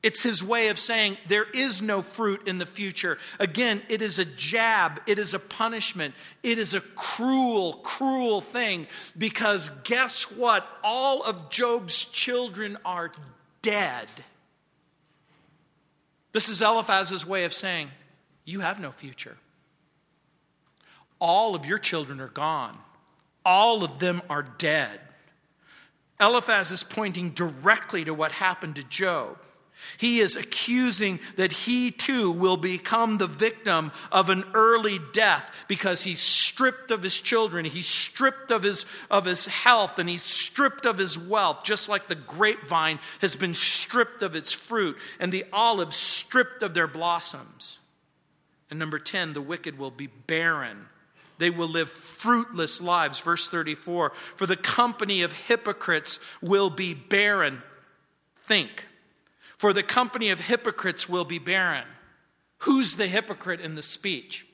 It's 0.00 0.22
his 0.22 0.44
way 0.44 0.68
of 0.68 0.78
saying 0.78 1.18
there 1.26 1.46
is 1.52 1.82
no 1.82 2.02
fruit 2.02 2.46
in 2.46 2.58
the 2.58 2.66
future. 2.66 3.18
Again, 3.40 3.82
it 3.88 4.00
is 4.00 4.20
a 4.20 4.24
jab, 4.24 5.00
it 5.06 5.18
is 5.18 5.34
a 5.34 5.40
punishment, 5.40 6.14
it 6.44 6.56
is 6.56 6.72
a 6.74 6.80
cruel, 6.80 7.74
cruel 7.82 8.40
thing 8.40 8.86
because 9.16 9.70
guess 9.82 10.30
what? 10.30 10.68
All 10.84 11.22
of 11.24 11.50
Job's 11.50 12.04
children 12.04 12.78
are 12.84 13.10
dead. 13.60 14.08
This 16.30 16.48
is 16.48 16.62
Eliphaz's 16.62 17.26
way 17.26 17.44
of 17.44 17.52
saying 17.52 17.90
you 18.44 18.60
have 18.60 18.78
no 18.78 18.92
future. 18.92 19.36
All 21.20 21.56
of 21.56 21.66
your 21.66 21.78
children 21.78 22.20
are 22.20 22.28
gone, 22.28 22.78
all 23.44 23.82
of 23.82 23.98
them 23.98 24.22
are 24.30 24.44
dead. 24.44 25.00
Eliphaz 26.20 26.70
is 26.70 26.84
pointing 26.84 27.30
directly 27.30 28.04
to 28.04 28.14
what 28.14 28.32
happened 28.32 28.76
to 28.76 28.84
Job. 28.84 29.38
He 29.96 30.20
is 30.20 30.36
accusing 30.36 31.20
that 31.36 31.52
he 31.52 31.90
too 31.90 32.30
will 32.30 32.56
become 32.56 33.18
the 33.18 33.26
victim 33.26 33.90
of 34.12 34.28
an 34.28 34.44
early 34.54 34.98
death 35.12 35.64
because 35.66 36.04
he's 36.04 36.20
stripped 36.20 36.90
of 36.90 37.02
his 37.02 37.20
children, 37.20 37.64
he's 37.64 37.86
stripped 37.86 38.50
of 38.50 38.62
his, 38.62 38.84
of 39.10 39.24
his 39.24 39.46
health, 39.46 39.98
and 39.98 40.08
he's 40.08 40.22
stripped 40.22 40.84
of 40.84 40.98
his 40.98 41.18
wealth, 41.18 41.64
just 41.64 41.88
like 41.88 42.08
the 42.08 42.14
grapevine 42.14 42.98
has 43.20 43.34
been 43.36 43.54
stripped 43.54 44.22
of 44.22 44.34
its 44.34 44.52
fruit 44.52 44.96
and 45.18 45.32
the 45.32 45.44
olives 45.52 45.96
stripped 45.96 46.62
of 46.62 46.74
their 46.74 46.88
blossoms. 46.88 47.78
And 48.70 48.78
number 48.78 48.98
10, 48.98 49.32
the 49.32 49.42
wicked 49.42 49.78
will 49.78 49.90
be 49.90 50.08
barren. 50.26 50.86
They 51.38 51.50
will 51.50 51.68
live 51.68 51.88
fruitless 51.88 52.80
lives. 52.80 53.20
Verse 53.20 53.48
34 53.48 54.10
For 54.10 54.46
the 54.46 54.56
company 54.56 55.22
of 55.22 55.32
hypocrites 55.32 56.20
will 56.42 56.68
be 56.68 56.94
barren. 56.94 57.62
Think 58.46 58.87
for 59.58 59.72
the 59.72 59.82
company 59.82 60.30
of 60.30 60.40
hypocrites 60.40 61.08
will 61.08 61.24
be 61.24 61.38
barren. 61.38 61.86
Who's 62.58 62.96
the 62.96 63.08
hypocrite 63.08 63.60
in 63.60 63.74
the 63.74 63.82
speech? 63.82 64.46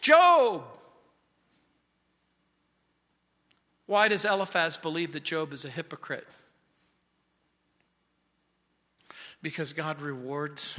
Job. 0.00 0.64
Why 3.86 4.08
does 4.08 4.24
Eliphaz 4.24 4.76
believe 4.76 5.12
that 5.12 5.22
Job 5.22 5.52
is 5.52 5.64
a 5.64 5.70
hypocrite? 5.70 6.26
Because 9.42 9.72
God 9.72 10.00
rewards 10.00 10.78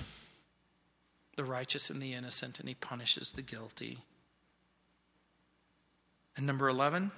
the 1.35 1.45
righteous 1.45 1.89
and 1.89 2.01
the 2.01 2.13
innocent, 2.13 2.59
and 2.59 2.67
he 2.67 2.75
punishes 2.75 3.31
the 3.31 3.41
guilty. 3.41 3.99
And 6.35 6.45
number 6.45 6.67
11, 6.67 7.11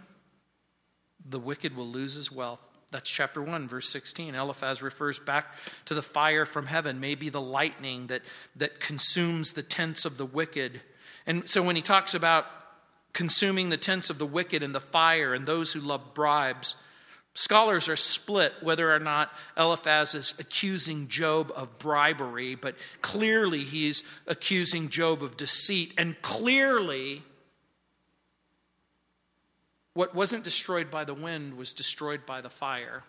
the 1.28 1.39
wicked 1.39 1.76
will 1.76 1.88
lose 1.88 2.15
his 2.15 2.32
wealth 2.32 2.70
that's 2.91 3.09
chapter 3.09 3.41
1, 3.41 3.67
verse 3.67 3.89
16. 3.89 4.35
Eliphaz 4.35 4.81
refers 4.81 5.17
back 5.17 5.55
to 5.85 5.93
the 5.93 6.01
fire 6.01 6.45
from 6.45 6.67
heaven, 6.67 6.99
maybe 6.99 7.29
the 7.29 7.41
lightning 7.41 8.07
that, 8.07 8.21
that 8.55 8.79
consumes 8.79 9.53
the 9.53 9.63
tents 9.63 10.05
of 10.05 10.17
the 10.17 10.25
wicked. 10.25 10.81
And 11.25 11.49
so 11.49 11.63
when 11.63 11.77
he 11.77 11.81
talks 11.81 12.13
about 12.13 12.45
consuming 13.13 13.69
the 13.69 13.77
tents 13.77 14.09
of 14.09 14.17
the 14.17 14.25
wicked 14.25 14.61
and 14.61 14.75
the 14.75 14.81
fire 14.81 15.33
and 15.33 15.45
those 15.45 15.71
who 15.71 15.79
love 15.79 16.13
bribes, 16.13 16.75
scholars 17.33 17.87
are 17.87 17.95
split 17.95 18.53
whether 18.61 18.93
or 18.93 18.99
not 18.99 19.31
Eliphaz 19.57 20.13
is 20.13 20.33
accusing 20.37 21.07
Job 21.07 21.51
of 21.55 21.79
bribery, 21.79 22.55
but 22.55 22.75
clearly 23.01 23.59
he's 23.59 24.03
accusing 24.27 24.89
Job 24.89 25.23
of 25.23 25.37
deceit. 25.37 25.93
And 25.97 26.21
clearly, 26.21 27.23
what 29.93 30.15
wasn't 30.15 30.43
destroyed 30.43 30.89
by 30.89 31.03
the 31.03 31.13
wind 31.13 31.57
was 31.57 31.73
destroyed 31.73 32.25
by 32.25 32.41
the 32.41 32.49
fire. 32.49 33.03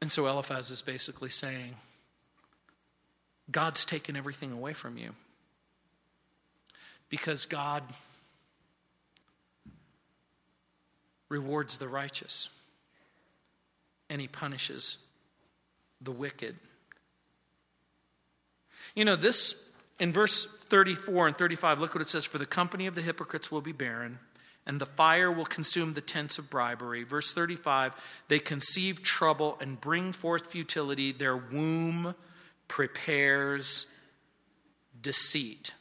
And 0.00 0.10
so 0.10 0.26
Eliphaz 0.26 0.70
is 0.70 0.82
basically 0.82 1.30
saying, 1.30 1.74
God's 3.50 3.84
taken 3.84 4.16
everything 4.16 4.52
away 4.52 4.72
from 4.72 4.98
you. 4.98 5.14
Because 7.08 7.46
God 7.46 7.82
rewards 11.28 11.78
the 11.78 11.88
righteous 11.88 12.48
and 14.10 14.20
he 14.20 14.28
punishes 14.28 14.98
the 16.00 16.12
wicked. 16.12 16.56
You 18.94 19.04
know, 19.04 19.16
this 19.16 19.62
in 19.98 20.12
verse 20.12 20.46
34 20.46 21.28
and 21.28 21.38
35, 21.38 21.80
look 21.80 21.94
what 21.94 22.02
it 22.02 22.08
says 22.08 22.24
For 22.24 22.38
the 22.38 22.46
company 22.46 22.86
of 22.86 22.94
the 22.94 23.02
hypocrites 23.02 23.50
will 23.50 23.60
be 23.60 23.72
barren, 23.72 24.18
and 24.66 24.80
the 24.80 24.86
fire 24.86 25.32
will 25.32 25.46
consume 25.46 25.94
the 25.94 26.00
tents 26.00 26.38
of 26.38 26.50
bribery. 26.50 27.02
Verse 27.02 27.32
35 27.32 27.94
They 28.28 28.38
conceive 28.38 29.02
trouble 29.02 29.56
and 29.60 29.80
bring 29.80 30.12
forth 30.12 30.46
futility, 30.46 31.12
their 31.12 31.36
womb 31.36 32.14
prepares 32.68 33.86
deceit. 35.00 35.72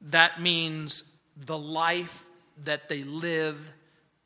That 0.00 0.40
means 0.40 1.04
the 1.36 1.58
life 1.58 2.24
that 2.64 2.88
they 2.88 3.04
live 3.04 3.72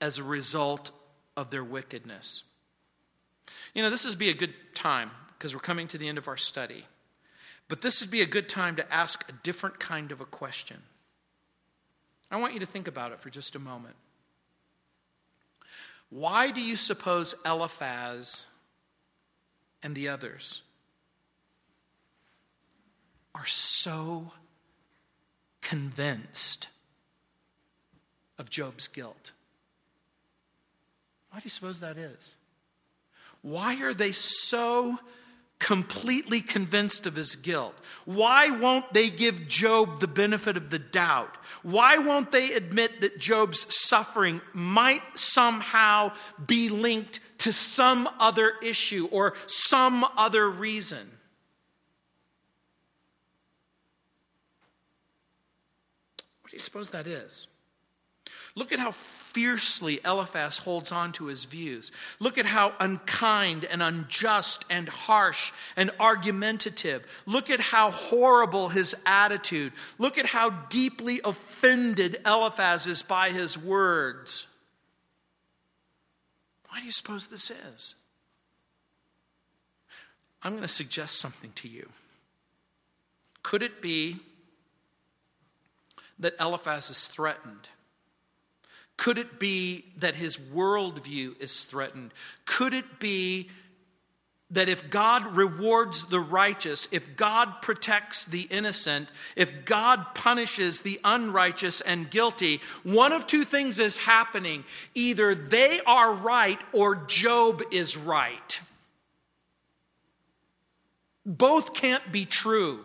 as 0.01 0.18
a 0.18 0.22
result 0.22 0.91
of 1.36 1.51
their 1.51 1.64
wickedness. 1.64 2.45
You 3.74 3.82
know, 3.82 3.91
this 3.91 4.07
would 4.07 4.18
be 4.18 4.30
a 4.30 4.34
good 4.34 4.55
time 4.74 5.11
because 5.36 5.55
we're 5.55 5.61
coming 5.61 5.88
to 5.88 5.99
the 5.99 6.09
end 6.09 6.18
of 6.18 6.28
our 6.28 6.36
study. 6.36 6.84
But 7.71 7.83
this 7.83 8.01
would 8.01 8.11
be 8.11 8.21
a 8.21 8.27
good 8.27 8.49
time 8.49 8.75
to 8.77 8.93
ask 8.93 9.29
a 9.29 9.33
different 9.33 9.79
kind 9.79 10.11
of 10.11 10.21
a 10.21 10.25
question. 10.25 10.79
I 12.29 12.37
want 12.37 12.53
you 12.53 12.59
to 12.59 12.66
think 12.66 12.89
about 12.89 13.12
it 13.12 13.21
for 13.21 13.31
just 13.31 13.55
a 13.55 13.61
moment. 13.61 13.95
Why 16.09 16.51
do 16.51 16.61
you 16.61 16.77
suppose 16.77 17.37
Eliphaz 17.47 18.47
and 19.85 19.95
the 19.95 20.09
others 20.09 20.62
are 23.37 23.47
so 23.47 24.33
convinced 25.61 26.66
of 28.37 28.51
Job's 28.51 28.89
guilt? 28.89 29.31
Why 31.31 31.39
do 31.39 31.45
you 31.45 31.51
suppose 31.51 31.79
that 31.79 31.97
is? 31.97 32.35
Why 33.43 33.81
are 33.81 33.95
they 33.95 34.11
so 34.11 34.99
completely 35.61 36.40
convinced 36.40 37.06
of 37.06 37.14
his 37.14 37.36
guilt? 37.36 37.78
Why 38.04 38.50
won't 38.50 38.92
they 38.92 39.08
give 39.08 39.46
Job 39.46 40.00
the 40.00 40.08
benefit 40.08 40.56
of 40.56 40.70
the 40.70 40.80
doubt? 40.80 41.36
Why 41.62 41.98
won't 41.98 42.32
they 42.32 42.54
admit 42.54 43.02
that 43.02 43.20
Job's 43.20 43.72
suffering 43.72 44.40
might 44.52 45.02
somehow 45.14 46.12
be 46.44 46.68
linked 46.68 47.20
to 47.38 47.52
some 47.52 48.08
other 48.18 48.54
issue 48.62 49.08
or 49.12 49.34
some 49.46 50.04
other 50.16 50.50
reason? 50.50 51.11
What 56.40 56.50
do 56.50 56.56
you 56.56 56.62
suppose 56.62 56.90
that 56.90 57.06
is? 57.06 57.46
Look 58.56 58.72
at 58.72 58.80
how 58.80 58.92
fiercely 59.33 60.01
Eliphaz 60.05 60.59
holds 60.59 60.91
on 60.91 61.12
to 61.12 61.26
his 61.26 61.45
views. 61.45 61.93
Look 62.18 62.39
at 62.39 62.47
how 62.47 62.74
unkind 62.81 63.64
and 63.64 63.83
unjust 63.83 64.64
and 64.68 64.89
harsh 64.89 65.53
and 65.76 65.91
argumentative. 66.01 67.07
Look 67.26 67.51
at 67.51 67.61
how 67.61 67.91
horrible 67.91 68.70
his 68.70 68.95
attitude. 69.07 69.72
Look 69.99 70.18
at 70.18 70.26
how 70.26 70.51
deeply 70.51 71.20
offended 71.24 72.18
Eliphaz 72.26 72.87
is 72.87 73.03
by 73.03 73.31
his 73.31 73.57
words. 73.57 74.47
Why 76.68 76.81
do 76.81 76.87
you 76.87 76.93
suppose 76.93 77.28
this 77.28 77.51
is? 77.51 77.95
I'm 80.43 80.53
going 80.53 80.62
to 80.62 80.68
suggest 80.68 81.18
something 81.18 81.53
to 81.57 81.68
you. 81.68 81.89
Could 83.43 83.62
it 83.62 83.83
be 83.83 84.20
that 86.18 86.35
Eliphaz 86.39 86.91
is 86.91 87.07
threatened? 87.09 87.68
Could 89.01 89.16
it 89.16 89.38
be 89.38 89.86
that 89.96 90.16
his 90.16 90.36
worldview 90.36 91.40
is 91.40 91.64
threatened? 91.64 92.12
Could 92.44 92.74
it 92.74 92.98
be 92.98 93.48
that 94.51 94.68
if 94.68 94.90
God 94.90 95.24
rewards 95.34 96.05
the 96.05 96.20
righteous, 96.20 96.86
if 96.92 97.16
God 97.16 97.62
protects 97.62 98.26
the 98.26 98.42
innocent, 98.42 99.11
if 99.36 99.64
God 99.64 100.14
punishes 100.14 100.82
the 100.82 101.01
unrighteous 101.03 101.80
and 101.80 102.11
guilty, 102.11 102.61
one 102.82 103.12
of 103.12 103.26
two 103.26 103.44
things 103.44 103.80
is 103.80 103.96
happening. 103.96 104.64
Either 104.94 105.34
they 105.34 105.80
are 105.86 106.12
right 106.12 106.61
or 106.74 106.94
Job 106.94 107.62
is 107.72 107.96
right. 107.96 108.61
Both 111.24 111.72
can't 111.72 112.12
be 112.12 112.26
true. 112.26 112.84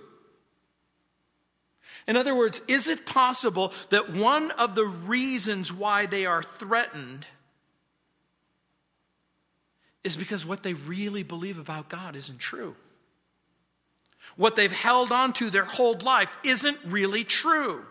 In 2.07 2.17
other 2.17 2.35
words, 2.35 2.61
is 2.67 2.87
it 2.87 3.05
possible 3.05 3.73
that 3.89 4.11
one 4.11 4.51
of 4.51 4.75
the 4.75 4.85
reasons 4.85 5.73
why 5.73 6.05
they 6.05 6.25
are 6.25 6.43
threatened 6.43 7.25
is 10.03 10.15
because 10.15 10.45
what 10.45 10.61
they 10.61 10.75
really 10.75 11.23
believe 11.23 11.57
about 11.57 11.89
God 11.89 12.15
isn't 12.15 12.39
true? 12.39 12.75
What 14.35 14.55
they've 14.55 14.71
held 14.71 15.11
on 15.11 15.33
to 15.33 15.49
their 15.49 15.65
whole 15.65 15.97
life 16.03 16.35
isn't 16.43 16.77
really 16.85 17.23
true. 17.23 17.85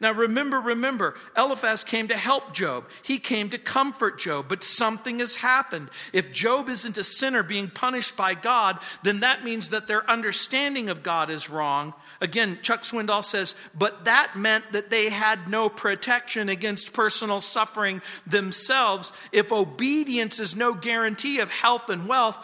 Now 0.00 0.12
remember, 0.12 0.60
remember, 0.60 1.14
Eliphaz 1.36 1.84
came 1.84 2.08
to 2.08 2.16
help 2.16 2.52
Job. 2.52 2.88
He 3.02 3.18
came 3.18 3.50
to 3.50 3.58
comfort 3.58 4.18
Job, 4.18 4.46
but 4.48 4.64
something 4.64 5.18
has 5.18 5.36
happened. 5.36 5.90
If 6.12 6.32
Job 6.32 6.68
isn't 6.68 6.98
a 6.98 7.04
sinner 7.04 7.42
being 7.42 7.68
punished 7.68 8.16
by 8.16 8.34
God, 8.34 8.78
then 9.02 9.20
that 9.20 9.44
means 9.44 9.70
that 9.70 9.86
their 9.86 10.08
understanding 10.08 10.88
of 10.88 11.02
God 11.02 11.30
is 11.30 11.50
wrong. 11.50 11.94
Again, 12.20 12.58
Chuck 12.62 12.82
Swindoll 12.82 13.24
says, 13.24 13.54
but 13.76 14.04
that 14.04 14.36
meant 14.36 14.72
that 14.72 14.90
they 14.90 15.08
had 15.08 15.48
no 15.48 15.68
protection 15.68 16.48
against 16.48 16.92
personal 16.92 17.40
suffering 17.40 18.02
themselves. 18.26 19.12
If 19.32 19.52
obedience 19.52 20.38
is 20.38 20.56
no 20.56 20.74
guarantee 20.74 21.40
of 21.40 21.50
health 21.50 21.88
and 21.88 22.08
wealth, 22.08 22.38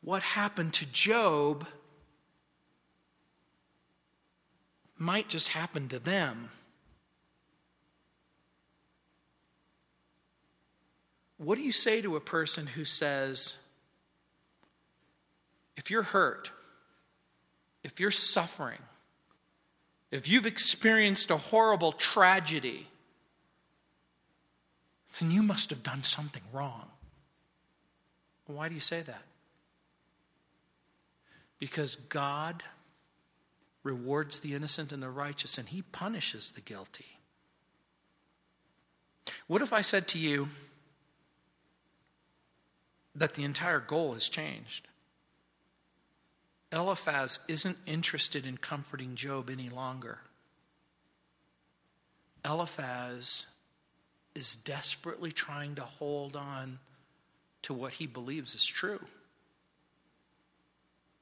what 0.00 0.22
happened 0.22 0.74
to 0.74 0.86
Job 0.86 1.66
might 4.98 5.28
just 5.28 5.48
happen 5.48 5.88
to 5.88 5.98
them. 5.98 6.50
What 11.44 11.58
do 11.58 11.62
you 11.62 11.72
say 11.72 12.00
to 12.00 12.16
a 12.16 12.20
person 12.20 12.66
who 12.66 12.86
says, 12.86 13.58
if 15.76 15.90
you're 15.90 16.02
hurt, 16.02 16.50
if 17.82 18.00
you're 18.00 18.10
suffering, 18.10 18.78
if 20.10 20.26
you've 20.26 20.46
experienced 20.46 21.30
a 21.30 21.36
horrible 21.36 21.92
tragedy, 21.92 22.86
then 25.20 25.30
you 25.30 25.42
must 25.42 25.68
have 25.68 25.82
done 25.82 26.02
something 26.02 26.42
wrong. 26.50 26.88
Why 28.46 28.70
do 28.70 28.74
you 28.74 28.80
say 28.80 29.02
that? 29.02 29.22
Because 31.58 31.94
God 31.94 32.62
rewards 33.82 34.40
the 34.40 34.54
innocent 34.54 34.92
and 34.92 35.02
the 35.02 35.10
righteous, 35.10 35.58
and 35.58 35.68
He 35.68 35.82
punishes 35.82 36.52
the 36.52 36.62
guilty. 36.62 37.18
What 39.46 39.60
if 39.60 39.72
I 39.72 39.82
said 39.82 40.08
to 40.08 40.18
you, 40.18 40.48
that 43.14 43.34
the 43.34 43.44
entire 43.44 43.80
goal 43.80 44.14
has 44.14 44.28
changed. 44.28 44.88
Eliphaz 46.72 47.38
isn't 47.48 47.78
interested 47.86 48.46
in 48.46 48.56
comforting 48.56 49.14
Job 49.14 49.48
any 49.48 49.68
longer. 49.68 50.18
Eliphaz 52.44 53.46
is 54.34 54.56
desperately 54.56 55.30
trying 55.30 55.76
to 55.76 55.82
hold 55.82 56.34
on 56.34 56.80
to 57.62 57.72
what 57.72 57.94
he 57.94 58.06
believes 58.06 58.54
is 58.54 58.66
true. 58.66 59.00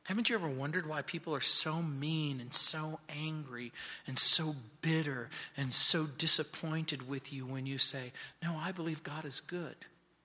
Haven't 0.05 0.29
you 0.29 0.35
ever 0.35 0.49
wondered 0.49 0.89
why 0.89 1.03
people 1.03 1.35
are 1.35 1.41
so 1.41 1.81
mean 1.81 2.41
and 2.41 2.53
so 2.53 2.99
angry 3.09 3.73
and 4.07 4.19
so 4.19 4.57
bitter 4.81 5.29
and 5.57 5.73
so 5.73 6.07
disappointed 6.07 7.09
with 7.09 7.33
you 7.33 7.47
when 7.47 7.67
you 7.67 7.79
say, 7.79 8.13
No, 8.43 8.57
I 8.57 8.73
believe 8.73 9.05
God 9.05 9.25
is 9.25 9.39
good, 9.39 9.77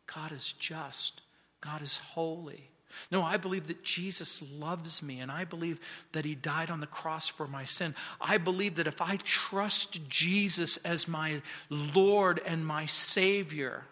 God 0.08 0.32
is 0.32 0.52
just, 0.54 1.22
God 1.62 1.82
is 1.82 1.98
holy. 1.98 2.70
No, 3.12 3.24
I 3.24 3.38
believe 3.38 3.68
that 3.68 3.84
Jesus 3.84 4.44
loves 4.52 5.04
me 5.04 5.20
and 5.20 5.32
I 5.32 5.44
believe 5.44 5.80
that 6.14 6.26
he 6.26 6.36
died 6.36 6.72
on 6.72 6.80
the 6.80 6.88
cross 6.88 7.28
for 7.28 7.48
my 7.48 7.64
sin. 7.66 7.96
I 8.20 8.38
believe 8.38 8.76
that 8.76 8.88
if 8.88 9.02
I 9.02 9.18
trust 9.18 10.08
Jesus 10.10 10.78
as 10.78 11.08
my 11.08 11.42
Lord 11.70 12.42
and 12.46 12.66
my 12.66 12.86
Savior, 12.86 13.84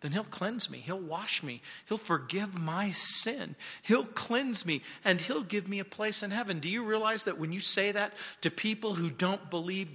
then 0.00 0.12
he'll 0.12 0.24
cleanse 0.24 0.68
me. 0.68 0.78
He'll 0.78 1.00
wash 1.00 1.42
me. 1.42 1.62
He'll 1.88 1.96
forgive 1.96 2.58
my 2.58 2.90
sin. 2.90 3.56
He'll 3.82 4.04
cleanse 4.04 4.66
me 4.66 4.82
and 5.02 5.20
he'll 5.20 5.42
give 5.42 5.66
me 5.66 5.78
a 5.78 5.84
place 5.84 6.22
in 6.22 6.30
heaven. 6.30 6.60
Do 6.60 6.68
you 6.68 6.84
realize 6.84 7.24
that 7.24 7.38
when 7.38 7.52
you 7.52 7.60
say 7.60 7.90
that 7.92 8.12
to 8.42 8.50
people 8.50 8.94
who 8.94 9.08
don't 9.08 9.48
believe 9.48 9.90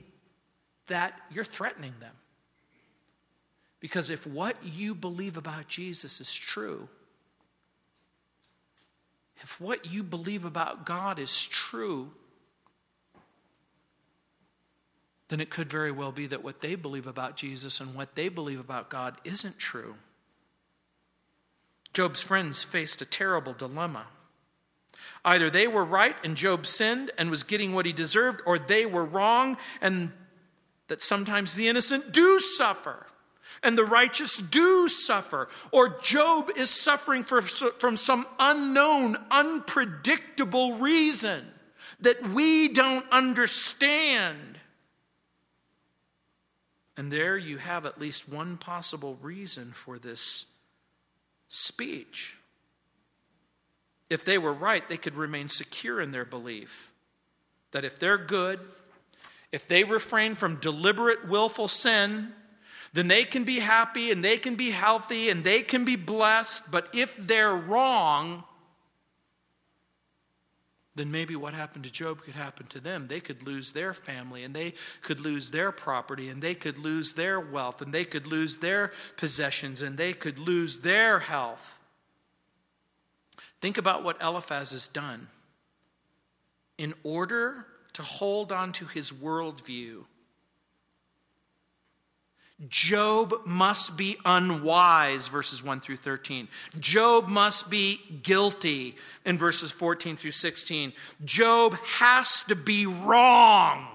that, 0.87 1.13
you're 1.31 1.43
threatening 1.43 1.93
them? 1.99 2.15
Because 3.79 4.09
if 4.09 4.27
what 4.27 4.57
you 4.63 4.93
believe 4.93 5.37
about 5.37 5.67
Jesus 5.67 6.19
is 6.19 6.33
true, 6.33 6.89
if 9.41 9.59
what 9.61 9.85
you 9.85 10.03
believe 10.03 10.43
about 10.43 10.85
God 10.85 11.17
is 11.17 11.45
true, 11.45 12.11
then 15.29 15.39
it 15.39 15.49
could 15.49 15.69
very 15.69 15.91
well 15.91 16.11
be 16.11 16.27
that 16.27 16.43
what 16.43 16.61
they 16.61 16.75
believe 16.75 17.07
about 17.07 17.37
Jesus 17.37 17.79
and 17.79 17.95
what 17.95 18.15
they 18.15 18.27
believe 18.27 18.59
about 18.59 18.89
God 18.89 19.15
isn't 19.23 19.57
true. 19.57 19.95
Job's 21.93 22.21
friends 22.21 22.63
faced 22.63 23.01
a 23.01 23.05
terrible 23.05 23.53
dilemma. 23.53 24.07
Either 25.23 25.49
they 25.49 25.67
were 25.67 25.85
right 25.85 26.15
and 26.23 26.35
Job 26.35 26.65
sinned 26.65 27.11
and 27.17 27.29
was 27.29 27.43
getting 27.43 27.73
what 27.73 27.85
he 27.85 27.93
deserved, 27.93 28.41
or 28.45 28.59
they 28.59 28.85
were 28.85 29.05
wrong 29.05 29.57
and 29.81 30.11
that 30.87 31.01
sometimes 31.01 31.55
the 31.55 31.67
innocent 31.67 32.11
do 32.11 32.39
suffer 32.39 33.05
and 33.63 33.77
the 33.77 33.85
righteous 33.85 34.37
do 34.37 34.87
suffer, 34.87 35.49
or 35.71 35.99
Job 35.99 36.49
is 36.55 36.69
suffering 36.69 37.23
for, 37.23 37.41
from 37.41 37.97
some 37.97 38.25
unknown, 38.39 39.17
unpredictable 39.31 40.75
reason 40.75 41.45
that 42.01 42.29
we 42.29 42.69
don't 42.69 43.05
understand. 43.11 44.57
And 46.95 47.11
there 47.11 47.37
you 47.37 47.57
have 47.57 47.85
at 47.85 47.99
least 47.99 48.27
one 48.27 48.57
possible 48.57 49.17
reason 49.21 49.71
for 49.71 49.97
this 49.97 50.47
speech. 51.47 52.35
If 54.09 54.25
they 54.25 54.37
were 54.37 54.53
right, 54.53 54.87
they 54.89 54.97
could 54.97 55.15
remain 55.15 55.49
secure 55.49 56.01
in 56.01 56.11
their 56.11 56.25
belief 56.25 56.91
that 57.71 57.85
if 57.85 57.99
they're 57.99 58.17
good, 58.17 58.59
if 59.51 59.67
they 59.67 59.83
refrain 59.83 60.35
from 60.35 60.55
deliberate, 60.55 61.27
willful 61.27 61.67
sin, 61.67 62.33
then 62.93 63.07
they 63.07 63.23
can 63.23 63.43
be 63.43 63.59
happy 63.59 64.11
and 64.11 64.23
they 64.23 64.37
can 64.37 64.55
be 64.55 64.71
healthy 64.71 65.29
and 65.29 65.43
they 65.43 65.61
can 65.61 65.85
be 65.85 65.95
blessed. 65.95 66.71
But 66.71 66.89
if 66.93 67.15
they're 67.17 67.55
wrong, 67.55 68.43
then 70.95 71.11
maybe 71.11 71.35
what 71.35 71.53
happened 71.53 71.85
to 71.85 71.91
Job 71.91 72.21
could 72.21 72.33
happen 72.33 72.65
to 72.67 72.79
them. 72.79 73.07
They 73.07 73.19
could 73.19 73.43
lose 73.43 73.71
their 73.71 73.93
family 73.93 74.43
and 74.43 74.53
they 74.53 74.73
could 75.01 75.19
lose 75.19 75.51
their 75.51 75.71
property 75.71 76.29
and 76.29 76.41
they 76.41 76.55
could 76.55 76.77
lose 76.77 77.13
their 77.13 77.39
wealth 77.39 77.81
and 77.81 77.93
they 77.93 78.05
could 78.05 78.27
lose 78.27 78.57
their 78.57 78.91
possessions 79.15 79.81
and 79.81 79.97
they 79.97 80.13
could 80.13 80.39
lose 80.39 80.79
their 80.79 81.19
health. 81.19 81.79
Think 83.61 83.77
about 83.77 84.03
what 84.03 84.21
Eliphaz 84.21 84.71
has 84.71 84.87
done. 84.87 85.27
In 86.77 86.93
order 87.03 87.65
to 87.93 88.01
hold 88.01 88.51
on 88.51 88.71
to 88.73 88.85
his 88.85 89.11
worldview, 89.11 90.05
Job 92.67 93.33
must 93.45 93.97
be 93.97 94.17
unwise, 94.25 95.27
verses 95.29 95.63
1 95.63 95.79
through 95.79 95.97
13. 95.97 96.49
Job 96.77 97.29
must 97.29 97.69
be 97.69 98.01
guilty 98.21 98.97
in 99.25 99.37
verses 99.37 99.71
14 99.71 100.17
through 100.17 100.31
16. 100.31 100.91
Job 101.23 101.77
has 101.85 102.43
to 102.43 102.55
be 102.55 102.85
wrong 102.85 103.87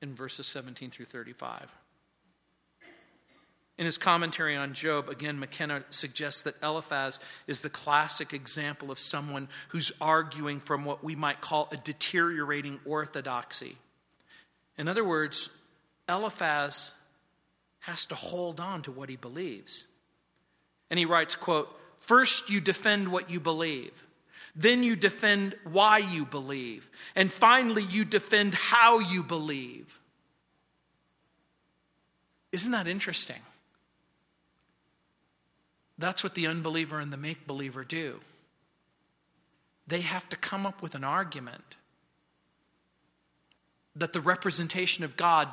in 0.00 0.14
verses 0.14 0.46
17 0.46 0.90
through 0.90 1.06
35. 1.06 1.72
In 3.78 3.86
his 3.86 3.98
commentary 3.98 4.54
on 4.54 4.74
Job, 4.74 5.08
again, 5.08 5.40
McKenna 5.40 5.82
suggests 5.90 6.42
that 6.42 6.54
Eliphaz 6.62 7.18
is 7.48 7.62
the 7.62 7.70
classic 7.70 8.32
example 8.32 8.92
of 8.92 8.98
someone 9.00 9.48
who's 9.68 9.90
arguing 10.00 10.60
from 10.60 10.84
what 10.84 11.02
we 11.02 11.16
might 11.16 11.40
call 11.40 11.68
a 11.72 11.76
deteriorating 11.76 12.78
orthodoxy. 12.84 13.76
In 14.78 14.86
other 14.86 15.04
words, 15.04 15.48
Eliphaz 16.12 16.92
has 17.80 18.04
to 18.06 18.14
hold 18.14 18.60
on 18.60 18.82
to 18.82 18.92
what 18.92 19.08
he 19.08 19.16
believes. 19.16 19.86
And 20.90 20.98
he 20.98 21.04
writes, 21.04 21.34
quote, 21.34 21.68
First 21.98 22.50
you 22.50 22.60
defend 22.60 23.10
what 23.10 23.30
you 23.30 23.40
believe. 23.40 24.06
Then 24.54 24.82
you 24.82 24.96
defend 24.96 25.54
why 25.64 25.98
you 25.98 26.26
believe. 26.26 26.90
And 27.14 27.32
finally, 27.32 27.84
you 27.84 28.04
defend 28.04 28.54
how 28.54 28.98
you 28.98 29.22
believe. 29.22 29.98
Isn't 32.52 32.72
that 32.72 32.86
interesting? 32.86 33.40
That's 35.96 36.22
what 36.22 36.34
the 36.34 36.46
unbeliever 36.46 37.00
and 37.00 37.12
the 37.12 37.16
make 37.16 37.46
believer 37.46 37.84
do. 37.84 38.20
They 39.86 40.02
have 40.02 40.28
to 40.28 40.36
come 40.36 40.66
up 40.66 40.82
with 40.82 40.94
an 40.94 41.04
argument 41.04 41.76
that 43.96 44.12
the 44.12 44.20
representation 44.20 45.04
of 45.04 45.16
God 45.16 45.48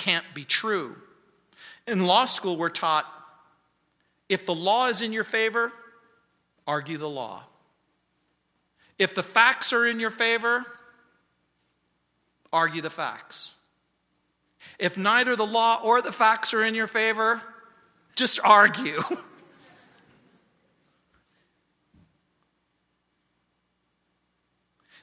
can't 0.00 0.24
be 0.32 0.44
true. 0.44 0.96
In 1.86 2.06
law 2.06 2.24
school, 2.24 2.56
we're 2.56 2.70
taught 2.70 3.04
if 4.30 4.46
the 4.46 4.54
law 4.54 4.86
is 4.86 5.02
in 5.02 5.12
your 5.12 5.24
favor, 5.24 5.72
argue 6.66 6.96
the 6.96 7.08
law. 7.08 7.42
If 8.98 9.14
the 9.14 9.22
facts 9.22 9.74
are 9.74 9.84
in 9.84 10.00
your 10.00 10.10
favor, 10.10 10.64
argue 12.50 12.80
the 12.80 12.88
facts. 12.88 13.52
If 14.78 14.96
neither 14.96 15.36
the 15.36 15.46
law 15.46 15.80
or 15.84 16.00
the 16.00 16.12
facts 16.12 16.54
are 16.54 16.64
in 16.64 16.74
your 16.74 16.86
favor, 16.86 17.42
just 18.14 18.40
argue. 18.42 19.02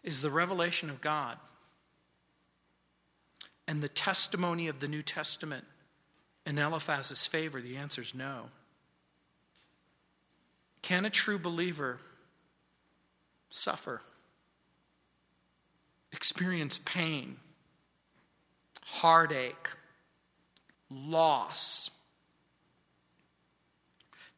is 0.03 0.21
the 0.21 0.31
revelation 0.31 0.89
of 0.89 1.01
God 1.01 1.37
and 3.67 3.83
the 3.83 3.89
testimony 3.89 4.67
of 4.67 4.79
the 4.79 4.87
New 4.87 5.01
Testament 5.01 5.65
in 6.45 6.57
Eliphaz's 6.57 7.25
favor? 7.27 7.61
The 7.61 7.77
answer 7.77 8.01
is 8.01 8.15
no. 8.15 8.45
Can 10.81 11.05
a 11.05 11.09
true 11.09 11.37
believer 11.37 11.99
suffer, 13.49 14.01
experience 16.13 16.79
pain, 16.79 17.37
heartache, 18.85 19.71
loss? 20.89 21.91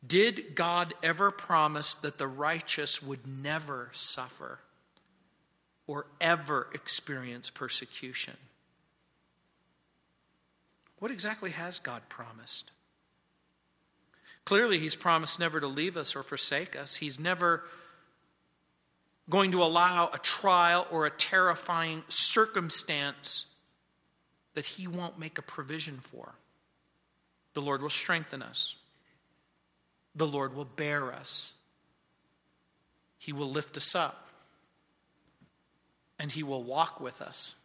Did 0.05 0.55
God 0.55 0.93
ever 1.03 1.30
promise 1.30 1.93
that 1.93 2.17
the 2.17 2.27
righteous 2.27 3.03
would 3.03 3.27
never 3.27 3.91
suffer 3.93 4.59
or 5.86 6.07
ever 6.21 6.69
experience 6.73 7.49
persecution? 7.49 8.38
What 10.99 11.11
exactly 11.11 11.51
has 11.51 11.79
God 11.79 12.03
promised? 12.09 12.71
Clearly, 14.45 14.79
He's 14.79 14.95
promised 14.95 15.39
never 15.39 15.59
to 15.59 15.67
leave 15.67 15.97
us 15.97 16.15
or 16.15 16.23
forsake 16.23 16.75
us. 16.75 16.97
He's 16.97 17.19
never 17.19 17.63
going 19.29 19.51
to 19.51 19.63
allow 19.63 20.09
a 20.13 20.17
trial 20.17 20.87
or 20.91 21.05
a 21.05 21.11
terrifying 21.11 22.03
circumstance 22.07 23.45
that 24.55 24.65
He 24.65 24.87
won't 24.87 25.19
make 25.19 25.37
a 25.37 25.43
provision 25.43 25.99
for. 26.01 26.35
The 27.53 27.61
Lord 27.61 27.81
will 27.81 27.89
strengthen 27.89 28.41
us, 28.41 28.75
the 30.15 30.27
Lord 30.27 30.53
will 30.53 30.65
bear 30.65 31.13
us, 31.13 31.53
He 33.17 33.31
will 33.31 33.49
lift 33.49 33.77
us 33.77 33.95
up, 33.95 34.29
and 36.17 36.31
He 36.31 36.43
will 36.43 36.63
walk 36.63 36.99
with 36.99 37.21
us. 37.21 37.55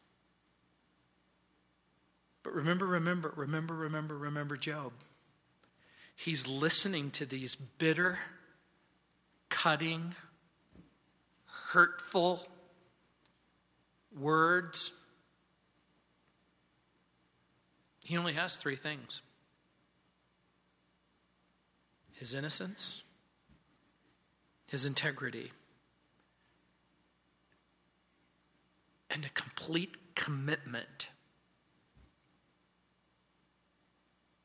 But 2.44 2.54
remember, 2.54 2.86
remember, 2.86 3.32
remember, 3.34 3.74
remember, 3.74 4.16
remember 4.16 4.56
Job. 4.56 4.92
He's 6.14 6.46
listening 6.46 7.10
to 7.12 7.26
these 7.26 7.56
bitter, 7.56 8.18
cutting, 9.48 10.14
hurtful 11.46 12.46
words. 14.16 14.92
He 18.04 18.16
only 18.16 18.34
has 18.34 18.56
three 18.56 18.76
things 18.76 19.22
his 22.12 22.34
innocence, 22.34 23.02
his 24.66 24.84
integrity, 24.84 25.50
and 29.10 29.24
a 29.24 29.30
complete 29.30 30.14
commitment 30.14 31.08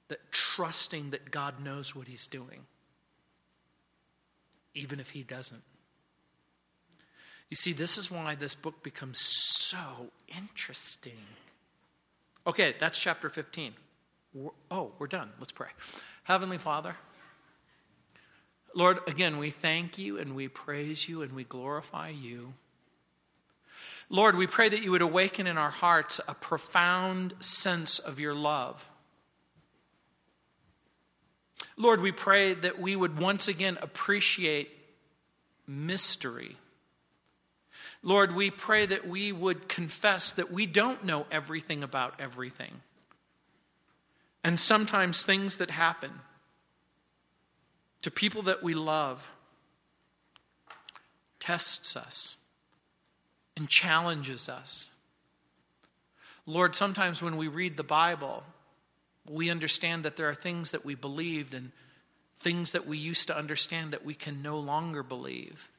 that 0.09 0.31
trusting 0.31 1.11
that 1.11 1.31
God 1.31 1.63
knows 1.63 1.95
what 1.95 2.07
He's 2.07 2.27
doing, 2.27 2.65
even 4.73 4.99
if 4.99 5.11
He 5.11 5.23
doesn't. 5.23 5.63
You 7.49 7.55
see, 7.55 7.73
this 7.73 7.97
is 7.97 8.11
why 8.11 8.35
this 8.35 8.53
book 8.53 8.83
becomes 8.83 9.19
so 9.19 10.11
interesting. 10.27 11.25
Okay, 12.45 12.75
that's 12.79 12.99
chapter 12.99 13.29
15. 13.29 13.73
We're, 14.33 14.51
oh, 14.69 14.91
we're 14.99 15.07
done. 15.07 15.31
Let's 15.39 15.51
pray. 15.51 15.69
Heavenly 16.23 16.59
Father, 16.59 16.95
Lord, 18.75 18.99
again, 19.07 19.37
we 19.37 19.49
thank 19.49 19.97
you 19.97 20.19
and 20.19 20.35
we 20.35 20.47
praise 20.47 21.09
you 21.09 21.23
and 21.23 21.33
we 21.33 21.43
glorify 21.43 22.09
you. 22.09 22.53
Lord, 24.09 24.35
we 24.35 24.47
pray 24.47 24.69
that 24.69 24.83
you 24.83 24.91
would 24.91 25.01
awaken 25.01 25.47
in 25.47 25.57
our 25.57 25.69
hearts 25.69 26.19
a 26.27 26.35
profound 26.35 27.33
sense 27.39 27.99
of 27.99 28.19
your 28.19 28.33
love. 28.33 28.89
Lord, 31.79 32.01
we 32.01 32.11
pray 32.11 32.53
that 32.55 32.77
we 32.77 32.97
would 32.97 33.17
once 33.17 33.47
again 33.47 33.77
appreciate 33.81 34.69
mystery. 35.65 36.57
Lord, 38.03 38.35
we 38.35 38.51
pray 38.51 38.85
that 38.85 39.07
we 39.07 39.31
would 39.31 39.69
confess 39.69 40.33
that 40.33 40.51
we 40.51 40.65
don't 40.65 41.05
know 41.05 41.25
everything 41.31 41.81
about 41.81 42.19
everything. 42.19 42.81
And 44.43 44.59
sometimes 44.59 45.23
things 45.23 45.55
that 45.55 45.71
happen 45.71 46.11
to 48.01 48.11
people 48.11 48.41
that 48.43 48.61
we 48.61 48.73
love 48.73 49.31
tests 51.39 51.95
us 51.95 52.35
and 53.55 53.69
challenges 53.69 54.49
us. 54.49 54.89
Lord, 56.45 56.75
sometimes 56.75 57.21
when 57.21 57.37
we 57.37 57.47
read 57.47 57.77
the 57.77 57.83
Bible, 57.83 58.43
we 59.29 59.49
understand 59.49 60.03
that 60.03 60.15
there 60.15 60.27
are 60.27 60.33
things 60.33 60.71
that 60.71 60.83
we 60.83 60.95
believed 60.95 61.53
and 61.53 61.71
things 62.39 62.71
that 62.71 62.87
we 62.87 62.97
used 62.97 63.27
to 63.27 63.37
understand 63.37 63.91
that 63.91 64.03
we 64.03 64.13
can 64.13 64.41
no 64.41 64.57
longer 64.57 65.03
believe 65.03 65.69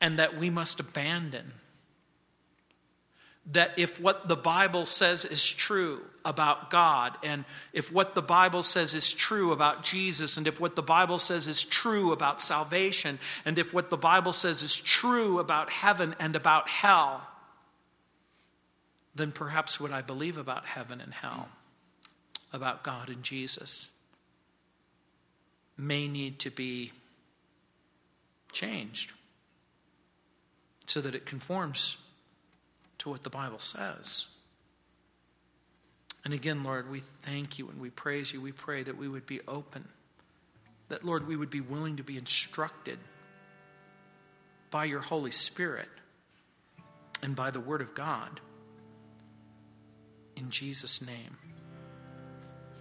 and 0.00 0.18
that 0.18 0.38
we 0.38 0.48
must 0.48 0.80
abandon. 0.80 1.52
That 3.52 3.72
if 3.76 4.00
what 4.00 4.28
the 4.28 4.36
Bible 4.36 4.86
says 4.86 5.24
is 5.24 5.44
true 5.44 6.02
about 6.24 6.70
God, 6.70 7.16
and 7.22 7.44
if 7.72 7.92
what 7.92 8.14
the 8.14 8.22
Bible 8.22 8.62
says 8.62 8.94
is 8.94 9.12
true 9.12 9.52
about 9.52 9.82
Jesus, 9.82 10.36
and 10.36 10.46
if 10.46 10.60
what 10.60 10.76
the 10.76 10.82
Bible 10.82 11.18
says 11.18 11.46
is 11.46 11.64
true 11.64 12.12
about 12.12 12.40
salvation, 12.40 13.18
and 13.44 13.58
if 13.58 13.74
what 13.74 13.90
the 13.90 13.96
Bible 13.96 14.32
says 14.32 14.62
is 14.62 14.76
true 14.76 15.38
about 15.38 15.70
heaven 15.70 16.14
and 16.18 16.36
about 16.36 16.68
hell, 16.68 17.29
then 19.14 19.32
perhaps 19.32 19.80
what 19.80 19.92
I 19.92 20.02
believe 20.02 20.38
about 20.38 20.66
heaven 20.66 21.00
and 21.00 21.12
hell, 21.12 21.48
about 22.52 22.82
God 22.82 23.08
and 23.08 23.22
Jesus, 23.22 23.88
may 25.76 26.06
need 26.06 26.38
to 26.40 26.50
be 26.50 26.92
changed 28.52 29.12
so 30.86 31.00
that 31.00 31.14
it 31.14 31.24
conforms 31.24 31.96
to 32.98 33.08
what 33.08 33.22
the 33.22 33.30
Bible 33.30 33.58
says. 33.58 34.26
And 36.24 36.34
again, 36.34 36.62
Lord, 36.62 36.90
we 36.90 37.02
thank 37.22 37.58
you 37.58 37.68
and 37.70 37.80
we 37.80 37.90
praise 37.90 38.32
you. 38.32 38.40
We 38.40 38.52
pray 38.52 38.82
that 38.82 38.98
we 38.98 39.08
would 39.08 39.26
be 39.26 39.40
open, 39.48 39.88
that, 40.88 41.04
Lord, 41.04 41.26
we 41.26 41.36
would 41.36 41.50
be 41.50 41.60
willing 41.60 41.96
to 41.96 42.02
be 42.02 42.18
instructed 42.18 42.98
by 44.70 44.84
your 44.84 45.00
Holy 45.00 45.30
Spirit 45.30 45.88
and 47.22 47.34
by 47.34 47.50
the 47.50 47.60
Word 47.60 47.80
of 47.80 47.94
God. 47.94 48.40
In 50.40 50.48
Jesus' 50.48 51.02
name. 51.02 51.36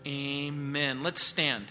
Amen. 0.08 1.04
Let's 1.04 1.22
stand. 1.22 1.66